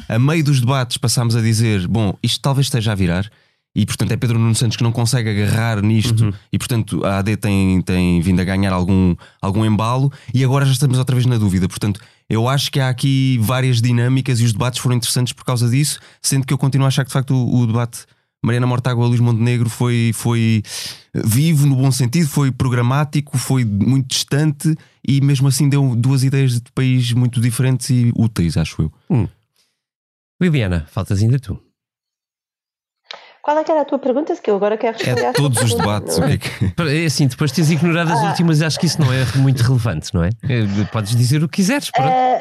A 0.09 0.19
meio 0.19 0.43
dos 0.43 0.59
debates 0.59 0.97
passámos 0.97 1.37
a 1.37 1.41
dizer: 1.41 1.87
bom, 1.87 2.17
isto 2.23 2.41
talvez 2.41 2.67
esteja 2.67 2.91
a 2.91 2.95
virar. 2.97 3.31
E 3.75 3.85
portanto 3.85 4.11
é 4.11 4.17
Pedro 4.17 4.39
Nuno 4.39 4.55
Santos 4.55 4.79
que 4.79 4.83
não 4.83 4.91
consegue 4.91 5.29
agarrar 5.29 5.83
nisto 5.83 6.35
e 6.51 6.57
portanto 6.57 7.05
a 7.05 7.19
AD 7.19 7.37
tem, 7.37 7.83
tem 7.83 8.23
vindo 8.23 8.41
a 8.41 8.45
ganhar 8.45 8.73
algum, 8.73 9.15
algum 9.39 9.67
embalo 9.67 10.11
e 10.33 10.43
agora 10.43 10.65
já 10.65 10.73
estamos 10.73 10.99
outra 10.99 11.15
vez 11.15 11.27
na 11.27 11.37
dúvida. 11.37 11.69
Portanto, 11.69 12.01
eu 12.29 12.49
acho 12.49 12.71
que 12.71 12.81
há 12.81 12.89
aqui 12.89 13.39
várias 13.41 13.81
dinâmicas 13.81 14.41
e 14.41 14.45
os 14.45 14.53
debates 14.53 14.81
foram 14.81 14.97
interessantes 14.97 15.33
por 15.33 15.45
causa 15.45 15.69
disso, 15.69 16.01
sendo 16.21 16.47
que 16.47 16.53
eu 16.53 16.59
continuo 16.59 16.85
a 16.85 16.89
achar 16.89 17.05
que 17.05 17.09
de 17.09 17.13
facto 17.13 17.35
o, 17.35 17.61
o 17.61 17.67
debate 17.67 18.05
Mariana 18.45 18.67
Mortágua 18.67 19.07
Luís 19.07 19.21
Montenegro 19.21 19.69
foi, 19.69 20.13
foi 20.15 20.63
vivo 21.15 21.67
no 21.67 21.77
bom 21.77 21.91
sentido, 21.91 22.29
foi 22.29 22.53
programático, 22.53 23.37
foi 23.39 23.65
muito 23.65 24.09
distante 24.09 24.75
e 25.07 25.21
mesmo 25.21 25.49
assim 25.49 25.69
deu 25.69 25.97
duas 25.97 26.23
ideias 26.23 26.61
de 26.61 26.73
país 26.73 27.13
muito 27.13 27.41
diferentes 27.41 27.91
e 27.91 28.13
úteis, 28.17 28.57
acho 28.57 28.83
eu. 28.83 28.93
Liliana, 30.41 30.87
faltas 30.91 31.23
ainda 31.23 31.39
tu. 31.39 31.61
Qual 33.47 33.57
é 33.59 33.63
que 33.63 33.71
era 33.71 33.83
a 33.83 33.85
tua 33.85 34.01
pergunta? 34.01 34.35
Que 34.35 34.51
eu 34.51 34.57
agora 34.57 34.77
quero 34.77 34.99
responder 34.99 35.21
É 35.23 35.29
à 35.29 35.33
tua 35.33 35.45
todos 35.45 35.63
os 35.63 35.73
debates. 35.75 36.19
não 36.19 36.27
O 36.27 36.31
é? 36.33 36.37
que 36.37 36.49
é. 36.83 37.03
É 37.05 37.07
assim, 37.07 37.29
depois 37.29 37.53
de 37.53 37.55
teres 37.63 37.71
ignorado 37.71 38.13
as 38.13 38.19
Ah. 38.21 38.31
últimas, 38.31 38.61
acho 38.61 38.77
que 38.81 38.87
isso 38.87 39.01
não 39.01 39.07
é 39.13 39.25
muito 39.37 39.63
relevante, 39.63 40.13
não 40.13 40.25
é? 40.25 40.31
Eh, 40.51 40.85
Podes 40.91 41.15
dizer 41.15 41.45
o 41.45 41.49
que 41.49 41.59
quiseres. 41.59 41.89
Pronto. 41.93 42.11
Ah, 42.11 42.41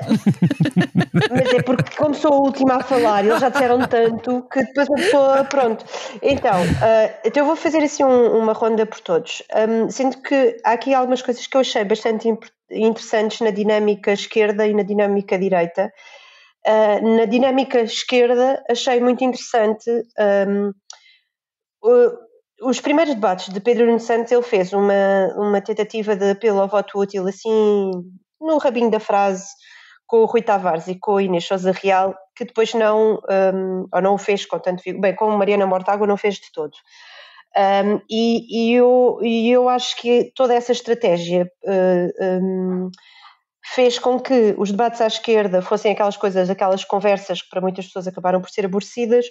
mas 1.30 1.54
é 1.54 1.62
porque, 1.62 1.96
como 1.96 2.16
sou 2.16 2.34
a 2.34 2.38
última 2.38 2.78
a 2.78 2.84
falar, 2.84 3.24
eles 3.24 3.40
já 3.40 3.50
disseram 3.50 3.80
tanto 3.88 4.48
que 4.52 4.64
depois 4.64 4.90
a 4.90 4.94
pessoa. 4.96 5.44
Pronto. 5.44 5.86
Então, 6.24 6.56
ah, 6.82 7.10
então 7.24 7.44
eu 7.44 7.46
vou 7.46 7.56
fazer 7.56 7.84
assim 7.84 8.04
um- 8.04 8.40
uma 8.40 8.54
ronda 8.54 8.84
por 8.88 9.00
todos. 9.00 9.44
Ahm, 9.54 9.90
sendo 9.92 10.18
que 10.24 10.58
há 10.64 10.72
aqui 10.72 10.92
algumas 10.96 11.22
coisas 11.22 11.46
que 11.46 11.56
eu 11.56 11.62
achei 11.62 11.84
bastante 11.84 12.28
interessantes 12.72 13.42
na 13.42 13.52
dinâmica 13.52 14.12
esquerda 14.12 14.66
e 14.66 14.74
na 14.74 14.82
dinâmica 14.82 15.38
direita. 15.38 15.92
Ah, 16.66 17.00
na 17.02 17.26
dinâmica 17.26 17.82
esquerda, 17.82 18.64
achei 18.70 19.00
muito 19.00 19.24
interessante. 19.24 19.90
ahm, 20.18 20.72
o- 21.84 22.70
os 22.70 22.80
primeiros 22.82 23.14
debates 23.16 23.54
de 23.54 23.60
Pedro 23.60 23.86
Nuno 23.86 24.00
Santos, 24.00 24.32
ele 24.32 24.42
fez 24.42 24.74
uma, 24.74 25.28
uma 25.38 25.62
tentativa 25.62 26.16
de 26.16 26.32
apelo 26.32 26.62
ao 26.62 26.68
voto 26.68 26.98
útil, 27.00 27.28
assim, 27.28 27.92
no 28.40 28.58
rabinho 28.58 28.90
da 28.90 29.00
frase, 29.00 29.46
com 30.08 30.18
o 30.18 30.26
Rui 30.26 30.42
Tavares 30.42 30.88
e 30.88 30.98
com 31.00 31.18
a 31.18 31.24
Inês 31.24 31.46
Sousa 31.46 31.72
Real, 31.72 32.16
que 32.36 32.46
depois 32.46 32.74
não, 32.74 33.16
um, 33.30 33.88
ou 33.94 34.02
não 34.02 34.14
o 34.16 34.18
fez 34.18 34.46
com 34.46 34.60
tanto 34.60 34.82
vigor, 34.84 35.02
bem, 35.02 35.16
com 35.16 35.30
Mariana 35.32 35.66
Mortágua 35.68 36.08
não 36.08 36.18
fez 36.18 36.36
de 36.36 36.52
todo. 36.54 36.72
Um, 37.58 38.02
e, 38.10 38.72
e 38.72 38.74
eu, 38.76 39.20
e 39.22 39.50
eu 39.52 39.70
acho 39.70 39.96
que 39.98 40.32
toda 40.36 40.54
essa 40.54 40.72
estratégia 40.74 41.50
uh, 41.66 42.26
um, 42.44 42.90
fez 43.74 43.98
com 43.98 44.20
que 44.20 44.54
os 44.58 44.72
debates 44.72 45.02
à 45.02 45.08
esquerda 45.08 45.62
fossem 45.62 45.92
aquelas 45.92 46.16
coisas, 46.16 46.50
aquelas 46.50 46.86
conversas 46.86 47.42
que 47.42 47.50
para 47.50 47.62
muitas 47.62 47.88
pessoas 47.88 48.08
acabaram 48.08 48.40
por 48.40 48.50
ser 48.50 48.66
aborrecidas, 48.66 49.26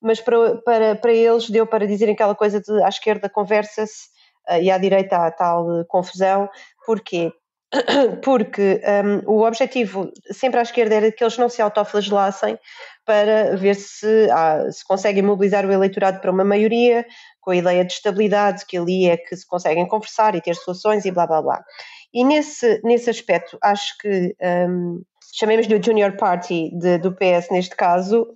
mas 0.00 0.20
para, 0.20 0.56
para, 0.58 0.94
para 0.94 1.12
eles 1.12 1.50
deu 1.50 1.66
para 1.66 1.86
dizerem 1.86 2.14
aquela 2.14 2.34
coisa 2.34 2.60
de 2.60 2.82
à 2.84 2.88
esquerda 2.88 3.28
conversa-se 3.28 4.08
uh, 4.48 4.62
e 4.62 4.70
à 4.70 4.78
direita 4.78 5.16
há 5.16 5.30
tal 5.32 5.66
uh, 5.66 5.84
confusão. 5.88 6.48
Porquê? 6.86 7.32
Porque 8.22 8.80
um, 9.26 9.32
o 9.32 9.44
objetivo 9.44 10.10
sempre 10.30 10.60
à 10.60 10.62
esquerda 10.62 10.94
era 10.94 11.12
que 11.12 11.22
eles 11.22 11.36
não 11.36 11.48
se 11.48 11.60
autoflagelassem 11.60 12.58
para 13.04 13.56
ver 13.56 13.74
se, 13.74 14.28
ah, 14.30 14.70
se 14.70 14.84
conseguem 14.84 15.22
mobilizar 15.22 15.66
o 15.66 15.72
eleitorado 15.72 16.20
para 16.20 16.30
uma 16.30 16.44
maioria, 16.44 17.04
com 17.40 17.50
a 17.50 17.56
ideia 17.56 17.84
de 17.84 17.92
estabilidade, 17.92 18.66
que 18.66 18.76
ali 18.76 19.08
é 19.08 19.16
que 19.16 19.36
se 19.36 19.46
conseguem 19.46 19.86
conversar 19.88 20.34
e 20.34 20.40
ter 20.40 20.54
soluções 20.54 21.04
e 21.04 21.10
blá 21.10 21.26
blá 21.26 21.42
blá. 21.42 21.64
E 22.12 22.24
nesse, 22.24 22.80
nesse 22.84 23.08
aspecto, 23.08 23.56
acho 23.62 23.96
que 23.98 24.34
um, 24.68 25.02
chamemos-lhe 25.32 25.74
o 25.74 25.82
Junior 25.82 26.16
Party 26.16 26.70
de, 26.76 26.98
do 26.98 27.12
PS 27.12 27.50
neste 27.50 27.76
caso, 27.76 28.26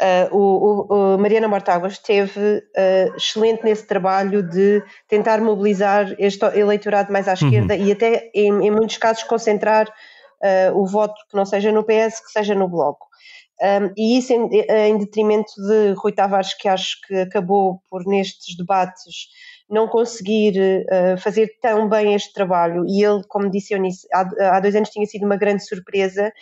Uh, 0.00 0.32
o, 0.32 0.40
o, 0.40 1.14
o 1.14 1.18
Mariana 1.18 1.48
Mortágua 1.48 1.88
esteve 1.88 2.58
uh, 2.58 3.16
excelente 3.16 3.64
nesse 3.64 3.84
trabalho 3.84 4.44
de 4.44 4.80
tentar 5.08 5.40
mobilizar 5.40 6.14
este 6.20 6.44
eleitorado 6.56 7.12
mais 7.12 7.26
à 7.26 7.32
esquerda 7.32 7.74
e 7.74 7.90
até, 7.90 8.30
em, 8.32 8.64
em 8.64 8.70
muitos 8.70 8.96
casos, 8.96 9.24
concentrar 9.24 9.88
uh, 9.88 10.78
o 10.78 10.86
voto 10.86 11.16
que 11.28 11.36
não 11.36 11.44
seja 11.44 11.72
no 11.72 11.82
PS, 11.82 12.20
que 12.24 12.30
seja 12.30 12.54
no 12.54 12.68
Bloco. 12.68 13.07
Um, 13.60 13.92
e 13.96 14.18
isso 14.18 14.32
em, 14.32 14.48
em, 14.70 14.98
detrimento 14.98 15.52
de 15.56 15.92
Rui 15.96 16.12
Tavares, 16.12 16.54
que 16.54 16.68
acho 16.68 16.96
que 17.06 17.14
acabou 17.16 17.82
por, 17.90 18.06
nestes 18.06 18.56
debates, 18.56 19.28
não 19.68 19.86
conseguir 19.86 20.86
fazer 21.18 21.58
tão 21.60 21.88
bem 21.88 22.14
este 22.14 22.32
trabalho. 22.32 22.86
E 22.86 23.04
ele, 23.04 23.22
como 23.28 23.50
disse 23.50 23.74
eu 23.74 23.78
nisso, 23.78 24.06
há, 24.14 24.56
há 24.56 24.60
dois 24.60 24.74
anos 24.74 24.88
tinha 24.88 25.04
sido 25.04 25.26
uma 25.26 25.36
grande 25.36 25.62
surpresa 25.66 26.32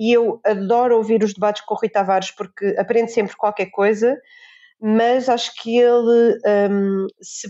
e 0.00 0.12
eu 0.12 0.40
adoro 0.44 0.96
ouvir 0.96 1.22
os 1.22 1.34
debates 1.34 1.62
com 1.62 1.74
o 1.74 1.76
Rui 1.76 1.90
Tavares 1.90 2.30
porque 2.30 2.74
aprende 2.78 3.12
sempre 3.12 3.36
qualquer 3.36 3.66
coisa, 3.66 4.16
mas 4.80 5.28
acho 5.28 5.54
que 5.62 5.76
ele, 5.78 6.38
um, 6.70 7.06
se, 7.20 7.48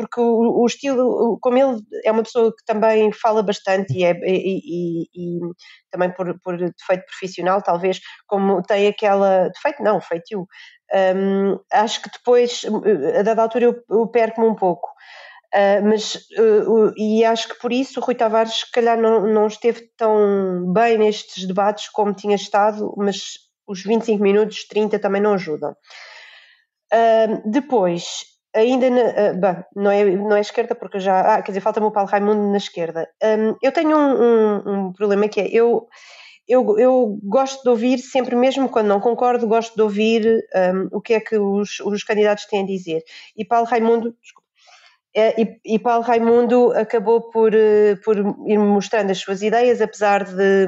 porque 0.00 0.20
o, 0.20 0.62
o, 0.62 0.66
estilo, 0.66 1.38
como 1.40 1.58
ele 1.58 1.80
é 2.04 2.12
uma 2.12 2.22
pessoa 2.22 2.50
que 2.50 2.64
também 2.64 3.12
fala 3.12 3.42
bastante 3.42 3.92
e, 3.92 4.04
é, 4.04 4.12
e, 4.24 4.60
e, 4.64 5.08
e 5.14 5.40
também 5.90 6.10
por, 6.12 6.38
por, 6.40 6.56
defeito 6.56 7.04
profissional, 7.06 7.62
talvez, 7.62 8.00
como 8.26 8.62
tem 8.62 8.88
aquela, 8.88 9.48
defeito 9.48 9.82
não, 9.82 10.00
feitio, 10.00 10.46
um, 11.16 11.58
acho 11.72 12.02
que 12.02 12.10
depois, 12.10 12.62
a 13.18 13.22
dada 13.22 13.42
altura, 13.42 13.66
eu, 13.66 13.82
eu 13.88 14.06
perco-me 14.08 14.46
um 14.46 14.54
pouco. 14.54 14.88
Uh, 15.52 15.84
mas, 15.84 16.14
uh, 16.38 16.70
uh, 16.70 16.92
e 16.96 17.24
acho 17.24 17.48
que 17.48 17.58
por 17.58 17.72
isso 17.72 17.98
o 17.98 18.02
Rui 18.02 18.14
Tavares, 18.14 18.60
se 18.60 18.70
calhar, 18.70 18.96
não, 18.96 19.26
não 19.26 19.48
esteve 19.48 19.90
tão 19.96 20.72
bem 20.72 20.96
nestes 20.96 21.44
debates 21.44 21.88
como 21.88 22.14
tinha 22.14 22.36
estado, 22.36 22.94
mas 22.96 23.38
os 23.66 23.82
25 23.82 24.22
minutos, 24.22 24.64
30 24.68 24.98
também 25.00 25.20
não 25.20 25.34
ajudam. 25.34 25.74
depois, 27.44 28.24
ainda 28.54 28.90
na, 28.90 29.32
bem, 29.34 29.64
não, 29.74 29.90
é, 29.90 30.04
não 30.04 30.36
é 30.36 30.40
esquerda, 30.40 30.74
porque 30.74 30.98
já. 30.98 31.20
Ah, 31.20 31.42
quer 31.42 31.52
dizer, 31.52 31.60
falta-me 31.60 31.86
o 31.86 31.90
Paulo 31.90 32.08
Raimundo 32.08 32.50
na 32.50 32.56
esquerda. 32.56 33.08
Um, 33.22 33.56
eu 33.62 33.72
tenho 33.72 33.96
um, 33.96 34.22
um, 34.22 34.62
um, 34.66 34.92
problema 34.92 35.28
que 35.28 35.40
é. 35.40 35.48
Eu, 35.48 35.86
eu, 36.48 36.78
eu 36.78 37.18
gosto 37.22 37.62
de 37.62 37.68
ouvir, 37.68 37.98
sempre 37.98 38.34
mesmo 38.34 38.68
quando 38.68 38.88
não 38.88 39.00
concordo, 39.00 39.46
gosto 39.46 39.74
de 39.74 39.82
ouvir 39.82 40.44
o 40.90 41.00
que 41.00 41.14
é 41.14 41.20
que 41.20 41.38
os, 41.38 41.78
os 41.80 42.02
candidatos 42.02 42.46
têm 42.46 42.62
a 42.62 42.66
dizer. 42.66 43.02
E 43.36 43.44
Paulo 43.44 43.66
Raimundo, 43.66 44.16
desculpa, 44.20 44.48
e, 45.14 45.74
e, 45.74 45.78
Paulo 45.78 46.02
Raimundo 46.02 46.72
acabou 46.72 47.30
por, 47.30 47.52
por 48.04 48.16
ir 48.16 48.58
mostrando 48.58 49.10
as 49.10 49.18
suas 49.18 49.42
ideias, 49.42 49.80
apesar 49.80 50.24
de 50.24 50.66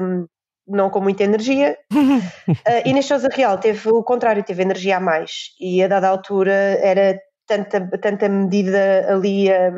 não 0.67 0.89
com 0.89 1.01
muita 1.01 1.23
energia. 1.23 1.77
uh, 1.91 2.87
Inês 2.87 3.09
Real 3.33 3.57
teve 3.57 3.89
o 3.89 4.03
contrário, 4.03 4.43
teve 4.43 4.61
energia 4.61 4.97
a 4.97 4.99
mais 4.99 5.53
e 5.59 5.83
a 5.83 5.87
dada 5.87 6.07
altura 6.07 6.53
era 6.53 7.19
tanta, 7.47 7.97
tanta 7.99 8.29
medida 8.29 9.05
ali 9.09 9.51
a, 9.51 9.71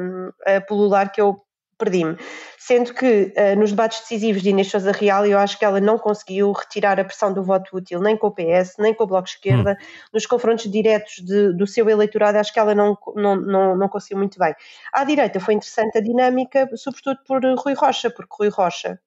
a 0.57 0.61
pulular 0.61 1.11
que 1.11 1.21
eu 1.21 1.41
perdi-me. 1.77 2.17
Sendo 2.57 2.93
que 2.93 3.33
uh, 3.37 3.59
nos 3.59 3.71
debates 3.71 3.99
decisivos 3.99 4.41
de 4.41 4.49
Inês 4.49 4.71
Sousa 4.71 4.91
Real 4.91 5.25
eu 5.25 5.37
acho 5.37 5.59
que 5.59 5.65
ela 5.65 5.79
não 5.79 5.99
conseguiu 5.99 6.51
retirar 6.51 6.99
a 6.99 7.03
pressão 7.03 7.33
do 7.33 7.43
voto 7.43 7.75
útil 7.75 7.99
nem 7.99 8.17
com 8.17 8.27
o 8.27 8.31
PS, 8.31 8.75
nem 8.79 8.93
com 8.93 9.03
o 9.03 9.07
Bloco 9.07 9.25
de 9.25 9.31
Esquerda. 9.31 9.77
Hum. 9.79 9.85
Nos 10.13 10.25
confrontos 10.25 10.71
diretos 10.71 11.15
de, 11.23 11.53
do 11.53 11.67
seu 11.67 11.89
eleitorado 11.89 12.37
acho 12.37 12.53
que 12.53 12.59
ela 12.59 12.73
não, 12.73 12.97
não, 13.15 13.35
não, 13.35 13.77
não 13.77 13.89
conseguiu 13.89 14.17
muito 14.17 14.39
bem. 14.39 14.55
À 14.91 15.03
direita 15.03 15.39
foi 15.39 15.53
interessante 15.53 15.97
a 15.97 16.01
dinâmica, 16.01 16.69
sobretudo 16.75 17.19
por 17.27 17.41
Rui 17.43 17.73
Rocha, 17.73 18.09
porque 18.09 18.35
Rui 18.39 18.49
Rocha 18.49 18.99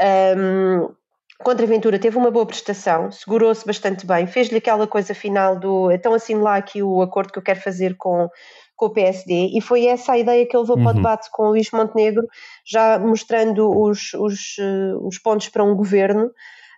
um, 0.00 0.94
contra 1.42 1.64
a 1.64 1.68
Ventura 1.68 1.98
teve 1.98 2.16
uma 2.16 2.30
boa 2.30 2.46
prestação, 2.46 3.10
segurou-se 3.10 3.66
bastante 3.66 4.06
bem, 4.06 4.26
fez-lhe 4.26 4.58
aquela 4.58 4.86
coisa 4.86 5.14
final 5.14 5.58
do 5.58 5.90
então 5.90 6.14
assino 6.14 6.42
lá 6.42 6.56
aqui 6.56 6.82
o 6.82 7.02
acordo 7.02 7.32
que 7.32 7.38
eu 7.38 7.42
quero 7.42 7.60
fazer 7.60 7.96
com, 7.96 8.28
com 8.76 8.86
o 8.86 8.90
PSD 8.90 9.50
e 9.54 9.60
foi 9.60 9.86
essa 9.86 10.12
a 10.12 10.18
ideia 10.18 10.46
que 10.46 10.56
ele 10.56 10.62
levou 10.62 10.76
uhum. 10.76 10.84
para 10.84 10.92
o 10.92 10.94
debate 10.94 11.30
com 11.30 11.44
o 11.44 11.48
Luís 11.50 11.70
Montenegro, 11.70 12.26
já 12.64 12.98
mostrando 12.98 13.70
os, 13.70 14.14
os, 14.14 14.56
os 15.02 15.18
pontos 15.18 15.48
para 15.48 15.64
um 15.64 15.74
governo. 15.74 16.30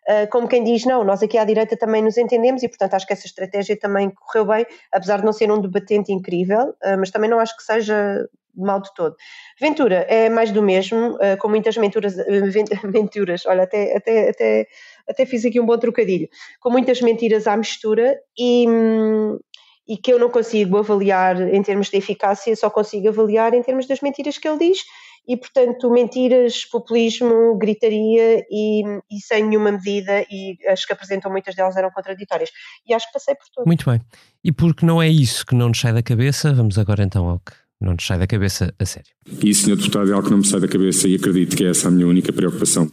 Uh, 0.06 0.28
como 0.30 0.46
quem 0.46 0.62
diz, 0.62 0.84
não, 0.84 1.02
nós 1.02 1.22
aqui 1.22 1.38
à 1.38 1.44
direita 1.46 1.78
também 1.78 2.02
nos 2.02 2.18
entendemos 2.18 2.62
e, 2.62 2.68
portanto, 2.68 2.92
acho 2.92 3.06
que 3.06 3.14
essa 3.14 3.26
estratégia 3.26 3.74
também 3.74 4.10
correu 4.10 4.44
bem, 4.44 4.66
apesar 4.92 5.20
de 5.20 5.24
não 5.24 5.32
ser 5.32 5.50
um 5.50 5.58
debatente 5.58 6.12
incrível, 6.12 6.74
uh, 6.84 6.98
mas 6.98 7.10
também 7.10 7.30
não 7.30 7.40
acho 7.40 7.56
que 7.56 7.62
seja 7.62 8.28
mal 8.57 8.80
de 8.80 8.92
todo. 8.94 9.14
Ventura 9.61 10.07
é 10.09 10.28
mais 10.28 10.50
do 10.50 10.62
mesmo, 10.62 11.16
eh, 11.20 11.36
com 11.36 11.48
muitas 11.48 11.76
menturas, 11.76 12.14
ven- 12.16 12.64
menturas, 12.84 13.44
olha, 13.46 13.64
até, 13.64 13.96
até, 13.96 14.30
até, 14.30 14.66
até 15.09 15.26
fiz 15.26 15.44
aqui 15.44 15.61
um 15.61 15.66
bom 15.66 15.78
trocadilho, 15.78 16.28
com 16.61 16.70
muitas 16.70 17.00
mentiras 17.00 17.46
à 17.46 17.57
mistura 17.57 18.16
e, 18.38 18.66
hum, 18.68 19.38
e 19.86 19.96
que 19.96 20.12
eu 20.12 20.18
não 20.18 20.30
consigo 20.30 20.78
avaliar 20.78 21.40
em 21.40 21.62
termos 21.62 21.88
de 21.88 21.96
eficácia, 21.96 22.55
só 22.57 22.70
consigo 22.70 23.09
avaliar 23.09 23.55
em 23.55 23.62
termos 23.62 23.86
das 23.86 24.00
mentiras 24.00 24.38
que 24.38 24.48
ele 24.48 24.59
diz 24.59 24.78
e, 25.26 25.36
portanto, 25.36 25.90
mentiras, 25.90 26.64
populismo, 26.66 27.57
gritaria 27.57 28.44
e, 28.50 28.82
e 29.11 29.20
sem 29.20 29.44
nenhuma 29.44 29.72
medida 29.72 30.24
e 30.30 30.57
as 30.68 30.84
que 30.84 30.92
apresentam 30.92 31.30
muitas 31.30 31.55
delas 31.55 31.76
eram 31.76 31.90
contraditórias. 31.90 32.50
E 32.86 32.92
acho 32.92 33.07
que 33.07 33.12
passei 33.14 33.34
por 33.34 33.46
tudo. 33.52 33.66
Muito 33.66 33.90
bem. 33.90 34.00
E 34.42 34.52
porque 34.52 34.84
não 34.84 35.00
é 35.00 35.09
isso 35.09 35.46
que 35.46 35.55
não 35.55 35.68
nos 35.68 35.80
sai 35.80 35.92
da 35.94 36.02
cabeça, 36.02 36.52
vamos 36.52 36.78
agora 36.78 37.02
então 37.02 37.28
ao 37.28 37.38
que 37.38 37.52
não 37.81 37.93
nos 37.93 38.07
sai 38.07 38.18
da 38.18 38.27
cabeça 38.27 38.72
a 38.79 38.87
sério. 38.87 39.11
E, 39.43 39.53
Sr. 39.55 39.77
Deputado, 39.77 40.11
é 40.11 40.14
algo 40.14 40.25
que 40.25 40.31
não 40.31 40.39
me 40.39 40.47
sai 40.47 40.61
da 40.61 40.68
cabeça 40.68 41.07
e 41.09 41.16
acredito 41.16 41.57
que 41.57 41.64
é 41.64 41.70
essa 41.70 41.89
a 41.89 41.91
minha 41.91 42.07
única 42.07 42.33
preocupação. 42.33 42.91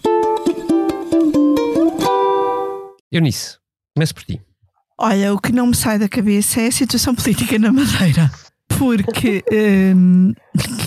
Eunice, 3.12 3.58
começo 3.96 4.14
por 4.16 4.24
ti. 4.24 4.42
Olha, 4.98 5.34
o 5.34 5.40
que 5.40 5.52
não 5.52 5.68
me 5.68 5.76
sai 5.76 5.98
da 5.98 6.08
cabeça 6.08 6.62
é 6.62 6.68
a 6.68 6.72
situação 6.72 7.14
política 7.16 7.58
na 7.58 7.72
Madeira. 7.72 8.32
Porque, 8.78 9.44
hum, 9.96 10.34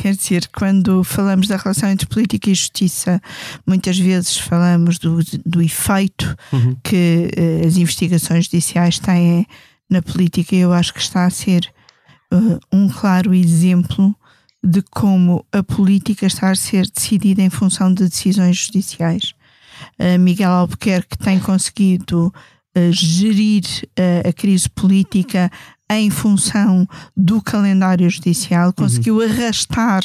quer 0.01 0.15
dizer, 0.15 0.49
quando 0.57 1.05
falamos 1.05 1.47
da 1.49 1.57
relação 1.57 1.89
entre 1.91 2.07
política 2.07 2.49
e 2.51 2.55
justiça, 2.55 3.21
muitas 3.67 3.99
vezes 3.99 4.37
falamos 4.39 4.99
do, 4.99 5.19
do 5.45 5.61
efeito 5.61 6.35
Uhum. 6.53 6.77
que 6.83 7.31
eh, 7.37 7.67
as 7.67 7.77
investigações 7.77 8.45
judiciais 8.47 8.99
têm 8.99 9.47
na 9.91 10.01
política, 10.01 10.55
e 10.55 10.61
eu 10.61 10.73
acho 10.73 10.95
que 10.95 11.01
está 11.01 11.27
a 11.27 11.31
ser 11.31 11.69
eh, 12.35 12.59
um 12.73 12.89
claro 12.89 13.33
exemplo 13.33 14.15
de 14.63 14.83
como 14.91 15.47
a 15.53 15.63
política 15.63 16.27
está 16.27 16.51
a 16.51 16.57
ser 16.57 16.91
decidida 16.91 17.43
em 17.43 17.51
função 17.51 17.93
de 17.93 18.09
decisões 18.09 18.57
judiciais. 18.57 19.35
Uh, 19.99 20.19
Miguel 20.19 20.51
Albuquerque 20.51 21.19
tem 21.19 21.39
conseguido 21.39 22.33
uh, 22.77 22.93
gerir 22.93 23.65
uh, 23.99 24.29
a 24.29 24.33
crise 24.33 24.69
política 24.71 25.51
em 25.91 26.09
função 26.09 26.89
do 27.15 27.43
calendário 27.43 28.09
judicial, 28.09 28.73
conseguiu 28.73 29.21
arrastar 29.21 30.03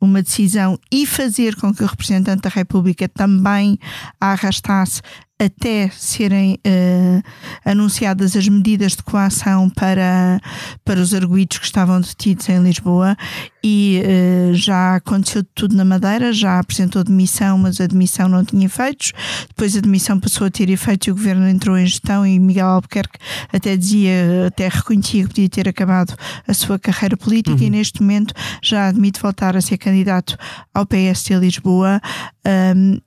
uma 0.00 0.20
decisão 0.20 0.76
e 0.90 1.06
fazer 1.06 1.54
com 1.54 1.72
que 1.72 1.84
o 1.84 1.86
representante 1.86 2.42
da 2.42 2.48
República 2.48 3.08
também 3.08 3.78
a 4.20 4.32
arrastasse 4.32 5.00
até 5.44 5.90
serem 5.90 6.58
eh, 6.64 7.20
anunciadas 7.64 8.36
as 8.36 8.46
medidas 8.48 8.92
de 8.92 9.02
coação 9.02 9.68
para, 9.68 10.40
para 10.84 11.00
os 11.00 11.12
arguídos 11.12 11.58
que 11.58 11.64
estavam 11.64 12.00
detidos 12.00 12.48
em 12.48 12.62
Lisboa 12.62 13.16
e 13.64 14.02
eh, 14.04 14.50
já 14.54 14.96
aconteceu 14.96 15.42
de 15.42 15.48
tudo 15.54 15.74
na 15.74 15.84
Madeira, 15.84 16.32
já 16.32 16.58
apresentou 16.58 17.02
demissão, 17.02 17.58
mas 17.58 17.80
a 17.80 17.86
demissão 17.86 18.28
não 18.28 18.44
tinha 18.44 18.66
efeitos. 18.66 19.12
Depois 19.48 19.76
a 19.76 19.80
demissão 19.80 20.18
passou 20.20 20.46
a 20.46 20.50
ter 20.50 20.70
efeitos 20.70 21.08
e 21.08 21.10
o 21.10 21.14
governo 21.14 21.48
entrou 21.48 21.76
em 21.76 21.86
gestão 21.86 22.24
e 22.26 22.38
Miguel 22.38 22.68
Albuquerque 22.68 23.18
até 23.52 23.76
dizia, 23.76 24.46
até 24.46 24.68
reconhecia 24.68 25.22
que 25.22 25.28
podia 25.28 25.48
ter 25.48 25.68
acabado 25.68 26.14
a 26.46 26.54
sua 26.54 26.78
carreira 26.78 27.16
política 27.16 27.62
e 27.62 27.70
neste 27.70 28.00
momento 28.00 28.32
já 28.62 28.88
admite 28.88 29.20
voltar 29.20 29.56
a 29.56 29.60
ser 29.60 29.78
candidato 29.78 30.36
ao 30.72 30.86
PS 30.86 31.24
de 31.24 31.34
Lisboa. 31.34 32.00
Um, 32.46 33.00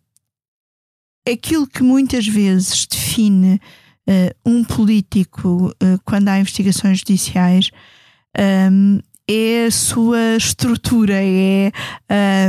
aquilo 1.27 1.67
que 1.67 1.83
muitas 1.83 2.27
vezes 2.27 2.85
define 2.85 3.59
eh, 4.07 4.35
um 4.45 4.63
político 4.63 5.73
eh, 5.79 5.97
quando 6.05 6.29
há 6.29 6.39
investigações 6.39 6.99
judiciais 6.99 7.71
um, 8.71 8.99
é 9.27 9.65
a 9.65 9.71
sua 9.71 10.35
estrutura, 10.35 11.15
é 11.15 11.71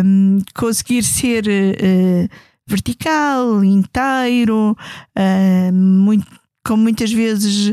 um, 0.05 0.41
conseguir 0.55 1.03
ser 1.03 1.49
eh, 1.49 2.29
vertical, 2.67 3.65
inteiro, 3.65 4.77
eh, 5.15 5.71
muito 5.73 6.27
como 6.67 6.83
muitas 6.83 7.13
vezes 7.13 7.73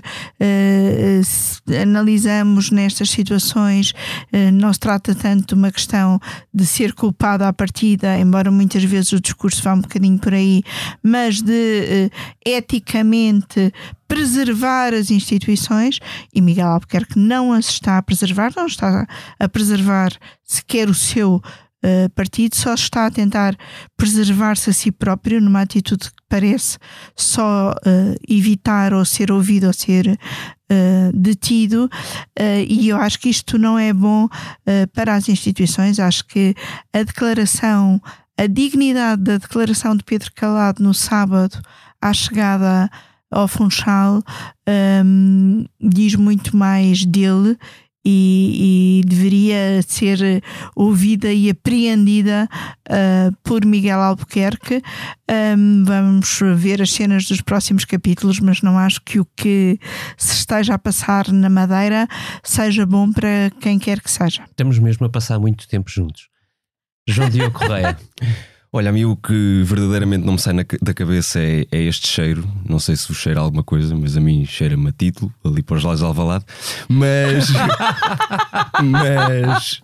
se 1.23 1.77
analisamos 1.77 2.69
nestas 2.69 3.09
situações, 3.09 3.93
eh, 4.31 4.51
não 4.51 4.71
se 4.71 4.79
trata 4.79 5.15
tanto 5.15 5.47
de 5.47 5.53
uma 5.53 5.71
questão 5.71 6.19
de 6.53 6.65
ser 6.65 6.93
culpado 6.93 7.43
à 7.43 7.51
partida, 7.51 8.17
embora 8.17 8.51
muitas 8.51 8.83
vezes 8.83 9.11
o 9.13 9.19
discurso 9.19 9.63
vá 9.63 9.73
um 9.73 9.81
bocadinho 9.81 10.19
por 10.19 10.33
aí, 10.33 10.61
mas 11.01 11.41
de 11.41 11.51
eh, 11.53 12.09
eticamente 12.45 13.73
preservar 14.07 14.93
as 14.93 15.09
instituições. 15.09 15.99
E 16.33 16.41
Miguel 16.41 16.67
Albuquerque 16.67 17.17
não 17.17 17.51
as 17.51 17.69
está 17.69 17.97
a 17.97 18.03
preservar, 18.03 18.51
não 18.55 18.67
está 18.67 19.07
a 19.39 19.49
preservar 19.49 20.11
sequer 20.43 20.89
o 20.89 20.93
seu 20.93 21.41
Uh, 21.83 22.09
partido 22.11 22.55
só 22.55 22.73
está 22.73 23.07
a 23.07 23.11
tentar 23.11 23.57
preservar-se 23.97 24.69
a 24.69 24.73
si 24.73 24.89
próprio 24.89 25.41
numa 25.41 25.61
atitude 25.61 26.05
que 26.05 26.23
parece 26.29 26.77
só 27.15 27.71
uh, 27.71 28.15
evitar 28.27 28.93
ou 28.93 29.03
ser 29.03 29.31
ouvido 29.31 29.67
ou 29.67 29.73
ser 29.73 30.07
uh, 30.07 31.11
detido. 31.13 31.89
E 32.67 32.87
eu 32.87 32.97
acho 32.97 33.19
que 33.19 33.29
isto 33.29 33.57
não 33.57 33.77
é 33.77 33.91
bom 33.93 34.27
para 34.93 35.15
as 35.15 35.29
instituições. 35.29 35.99
Acho 35.99 36.25
que 36.25 36.55
a 36.93 37.03
declaração 37.03 38.01
a 38.37 38.47
dignidade 38.47 39.21
da 39.21 39.37
declaração 39.37 39.95
de 39.95 40.03
Pedro 40.03 40.31
Calado 40.33 40.81
no 40.81 40.93
sábado 40.93 41.61
à 42.01 42.11
chegada 42.13 42.89
ao 43.33 43.47
Funchal 43.47 44.23
um, 45.05 45.65
diz 45.81 46.15
muito 46.15 46.55
mais 46.55 47.05
dele 47.05 47.57
e, 48.05 49.01
e, 49.01 49.07
deveria 49.07 49.81
ser 49.87 50.43
ouvida 50.75 51.31
e 51.31 51.49
apreendida 51.49 52.49
uh, 52.89 53.35
por 53.43 53.65
Miguel 53.65 53.99
Albuquerque. 53.99 54.81
Um, 55.57 55.83
vamos 55.85 56.39
ver 56.55 56.81
as 56.81 56.91
cenas 56.91 57.25
dos 57.25 57.41
próximos 57.41 57.85
capítulos, 57.85 58.39
mas 58.39 58.61
não 58.61 58.77
acho 58.77 59.01
que 59.01 59.19
o 59.19 59.25
que 59.35 59.79
se 60.17 60.33
esteja 60.33 60.73
a 60.73 60.79
passar 60.79 61.31
na 61.31 61.49
Madeira 61.49 62.07
seja 62.43 62.85
bom 62.85 63.11
para 63.11 63.51
quem 63.59 63.79
quer 63.79 64.01
que 64.01 64.11
seja. 64.11 64.43
Estamos 64.49 64.79
mesmo 64.79 65.05
a 65.05 65.09
passar 65.09 65.39
muito 65.39 65.67
tempo 65.67 65.89
juntos. 65.89 66.27
João 67.07 67.29
Diogo 67.29 67.57
Correia. 67.57 67.97
Olha, 68.75 68.89
a 68.89 68.91
mim 68.91 69.05
o 69.05 69.15
que 69.15 69.61
verdadeiramente 69.63 70.25
não 70.25 70.33
me 70.33 70.39
sai 70.39 70.51
na, 70.51 70.63
da 70.81 70.95
cabeça 70.95 71.39
é, 71.39 71.67
é, 71.71 71.83
este 71.83 72.07
cheiro. 72.07 72.43
Não 72.67 72.79
sei 72.79 72.95
se 72.95 73.07
vos 73.07 73.17
cheira 73.17 73.39
alguma 73.39 73.63
coisa, 73.63 73.95
mas 73.95 74.17
a 74.17 74.19
mim 74.19 74.43
cheira-me 74.45 74.89
a 74.89 74.91
título, 74.91 75.31
ali 75.45 75.61
para 75.61 75.75
os 75.75 75.83
lados 75.83 75.99
de 75.99 76.05
Alvalade. 76.07 76.43
Mas. 76.89 77.49
mas. 78.81 79.79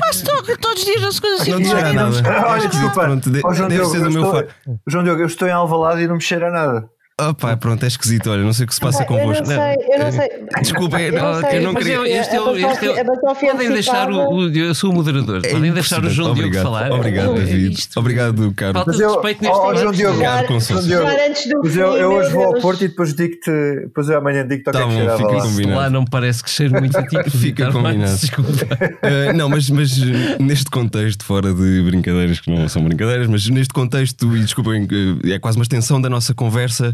Mas 0.00 0.22
todos 0.22 0.80
os 0.80 0.84
dias 0.86 1.04
as 1.04 1.20
coisas 1.20 1.42
assim. 1.42 1.50
Não 1.50 1.60
te 1.60 1.68
cheira 1.68 1.92
nada. 1.92 2.46
Olha, 2.48 2.66
desculpa. 2.66 3.02
Pronto, 3.02 3.30
de, 3.30 3.42
Ó, 3.44 3.52
João 3.52 3.68
deve 3.68 3.82
Diogo, 3.82 3.94
ser 3.94 4.00
do 4.00 4.06
eu 4.06 4.10
meu 4.10 4.24
estou-. 4.24 4.78
João 4.86 5.04
Diogo, 5.04 5.20
eu 5.20 5.26
estou 5.26 5.46
em 5.46 5.52
Alvalade 5.52 6.02
e 6.02 6.08
não 6.08 6.14
me 6.14 6.22
cheira 6.22 6.50
nada. 6.50 6.88
Opa, 7.20 7.56
pronto, 7.56 7.84
é 7.84 7.86
esquisito. 7.86 8.28
Olha, 8.28 8.42
não 8.42 8.52
sei 8.52 8.64
o 8.64 8.66
que 8.66 8.74
se 8.74 8.80
passa 8.80 9.04
Ah, 9.04 9.06
eu 9.08 9.12
não 9.12 9.18
convosco. 9.20 9.46
sei, 9.46 9.56
eu 9.56 9.98
não 10.04 10.10
sei. 10.12 10.28
Desculpa, 10.62 11.00
eu 11.00 11.14
Eu 11.14 11.22
não 11.22 11.40
sei, 11.40 11.58
eu 11.58 11.62
não 11.62 11.72
Mas 11.72 11.82
queria. 11.84 11.94
eu, 11.98 12.06
este 12.06 12.34
é 12.34 12.40
o- 12.40 12.56
este 12.56 12.86
é 12.86 12.90
o- 12.90 13.00
A 13.00 13.04
Basófia 13.04 13.52
podem 13.52 13.68
deixar 13.72 14.10
o, 14.10 14.34
o- 14.34 14.48
Eu 14.52 14.74
sou 14.74 14.90
o 14.90 14.94
moderador. 14.94 15.40
É 15.44 15.48
Podem 15.50 15.72
deixar 15.72 16.04
o 16.04 16.10
João 16.10 16.34
Diogo 16.34 16.52
falar. 16.56 16.90
Obrigado, 16.90 17.36
É 17.36 17.44
David. 17.44 17.78
isto. 17.78 18.00
Obrigado, 18.00 18.52
Carlos. 18.56 18.74
Falta 18.84 18.90
Mas 18.90 18.96
de 18.96 19.04
respeito 19.06 19.42
neste 19.44 19.56
momento. 19.58 19.78
João 19.80 19.92
Diogo, 19.92 20.12
Obrigado, 20.14 20.46
Conselho. 20.48 20.80
João 20.80 20.88
Diogo, 20.88 21.06
Já 21.12 21.26
antes 21.28 21.46
do 21.48 21.60
Mas 21.62 21.76
eu, 21.76 21.86
hoje 22.10 22.30
vou 22.32 22.44
ao. 22.46 22.54
Porto 22.60 22.84
e 22.84 22.88
depois 22.88 23.14
digo-te. 23.14 23.50
Depois 23.84 24.08
eu 24.08 24.18
amanhã 24.18 24.44
digo-te 24.48 24.76
ao 24.76 24.88
que 24.88 24.96
é 24.98 25.06
Tá 25.06 25.16
fica 25.16 25.28
combinado. 25.42 25.76
Lá 25.78 25.90
não 25.90 26.04
parece 26.04 26.42
que 26.42 26.50
cheire 26.50 26.72
muito 26.72 26.98
a 26.98 27.02
ti. 27.06 27.16
Fica 27.30 27.66
Ricardo, 27.66 27.72
combinado. 27.74 27.98
mas 28.10 28.20
Desculpa. 28.22 28.50
Uh, 28.50 29.32
não, 29.38 29.48
mas, 29.48 29.70
mas 29.70 29.96
neste 30.40 30.68
contexto, 30.68 31.24
fora 31.24 31.54
de 31.54 31.82
brincadeiras 31.82 32.40
que 32.40 32.50
não 32.50 32.68
são 32.68 32.82
brincadeiras, 32.82 33.28
mas 33.28 33.48
neste 33.48 33.72
contexto, 33.72 34.36
e 34.36 34.40
desculpem, 34.40 34.88
é 35.30 35.38
quase 35.38 35.56
uma 35.58 35.62
extensão 35.62 36.00
da 36.00 36.10
nossa 36.10 36.34
conversa, 36.34 36.92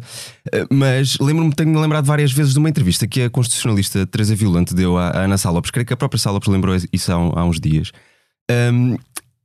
mas 0.70 1.18
lembro-me, 1.18 1.54
tenho 1.54 1.78
lembrado 1.80 2.04
várias 2.04 2.32
vezes 2.32 2.52
de 2.52 2.58
uma 2.58 2.68
entrevista 2.68 3.06
que 3.06 3.22
a 3.22 3.30
constitucionalista 3.30 4.06
Teresa 4.06 4.34
Violante 4.34 4.74
deu 4.74 4.96
à, 4.98 5.24
Ana 5.24 5.38
Salopes, 5.38 5.70
creio 5.70 5.86
que 5.86 5.92
a 5.92 5.96
própria 5.96 6.18
Salopes 6.18 6.48
lembrou 6.48 6.76
isso 6.92 7.12
há, 7.12 7.14
há 7.14 7.44
uns 7.44 7.60
dias, 7.60 7.92
um, 8.72 8.96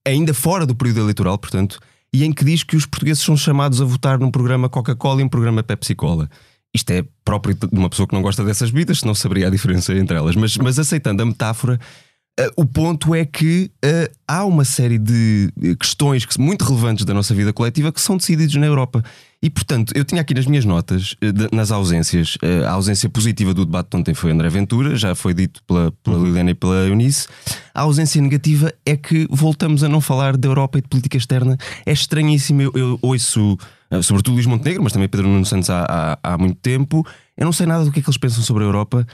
ainda 0.05 0.33
fora 0.33 0.65
do 0.65 0.75
período 0.75 1.01
eleitoral, 1.01 1.37
portanto, 1.37 1.79
e 2.13 2.23
em 2.23 2.31
que 2.31 2.45
diz 2.45 2.63
que 2.63 2.75
os 2.75 2.85
portugueses 2.85 3.23
são 3.23 3.35
chamados 3.35 3.81
a 3.81 3.85
votar 3.85 4.17
num 4.19 4.31
programa 4.31 4.69
Coca-Cola 4.69 5.21
e 5.21 5.23
um 5.23 5.29
programa 5.29 5.61
Pepsi-Cola. 5.63 6.29
Isto 6.73 6.91
é 6.91 7.05
próprio 7.23 7.55
de 7.55 7.67
uma 7.71 7.89
pessoa 7.89 8.07
que 8.07 8.13
não 8.13 8.21
gosta 8.21 8.43
dessas 8.43 8.69
bebidas, 8.69 8.99
senão 8.99 9.15
saberia 9.15 9.47
a 9.47 9.49
diferença 9.49 9.93
entre 9.93 10.17
elas. 10.17 10.35
Mas, 10.35 10.57
mas 10.57 10.77
aceitando 10.77 11.23
a 11.23 11.25
metáfora, 11.25 11.79
o 12.57 12.65
ponto 12.65 13.15
é 13.15 13.23
que 13.23 13.71
uh, 13.83 14.13
há 14.27 14.43
uma 14.43 14.65
série 14.65 14.97
de 14.97 15.49
uh, 15.55 15.77
questões 15.77 16.25
que, 16.25 16.37
muito 16.39 16.65
relevantes 16.65 17.05
da 17.05 17.13
nossa 17.13 17.33
vida 17.33 17.53
coletiva 17.53 17.93
que 17.93 18.01
são 18.01 18.17
decididas 18.17 18.53
na 18.55 18.65
Europa. 18.65 19.01
E, 19.41 19.49
portanto, 19.49 19.93
eu 19.95 20.03
tinha 20.03 20.19
aqui 20.19 20.33
nas 20.33 20.45
minhas 20.45 20.65
notas, 20.65 21.15
uh, 21.23 21.31
de- 21.31 21.47
nas 21.55 21.71
ausências, 21.71 22.35
uh, 22.35 22.65
a 22.67 22.71
ausência 22.71 23.07
positiva 23.07 23.53
do 23.53 23.63
debate 23.63 23.89
de 23.89 23.97
ontem 23.97 24.13
foi 24.13 24.31
André 24.31 24.49
Ventura, 24.49 24.97
já 24.97 25.15
foi 25.15 25.33
dito 25.33 25.63
pela, 25.63 25.93
pela 26.03 26.17
Liliana 26.17 26.51
e 26.51 26.53
pela 26.53 26.75
Eunice. 26.85 27.27
A 27.73 27.81
ausência 27.83 28.21
negativa 28.21 28.73
é 28.85 28.97
que 28.97 29.25
voltamos 29.29 29.81
a 29.81 29.87
não 29.87 30.01
falar 30.01 30.35
da 30.35 30.49
Europa 30.49 30.77
e 30.77 30.81
de 30.81 30.89
política 30.89 31.15
externa. 31.15 31.57
É 31.85 31.93
estranhíssimo. 31.93 32.61
Eu, 32.61 32.71
eu 32.75 32.99
ouço, 33.01 33.57
sobretudo 34.03 34.33
Luís 34.33 34.45
Montenegro, 34.45 34.83
mas 34.83 34.91
também 34.91 35.07
Pedro 35.07 35.27
Nuno 35.27 35.45
Santos 35.45 35.69
há, 35.69 35.85
há, 36.21 36.33
há 36.33 36.37
muito 36.37 36.57
tempo. 36.59 37.05
Eu 37.37 37.45
não 37.45 37.53
sei 37.53 37.65
nada 37.65 37.85
do 37.85 37.91
que 37.93 37.99
é 37.99 38.01
que 38.03 38.09
eles 38.09 38.17
pensam 38.17 38.43
sobre 38.43 38.63
a 38.63 38.65
Europa. 38.65 39.07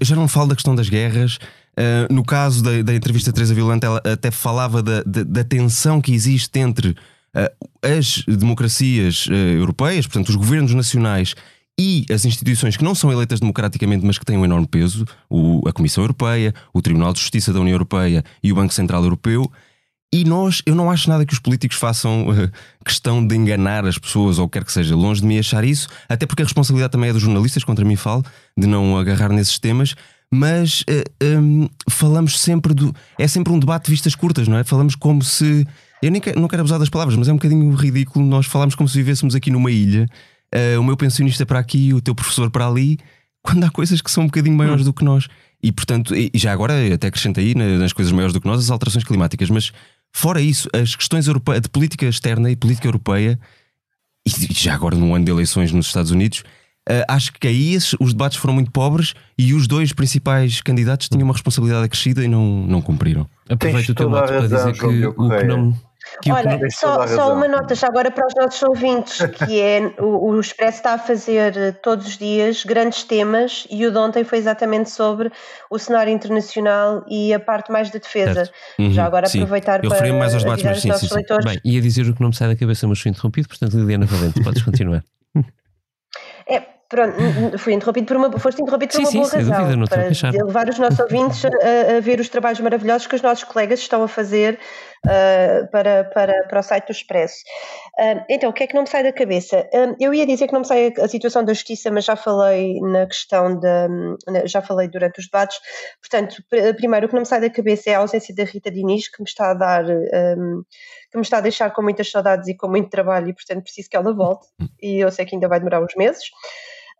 Já 0.00 0.16
não 0.16 0.28
falo 0.28 0.48
da 0.48 0.54
questão 0.54 0.74
das 0.74 0.88
guerras. 0.88 1.38
Uh, 1.78 2.12
no 2.12 2.24
caso 2.24 2.60
da, 2.60 2.82
da 2.82 2.92
entrevista 2.92 3.30
de 3.30 3.34
Teresa 3.36 3.54
Violante, 3.54 3.86
ela 3.86 4.02
até 4.04 4.32
falava 4.32 4.82
da, 4.82 5.00
da, 5.04 5.22
da 5.22 5.44
tensão 5.44 6.00
que 6.00 6.12
existe 6.12 6.58
entre 6.58 6.88
uh, 6.88 6.96
as 7.80 8.24
democracias 8.26 9.26
uh, 9.28 9.32
europeias, 9.32 10.04
portanto, 10.04 10.30
os 10.30 10.34
governos 10.34 10.74
nacionais 10.74 11.36
e 11.78 12.04
as 12.10 12.24
instituições 12.24 12.76
que 12.76 12.82
não 12.82 12.96
são 12.96 13.12
eleitas 13.12 13.38
democraticamente, 13.38 14.04
mas 14.04 14.18
que 14.18 14.24
têm 14.24 14.36
um 14.36 14.44
enorme 14.44 14.66
peso, 14.66 15.04
o, 15.30 15.62
a 15.68 15.72
Comissão 15.72 16.02
Europeia, 16.02 16.52
o 16.74 16.82
Tribunal 16.82 17.12
de 17.12 17.20
Justiça 17.20 17.52
da 17.52 17.60
União 17.60 17.74
Europeia 17.74 18.24
e 18.42 18.50
o 18.50 18.56
Banco 18.56 18.74
Central 18.74 19.04
Europeu. 19.04 19.48
E 20.12 20.24
nós, 20.24 20.60
eu 20.66 20.74
não 20.74 20.90
acho 20.90 21.08
nada 21.08 21.24
que 21.24 21.34
os 21.34 21.38
políticos 21.38 21.76
façam 21.76 22.26
questão 22.84 23.24
de 23.24 23.36
enganar 23.36 23.86
as 23.86 23.98
pessoas 23.98 24.38
ou 24.38 24.48
quer 24.48 24.64
que 24.64 24.72
seja, 24.72 24.96
longe 24.96 25.20
de 25.20 25.26
mim 25.26 25.38
achar 25.38 25.62
isso, 25.62 25.86
até 26.08 26.26
porque 26.26 26.42
a 26.42 26.46
responsabilidade 26.46 26.90
também 26.90 27.10
é 27.10 27.12
dos 27.12 27.20
jornalistas, 27.22 27.62
contra 27.62 27.84
mim 27.84 27.94
falo, 27.94 28.24
de 28.56 28.66
não 28.66 28.98
agarrar 28.98 29.28
nesses 29.28 29.58
temas, 29.58 29.94
mas 30.32 30.82
uh, 30.82 31.38
um, 31.40 31.68
falamos 31.88 32.40
sempre 32.40 32.74
do. 32.74 32.94
É 33.18 33.26
sempre 33.26 33.52
um 33.52 33.58
debate 33.58 33.86
de 33.86 33.92
vistas 33.92 34.14
curtas, 34.14 34.48
não 34.48 34.58
é? 34.58 34.64
Falamos 34.64 34.94
como 34.94 35.22
se. 35.22 35.66
Eu 36.02 36.10
nem 36.10 36.20
quero, 36.20 36.40
não 36.40 36.48
quero 36.48 36.60
abusar 36.60 36.78
das 36.78 36.88
palavras, 36.88 37.16
mas 37.16 37.28
é 37.28 37.32
um 37.32 37.36
bocadinho 37.36 37.74
ridículo 37.74 38.24
nós 38.24 38.46
falarmos 38.46 38.74
como 38.74 38.88
se 38.88 38.96
vivêssemos 38.96 39.34
aqui 39.34 39.50
numa 39.50 39.70
ilha, 39.70 40.06
uh, 40.54 40.80
o 40.80 40.84
meu 40.84 40.96
pensionista 40.96 41.44
para 41.44 41.58
aqui, 41.58 41.92
o 41.92 42.00
teu 42.00 42.14
professor 42.14 42.50
para 42.50 42.66
ali, 42.66 42.98
quando 43.42 43.64
há 43.64 43.70
coisas 43.70 44.00
que 44.00 44.10
são 44.10 44.24
um 44.24 44.26
bocadinho 44.26 44.56
maiores 44.56 44.84
do 44.84 44.92
que 44.92 45.04
nós. 45.04 45.26
E 45.60 45.72
portanto, 45.72 46.14
e 46.14 46.30
já 46.34 46.52
agora 46.52 46.74
até 46.94 47.08
acrescentei 47.08 47.48
aí 47.48 47.54
nas 47.54 47.92
coisas 47.92 48.12
maiores 48.12 48.32
do 48.32 48.40
que 48.40 48.46
nós 48.46 48.60
as 48.60 48.70
alterações 48.70 49.02
climáticas, 49.02 49.50
mas 49.50 49.72
Fora 50.12 50.40
isso, 50.40 50.68
as 50.72 50.96
questões 50.96 51.26
europe... 51.26 51.60
de 51.60 51.68
política 51.68 52.06
externa 52.06 52.50
e 52.50 52.56
política 52.56 52.88
europeia, 52.88 53.38
e 54.26 54.30
já 54.52 54.74
agora 54.74 54.96
num 54.96 55.14
ano 55.14 55.24
de 55.24 55.30
eleições 55.30 55.72
nos 55.72 55.86
Estados 55.86 56.10
Unidos, 56.10 56.42
acho 57.08 57.32
que 57.32 57.46
aí 57.46 57.74
esses, 57.74 57.94
os 58.00 58.12
debates 58.12 58.38
foram 58.38 58.54
muito 58.54 58.70
pobres 58.70 59.14
e 59.36 59.52
os 59.54 59.66
dois 59.66 59.92
principais 59.92 60.60
candidatos 60.60 61.08
tinham 61.08 61.24
uma 61.24 61.34
responsabilidade 61.34 61.84
acrescida 61.84 62.24
e 62.24 62.28
não, 62.28 62.44
não 62.66 62.80
cumpriram. 62.80 63.28
Aproveito 63.48 63.90
o 63.90 63.94
teu 63.94 64.08
mote 64.10 64.28
para 64.28 64.40
dizer 64.48 64.72
que 64.72 65.06
o 65.06 65.28
que 65.30 65.44
não. 65.44 65.72
Que 65.72 65.88
que 66.22 66.32
Olha, 66.32 66.56
não- 66.56 66.70
só, 66.70 67.06
só 67.06 67.34
uma 67.34 67.46
nota 67.46 67.74
já 67.74 67.86
agora 67.86 68.10
para 68.10 68.26
os 68.26 68.34
nossos 68.34 68.62
ouvintes, 68.62 69.18
que 69.46 69.60
é 69.60 69.92
o, 69.98 70.30
o 70.30 70.40
Expresso 70.40 70.78
está 70.78 70.94
a 70.94 70.98
fazer 70.98 71.54
eh, 71.54 71.72
todos 71.72 72.06
os 72.06 72.16
dias 72.16 72.64
grandes 72.64 73.04
temas 73.04 73.66
e 73.70 73.84
o 73.86 73.90
de 73.90 73.98
ontem 73.98 74.24
foi 74.24 74.38
exatamente 74.38 74.88
sobre 74.90 75.30
o 75.70 75.78
cenário 75.78 76.10
internacional 76.10 77.04
e 77.10 77.34
a 77.34 77.38
parte 77.38 77.70
mais 77.70 77.90
de 77.90 77.98
defesa. 77.98 78.50
Uhum, 78.78 78.90
já 78.90 79.04
agora 79.04 79.26
sim. 79.26 79.40
aproveitar 79.42 79.84
Eu 79.84 79.90
para 79.90 80.10
mais 80.14 80.32
aos 80.32 80.44
debates, 80.44 80.64
mas 80.64 80.76
os 80.78 80.82
sim, 80.82 80.88
nossos 80.88 81.02
sim, 81.02 81.08
sim. 81.08 81.14
leitores. 81.16 81.44
Bem, 81.44 81.60
ia 81.62 81.80
dizer 81.82 82.08
o 82.08 82.14
que 82.14 82.22
não 82.22 82.28
me 82.28 82.34
sai 82.34 82.48
da 82.48 82.56
cabeça, 82.56 82.86
mas 82.88 82.98
fui 83.00 83.10
interrompido, 83.10 83.48
portanto, 83.48 83.76
Liliana 83.76 84.06
Valente, 84.06 84.42
podes 84.42 84.62
continuar. 84.62 85.04
É, 86.48 86.62
pronto, 86.88 87.58
fui 87.58 87.72
interrompido 87.74 88.06
por 88.06 88.16
uma, 88.16 88.38
foste 88.38 88.62
interrompido 88.62 88.92
por 88.92 88.96
Sim, 88.96 89.02
uma 89.02 89.10
sim, 89.10 89.18
boa 89.18 89.30
razão. 89.30 89.58
dúvida, 89.58 89.76
não 89.76 89.86
para 89.86 90.44
levar 90.46 90.68
os 90.68 90.78
nossos 90.78 90.98
ouvintes 91.00 91.44
a, 91.44 91.96
a 91.96 92.00
ver 92.00 92.20
os 92.20 92.28
trabalhos 92.28 92.60
maravilhosos 92.60 93.06
que 93.06 93.14
os 93.14 93.22
nossos 93.22 93.44
colegas 93.44 93.78
estão 93.80 94.02
a 94.02 94.08
fazer 94.08 94.58
ah, 95.06 95.68
para, 95.70 96.04
para, 96.04 96.44
para 96.48 96.60
o 96.60 96.62
site 96.62 96.86
do 96.86 96.92
Expresso. 96.92 97.36
Ah, 97.98 98.24
então, 98.28 98.50
o 98.50 98.52
que 98.52 98.64
é 98.64 98.66
que 98.66 98.74
não 98.74 98.82
me 98.82 98.88
sai 98.88 99.02
da 99.02 99.12
cabeça? 99.12 99.68
Ah, 99.74 99.94
eu 100.00 100.12
ia 100.14 100.26
dizer 100.26 100.46
que 100.46 100.52
não 100.52 100.60
me 100.60 100.66
sai 100.66 100.92
a, 100.98 101.04
a 101.04 101.08
situação 101.08 101.44
da 101.44 101.52
justiça, 101.52 101.90
mas 101.90 102.04
já 102.04 102.16
falei 102.16 102.80
na 102.80 103.06
questão 103.06 103.58
da. 103.58 103.88
já 104.46 104.62
falei 104.62 104.88
durante 104.88 105.18
os 105.20 105.26
debates. 105.26 105.58
Portanto, 106.00 106.42
pr- 106.48 106.74
primeiro, 106.76 107.06
o 107.06 107.08
que 107.08 107.14
não 107.14 107.20
me 107.22 107.26
sai 107.26 107.40
da 107.40 107.50
cabeça 107.50 107.90
é 107.90 107.94
a 107.94 107.98
ausência 107.98 108.34
da 108.34 108.44
Rita 108.44 108.70
Diniz, 108.70 109.08
que 109.08 109.22
me 109.22 109.28
está 109.28 109.50
a 109.50 109.54
dar. 109.54 109.84
ah, 109.84 110.34
que 111.10 111.16
me 111.16 111.22
está 111.22 111.38
a 111.38 111.40
deixar 111.40 111.70
com 111.72 111.80
muitas 111.82 112.10
saudades 112.10 112.48
e 112.48 112.54
com 112.56 112.68
muito 112.68 112.90
trabalho, 112.90 113.28
e 113.30 113.32
portanto 113.34 113.62
preciso 113.62 113.88
que 113.88 113.96
ela 113.96 114.12
volte. 114.12 114.46
E 114.82 114.98
eu 115.02 115.10
sei 115.10 115.24
que 115.24 115.34
ainda 115.34 115.48
vai 115.48 115.58
demorar 115.58 115.82
uns 115.82 115.94
meses. 115.96 116.24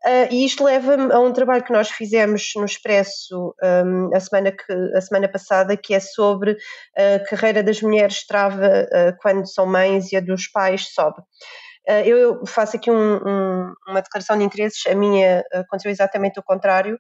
Uh, 0.07 0.33
e 0.33 0.45
isto 0.45 0.63
leva-me 0.63 1.13
a 1.13 1.19
um 1.19 1.33
trabalho 1.33 1.65
que 1.65 1.73
nós 1.73 1.91
fizemos 1.91 2.53
no 2.57 2.65
Expresso 2.65 3.55
um, 3.63 4.15
a, 4.15 4.21
semana 4.21 4.53
que, 4.53 4.73
a 4.97 5.01
semana 5.01 5.29
passada, 5.29 5.77
que 5.77 5.93
é 5.93 6.01
sobre 6.01 6.57
a 6.97 7.19
carreira 7.29 7.63
das 7.63 7.83
mulheres 7.83 8.25
trava 8.27 8.65
uh, 8.65 9.17
quando 9.21 9.47
são 9.49 9.67
mães 9.67 10.13
e 10.13 10.17
a 10.17 10.21
dos 10.21 10.47
pais 10.49 10.93
sobe. 10.95 11.19
Uh, 11.89 12.05
eu 12.07 12.47
faço 12.47 12.77
aqui 12.77 12.91
um- 12.91 13.17
um- 13.17 13.73
uma 13.89 14.01
declaração 14.03 14.39
de 14.39 14.45
interesses, 14.45 14.87
a 14.87 14.95
minha 14.95 15.43
aconteceu 15.53 15.91
exatamente 15.91 16.39
o 16.39 16.43
contrário, 16.45 16.99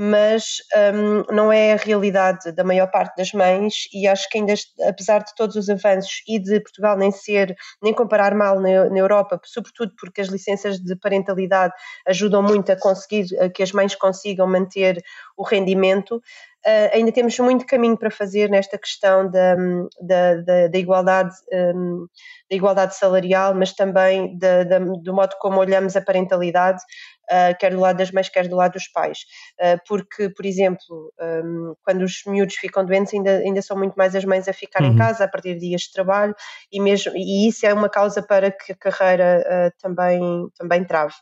mas 0.00 0.58
um, 0.94 1.34
não 1.34 1.52
é 1.52 1.72
a 1.72 1.76
realidade 1.76 2.52
da 2.52 2.62
maior 2.62 2.88
parte 2.88 3.16
das 3.16 3.32
mães 3.32 3.88
e 3.92 4.06
acho 4.06 4.28
que 4.30 4.38
ainda, 4.38 4.54
apesar 4.86 5.24
de 5.24 5.34
todos 5.34 5.56
os 5.56 5.68
avanços 5.68 6.22
e 6.28 6.38
de 6.38 6.60
Portugal 6.60 6.96
nem 6.96 7.10
ser, 7.10 7.56
nem 7.82 7.92
comparar 7.92 8.32
mal 8.32 8.60
na, 8.60 8.88
na 8.88 8.98
Europa, 8.98 9.40
sobretudo 9.44 9.92
porque 10.00 10.20
as 10.20 10.28
licenças 10.28 10.78
de 10.78 10.94
parentalidade 10.94 11.74
ajudam 12.06 12.44
muito 12.44 12.70
a 12.70 12.78
conseguir 12.78 13.26
a 13.40 13.50
que 13.50 13.60
as 13.60 13.72
mães 13.72 13.96
consigam 13.96 14.46
manter 14.46 15.02
o 15.36 15.42
rendimento. 15.42 16.22
Uh, 16.66 16.90
ainda 16.92 17.12
temos 17.12 17.38
muito 17.38 17.64
caminho 17.64 17.96
para 17.96 18.10
fazer 18.10 18.50
nesta 18.50 18.76
questão 18.76 19.30
da, 19.30 19.54
da, 20.00 20.34
da, 20.42 20.66
da 20.68 20.78
igualdade, 20.78 21.34
um, 21.52 22.06
da 22.50 22.56
igualdade 22.56 22.96
salarial, 22.96 23.54
mas 23.54 23.72
também 23.72 24.36
da, 24.36 24.64
da, 24.64 24.78
do 24.78 25.14
modo 25.14 25.34
como 25.40 25.60
olhamos 25.60 25.96
a 25.96 26.00
parentalidade, 26.02 26.82
uh, 27.30 27.56
quer 27.58 27.70
do 27.72 27.80
lado 27.80 27.98
das 27.98 28.10
mães, 28.10 28.28
quer 28.28 28.48
do 28.48 28.56
lado 28.56 28.72
dos 28.72 28.88
pais. 28.88 29.20
Uh, 29.60 29.78
porque, 29.86 30.28
por 30.30 30.44
exemplo, 30.44 31.12
um, 31.20 31.74
quando 31.84 32.02
os 32.02 32.22
miúdos 32.26 32.56
ficam 32.56 32.84
doentes, 32.84 33.14
ainda, 33.14 33.38
ainda 33.38 33.62
são 33.62 33.76
muito 33.78 33.94
mais 33.94 34.14
as 34.16 34.24
mães 34.24 34.48
a 34.48 34.52
ficar 34.52 34.82
Uhum. 34.82 34.90
em 34.90 34.96
casa 34.96 35.24
a 35.24 35.28
partir 35.28 35.54
de 35.54 35.60
dias 35.60 35.82
de 35.82 35.92
trabalho, 35.92 36.34
e, 36.72 36.80
mesmo, 36.80 37.12
e 37.14 37.48
isso 37.48 37.64
é 37.66 37.72
uma 37.72 37.88
causa 37.88 38.20
para 38.20 38.50
que 38.50 38.72
a 38.72 38.76
carreira 38.76 39.72
também, 39.80 40.20
também 40.58 40.84
trave. 40.84 41.14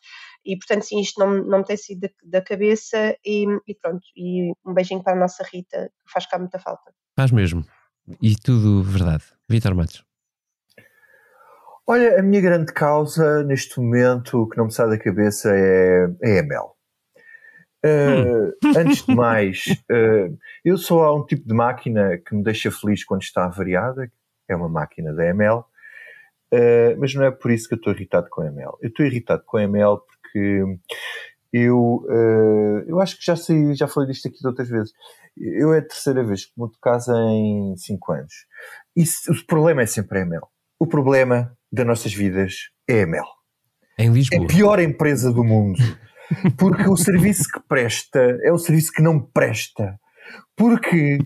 E 0.46 0.56
portanto, 0.56 0.84
sim, 0.84 1.00
isto 1.00 1.18
não, 1.18 1.44
não 1.44 1.58
me 1.58 1.64
tem 1.64 1.76
sido 1.76 2.02
da, 2.02 2.08
da 2.24 2.40
cabeça, 2.40 3.16
e, 3.24 3.46
e 3.66 3.74
pronto. 3.74 4.06
E 4.16 4.52
um 4.64 4.72
beijinho 4.72 5.02
para 5.02 5.14
a 5.14 5.20
nossa 5.20 5.44
Rita, 5.52 5.90
que 6.04 6.12
faz 6.12 6.26
cá 6.26 6.38
muita 6.38 6.58
falta. 6.58 6.92
Faz 7.16 7.32
mesmo. 7.32 7.64
E 8.22 8.36
tudo 8.36 8.82
verdade. 8.82 9.24
Vitor 9.48 9.74
Matos. 9.74 10.04
Olha, 11.88 12.18
a 12.18 12.22
minha 12.22 12.40
grande 12.40 12.72
causa 12.72 13.44
neste 13.44 13.78
momento, 13.78 14.42
o 14.42 14.48
que 14.48 14.56
não 14.56 14.66
me 14.66 14.72
sai 14.72 14.88
da 14.88 14.98
cabeça, 14.98 15.50
é, 15.54 16.08
é 16.22 16.40
a 16.40 16.42
Mel. 16.42 16.76
Uh, 17.84 18.52
Antes 18.76 19.04
de 19.04 19.14
mais, 19.14 19.66
uh, 19.90 20.36
eu 20.64 20.76
só 20.76 21.04
há 21.04 21.14
um 21.14 21.24
tipo 21.24 21.46
de 21.46 21.54
máquina 21.54 22.18
que 22.18 22.34
me 22.34 22.42
deixa 22.42 22.72
feliz 22.72 23.04
quando 23.04 23.22
está 23.22 23.46
variada, 23.46 24.10
é 24.48 24.56
uma 24.56 24.68
máquina 24.68 25.12
da 25.12 25.26
ML, 25.26 25.58
uh, 25.58 26.98
mas 26.98 27.14
não 27.14 27.24
é 27.24 27.30
por 27.30 27.52
isso 27.52 27.68
que 27.68 27.74
eu 27.74 27.78
estou 27.78 27.92
irritado 27.92 28.28
com 28.30 28.42
a 28.42 28.46
ML. 28.46 28.72
Eu 28.82 28.88
estou 28.88 29.06
irritado 29.06 29.44
com 29.46 29.56
a 29.56 29.62
ML 29.62 29.98
porque 30.32 30.64
eu, 31.52 32.04
uh, 32.08 32.84
eu 32.86 33.00
acho 33.00 33.18
que 33.18 33.24
já 33.24 33.36
sei, 33.36 33.74
já 33.74 33.86
falei 33.88 34.10
disto 34.10 34.28
aqui 34.28 34.38
de 34.38 34.46
outras 34.46 34.68
vezes. 34.68 34.92
Eu 35.36 35.72
é 35.74 35.78
a 35.78 35.82
terceira 35.82 36.24
vez 36.24 36.46
que 36.46 36.52
mudo 36.56 36.72
de 36.72 36.80
casa 36.80 37.12
em 37.30 37.74
5 37.76 38.12
anos. 38.12 38.34
E 38.96 39.02
o 39.02 39.46
problema 39.46 39.82
é 39.82 39.86
sempre 39.86 40.18
a 40.18 40.22
ML. 40.22 40.44
O 40.78 40.86
problema 40.86 41.52
das 41.70 41.86
nossas 41.86 42.12
vidas 42.14 42.54
é 42.88 43.00
a 43.00 43.02
ML. 43.02 43.26
Em 43.98 44.08
É 44.08 44.12
Lisboa. 44.12 44.44
a 44.44 44.46
pior 44.46 44.80
empresa 44.80 45.32
do 45.32 45.44
mundo. 45.44 45.78
Porque 46.58 46.88
o 46.88 46.96
serviço 46.96 47.44
que 47.52 47.60
presta 47.68 48.18
é 48.42 48.50
o 48.50 48.58
serviço 48.58 48.92
que 48.92 49.02
não 49.02 49.20
presta. 49.20 49.98
Porque 50.56 51.18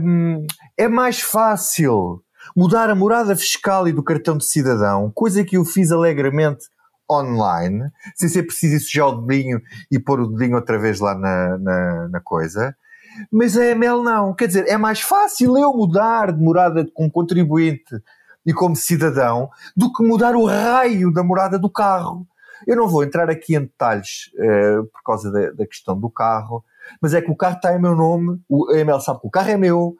hum, 0.00 0.46
é 0.76 0.88
mais 0.88 1.20
fácil 1.20 2.22
mudar 2.56 2.88
a 2.90 2.94
morada 2.94 3.36
fiscal 3.36 3.86
e 3.86 3.92
do 3.92 4.02
cartão 4.02 4.36
de 4.36 4.44
cidadão, 4.46 5.10
coisa 5.14 5.44
que 5.44 5.56
eu 5.56 5.64
fiz 5.64 5.92
alegremente 5.92 6.64
online, 7.10 7.90
sem 8.14 8.28
ser 8.28 8.42
preciso 8.44 8.84
sujar 8.84 9.08
o 9.08 9.22
dedinho 9.22 9.60
e 9.90 9.98
pôr 9.98 10.20
o 10.20 10.28
dedinho 10.28 10.56
outra 10.56 10.78
vez 10.78 11.00
lá 11.00 11.14
na, 11.14 11.58
na, 11.58 12.08
na 12.08 12.20
coisa. 12.20 12.76
Mas 13.32 13.56
a 13.56 13.64
ML 13.66 14.02
não. 14.02 14.34
Quer 14.34 14.46
dizer, 14.46 14.68
é 14.68 14.76
mais 14.76 15.00
fácil 15.00 15.56
eu 15.58 15.72
mudar 15.72 16.32
de 16.32 16.42
morada 16.42 16.86
como 16.94 17.10
contribuinte 17.10 18.00
e 18.46 18.52
como 18.52 18.76
cidadão 18.76 19.50
do 19.76 19.92
que 19.92 20.02
mudar 20.02 20.34
o 20.36 20.46
raio 20.46 21.12
da 21.12 21.22
morada 21.22 21.58
do 21.58 21.70
carro. 21.70 22.26
Eu 22.66 22.76
não 22.76 22.88
vou 22.88 23.04
entrar 23.04 23.30
aqui 23.30 23.56
em 23.56 23.60
detalhes 23.60 24.30
eh, 24.38 24.78
por 24.92 25.02
causa 25.04 25.30
da, 25.30 25.50
da 25.52 25.66
questão 25.66 25.98
do 25.98 26.10
carro, 26.10 26.64
mas 27.00 27.14
é 27.14 27.22
que 27.22 27.30
o 27.30 27.36
carro 27.36 27.56
está 27.56 27.74
em 27.74 27.80
meu 27.80 27.94
nome, 27.94 28.40
o 28.48 28.70
a 28.70 28.78
ML 28.78 29.00
sabe 29.00 29.20
que 29.20 29.26
o 29.26 29.30
carro 29.30 29.50
é 29.50 29.56
meu, 29.56 29.96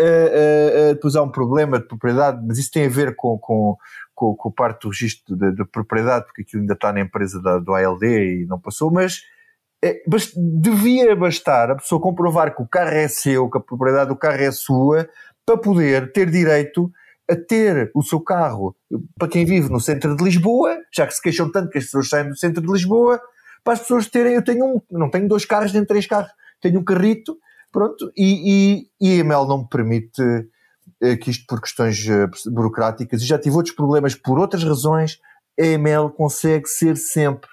eh, 0.00 0.72
eh, 0.90 0.94
depois 0.94 1.16
há 1.16 1.22
um 1.22 1.30
problema 1.30 1.78
de 1.78 1.86
propriedade, 1.86 2.42
mas 2.46 2.58
isso 2.58 2.70
tem 2.70 2.86
a 2.86 2.90
ver 2.90 3.16
com, 3.16 3.38
com, 3.38 3.76
com, 4.14 4.34
com 4.34 4.50
parte 4.50 4.82
do 4.82 4.88
registro 4.88 5.36
de, 5.36 5.52
de 5.52 5.64
propriedade, 5.64 6.26
porque 6.26 6.42
aquilo 6.42 6.62
ainda 6.62 6.74
está 6.74 6.92
na 6.92 7.00
empresa 7.00 7.40
da, 7.42 7.58
do 7.58 7.74
ALD 7.74 8.04
e 8.04 8.46
não 8.46 8.58
passou, 8.60 8.90
mas 8.90 9.22
é, 9.82 10.02
bast- 10.06 10.34
devia 10.36 11.14
bastar 11.14 11.70
a 11.70 11.76
pessoa 11.76 12.00
comprovar 12.00 12.54
que 12.54 12.62
o 12.62 12.66
carro 12.66 12.94
é 12.94 13.08
seu, 13.08 13.48
que 13.50 13.58
a 13.58 13.60
propriedade 13.60 14.08
do 14.08 14.16
carro 14.16 14.40
é 14.40 14.50
sua, 14.50 15.08
para 15.46 15.56
poder 15.56 16.12
ter 16.12 16.30
direito 16.30 16.90
a 17.30 17.36
ter 17.36 17.90
o 17.94 18.02
seu 18.02 18.20
carro, 18.20 18.74
para 19.18 19.28
quem 19.28 19.44
vive 19.44 19.68
no 19.68 19.80
centro 19.80 20.16
de 20.16 20.24
Lisboa, 20.24 20.78
já 20.94 21.06
que 21.06 21.14
se 21.14 21.20
queixam 21.22 21.50
tanto 21.52 21.70
que 21.70 21.78
as 21.78 21.84
pessoas 21.84 22.08
saem 22.08 22.28
do 22.28 22.36
centro 22.36 22.62
de 22.62 22.72
Lisboa, 22.72 23.20
para 23.62 23.74
as 23.74 23.80
pessoas 23.80 24.06
terem, 24.08 24.34
eu 24.34 24.42
tenho 24.42 24.64
um, 24.64 24.80
não 24.90 25.10
tenho 25.10 25.28
dois 25.28 25.44
carros 25.44 25.72
nem 25.72 25.84
três 25.84 26.06
carros, 26.06 26.30
tenho 26.60 26.80
um 26.80 26.84
carrito, 26.84 27.36
pronto, 27.72 28.10
e, 28.16 28.88
e, 29.00 29.08
e 29.08 29.12
a 29.12 29.14
EML 29.16 29.46
não 29.46 29.58
me 29.58 29.68
permite 29.68 30.22
eh, 31.00 31.16
que 31.16 31.30
isto 31.30 31.44
por 31.46 31.60
questões 31.60 32.06
eh, 32.08 32.26
burocráticas, 32.46 33.22
e 33.22 33.26
já 33.26 33.38
tive 33.38 33.56
outros 33.56 33.74
problemas 33.74 34.14
por 34.14 34.38
outras 34.38 34.64
razões, 34.64 35.18
a 35.58 35.64
EML 35.64 36.10
consegue 36.10 36.68
ser 36.68 36.96
sempre 36.96 37.48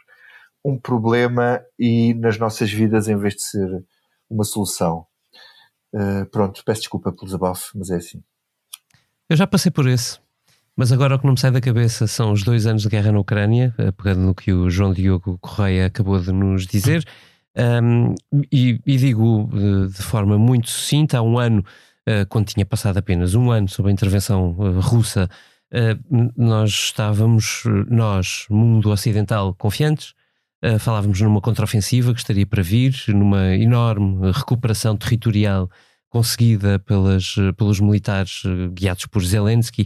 um 0.63 0.80
problema 0.80 1.61
e 1.78 2.13
nas 2.16 2.38
nossas 2.38 2.72
vidas 2.72 3.07
em 3.07 3.18
vez 3.18 3.36
de 3.36 3.43
ser 3.43 3.86
uma 4.30 4.43
solução. 4.43 5.05
Uh, 5.93 6.26
pronto, 6.32 6.63
peço 6.66 6.82
desculpa 6.82 7.11
pelo 7.11 7.26
desabafo, 7.26 7.72
mas 7.76 7.89
é 7.89 7.97
assim. 7.97 8.22
Eu 9.30 9.38
já 9.38 9.45
passei 9.45 9.72
por 9.72 9.88
esse. 9.88 10.20
Mas 10.76 10.91
agora 10.91 11.16
o 11.16 11.20
que 11.20 11.26
não 11.26 11.34
me 11.34 11.39
sai 11.39 11.51
da 11.51 11.61
cabeça 11.61 12.05
são 12.05 12.34
os 12.34 12.43
dois 12.43 12.66
anos 12.66 12.82
de 12.82 12.89
guerra 12.89 13.11
na 13.11 13.20
Ucrânia, 13.20 13.74
pegando 13.95 14.22
no 14.22 14.36
que 14.36 14.51
o 14.51 14.70
João 14.70 14.91
Diogo 14.91 15.38
Correia 15.39 15.86
acabou 15.86 16.20
de 16.20 16.34
nos 16.34 16.68
dizer. 16.68 17.05
Um, 17.58 18.16
e, 18.51 18.80
e, 18.86 18.97
digo 18.97 19.49
de, 19.53 19.88
de, 19.88 20.03
forma 20.03 20.38
muito 20.38 20.70
sucinta: 20.70 21.18
há 21.18 21.22
um 21.22 21.39
ano, 21.39 21.64
uh, 22.08 22.26
quando 22.28 22.47
tinha 22.47 22.66
passado 22.66 22.97
apenas 22.97 23.34
um 23.34 23.49
ano 23.49 23.70
sob 23.70 23.89
a 23.89 23.91
intervenção 23.91 24.51
uh, 24.51 24.80
russa, 24.80 25.30
nós 26.38 26.70
estávamos, 26.70 27.64
nós, 27.89 28.45
mundo 28.49 28.91
ocidental, 28.91 29.53
confiantes. 29.56 30.14
falávamos 30.80 31.20
numa 31.20 31.41
contraofensiva 31.41 32.14
que 32.14 32.20
estaria 32.20 32.45
para 32.45 32.64
vir, 32.64 32.95
numa 33.10 33.53
enorme 33.56 34.32
recuperação 34.32 34.95
territorial 34.95 35.70
conseguida 36.08 36.80
pelas, 36.80 37.36
pelos 37.58 37.82
militares 37.82 38.43
guiados 38.72 39.06
por 39.08 39.22
Zelensky. 39.26 39.86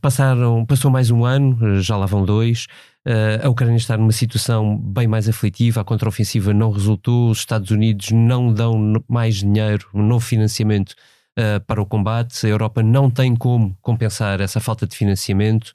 Passaram, 0.00 0.64
passou 0.64 0.90
mais 0.90 1.10
um 1.10 1.24
ano, 1.24 1.80
já 1.80 1.96
lá 1.96 2.06
vão 2.06 2.24
dois. 2.24 2.66
Uh, 3.06 3.44
a 3.44 3.48
Ucrânia 3.48 3.76
está 3.76 3.96
numa 3.96 4.12
situação 4.12 4.78
bem 4.78 5.08
mais 5.08 5.28
aflitiva, 5.28 5.80
a 5.80 5.84
contraofensiva 5.84 6.54
não 6.54 6.70
resultou, 6.70 7.30
os 7.30 7.38
Estados 7.38 7.72
Unidos 7.72 8.12
não 8.12 8.52
dão 8.54 9.02
mais 9.08 9.36
dinheiro, 9.36 9.88
no 9.92 10.20
financiamento 10.20 10.92
uh, 11.36 11.60
para 11.66 11.82
o 11.82 11.86
combate, 11.86 12.46
a 12.46 12.48
Europa 12.48 12.80
não 12.80 13.10
tem 13.10 13.34
como 13.34 13.76
compensar 13.82 14.40
essa 14.40 14.60
falta 14.60 14.86
de 14.86 14.96
financiamento. 14.96 15.72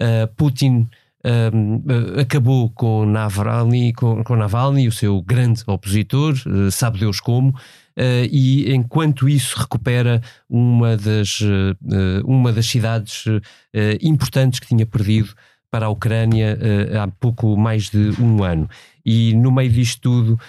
Uh, 0.00 0.26
Putin 0.36 0.88
acabou 2.18 2.70
com 2.70 3.04
Navalny, 3.04 3.92
com, 3.92 4.24
com 4.24 4.34
Navalny, 4.36 4.88
o 4.88 4.92
seu 4.92 5.20
grande 5.20 5.62
opositor, 5.66 6.34
sabe 6.72 6.98
Deus 6.98 7.20
como, 7.20 7.54
e 8.30 8.72
enquanto 8.72 9.28
isso 9.28 9.58
recupera 9.58 10.22
uma 10.48 10.96
das, 10.96 11.40
uma 12.24 12.52
das 12.52 12.66
cidades 12.66 13.24
importantes 14.00 14.58
que 14.58 14.68
tinha 14.68 14.86
perdido 14.86 15.34
para 15.70 15.86
a 15.86 15.88
Ucrânia 15.88 16.58
há 17.02 17.08
pouco 17.08 17.56
mais 17.56 17.90
de 17.90 18.12
um 18.20 18.42
ano. 18.42 18.68
E 19.04 19.34
no 19.34 19.50
meio 19.50 19.70
disto 19.70 20.00
tudo, 20.00 20.40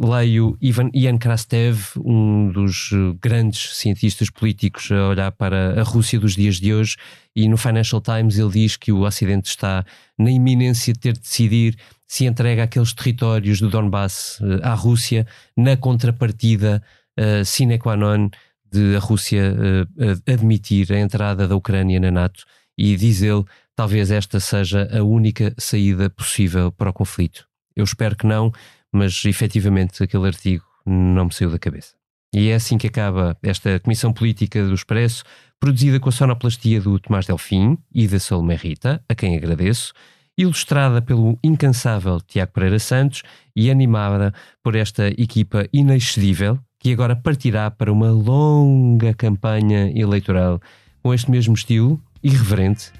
um, 0.00 0.10
leio 0.10 0.56
Ivan, 0.60 0.90
Ian 0.92 1.18
Krastev, 1.18 1.96
um 1.96 2.50
dos 2.52 2.90
eh, 2.92 3.16
grandes 3.20 3.76
cientistas 3.76 4.28
políticos 4.30 4.90
a 4.92 5.08
olhar 5.08 5.32
para 5.32 5.80
a 5.80 5.82
Rússia 5.82 6.20
dos 6.20 6.36
dias 6.36 6.56
de 6.56 6.74
hoje, 6.74 6.96
e 7.34 7.48
no 7.48 7.56
Financial 7.56 8.00
Times 8.00 8.38
ele 8.38 8.50
diz 8.50 8.76
que 8.76 8.92
o 8.92 9.00
Ocidente 9.00 9.48
está 9.48 9.84
na 10.18 10.30
iminência 10.30 10.92
de 10.92 10.98
ter 10.98 11.12
de 11.14 11.20
decidir 11.20 11.76
se 12.08 12.24
entrega 12.24 12.64
aqueles 12.64 12.94
territórios 12.94 13.60
do 13.60 13.68
Donbass 13.68 14.40
uh, 14.40 14.60
à 14.62 14.72
Rússia, 14.72 15.26
na 15.54 15.76
contrapartida 15.76 16.82
uh, 17.20 17.44
sine 17.44 17.78
qua 17.78 17.96
non 17.96 18.30
de 18.70 18.96
a 18.96 18.98
Rússia 18.98 19.54
uh, 19.54 20.32
admitir 20.32 20.90
a 20.90 20.98
entrada 20.98 21.46
da 21.46 21.54
Ucrânia 21.54 22.00
na 22.00 22.10
NATO. 22.10 22.44
E 22.76 22.96
diz 22.96 23.22
ele, 23.22 23.44
talvez 23.76 24.10
esta 24.10 24.40
seja 24.40 24.88
a 24.90 25.02
única 25.02 25.54
saída 25.58 26.08
possível 26.08 26.72
para 26.72 26.90
o 26.90 26.92
conflito. 26.92 27.46
Eu 27.76 27.84
espero 27.84 28.16
que 28.16 28.26
não, 28.26 28.52
mas 28.90 29.24
efetivamente 29.24 30.02
aquele 30.02 30.26
artigo 30.26 30.64
não 30.86 31.26
me 31.26 31.32
saiu 31.32 31.50
da 31.50 31.58
cabeça. 31.58 31.94
E 32.32 32.48
é 32.48 32.54
assim 32.54 32.78
que 32.78 32.86
acaba 32.86 33.36
esta 33.42 33.80
Comissão 33.80 34.12
Política 34.12 34.64
do 34.64 34.74
Expresso, 34.74 35.24
produzida 35.60 35.98
com 35.98 36.08
a 36.08 36.12
sonoplastia 36.12 36.80
do 36.80 36.98
Tomás 36.98 37.26
Delfim 37.26 37.78
e 37.92 38.06
da 38.06 38.18
Salomé 38.18 38.54
Rita, 38.54 39.02
a 39.08 39.14
quem 39.14 39.36
agradeço, 39.36 39.92
ilustrada 40.38 41.02
pelo 41.02 41.36
incansável 41.42 42.20
Tiago 42.20 42.52
Pereira 42.52 42.78
Santos 42.78 43.22
e 43.54 43.70
animada 43.70 44.32
por 44.62 44.76
esta 44.76 45.08
equipa 45.08 45.66
inexcedível 45.72 46.58
que 46.78 46.92
agora 46.92 47.16
partirá 47.16 47.70
para 47.70 47.92
uma 47.92 48.10
longa 48.10 49.12
campanha 49.12 49.90
eleitoral 49.94 50.60
com 51.02 51.12
este 51.12 51.28
mesmo 51.30 51.54
estilo, 51.54 52.00
irreverente, 52.22 52.92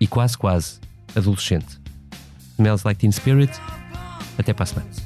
e 0.00 0.06
quase 0.06 0.36
quase 0.36 0.80
adolescente. 1.14 1.78
Smells 2.54 2.84
Like 2.84 3.00
Teen 3.00 3.12
Spirit. 3.12 3.52
Até 4.38 4.52
para 4.52 4.64
a 4.64 4.66
semana. 4.66 5.05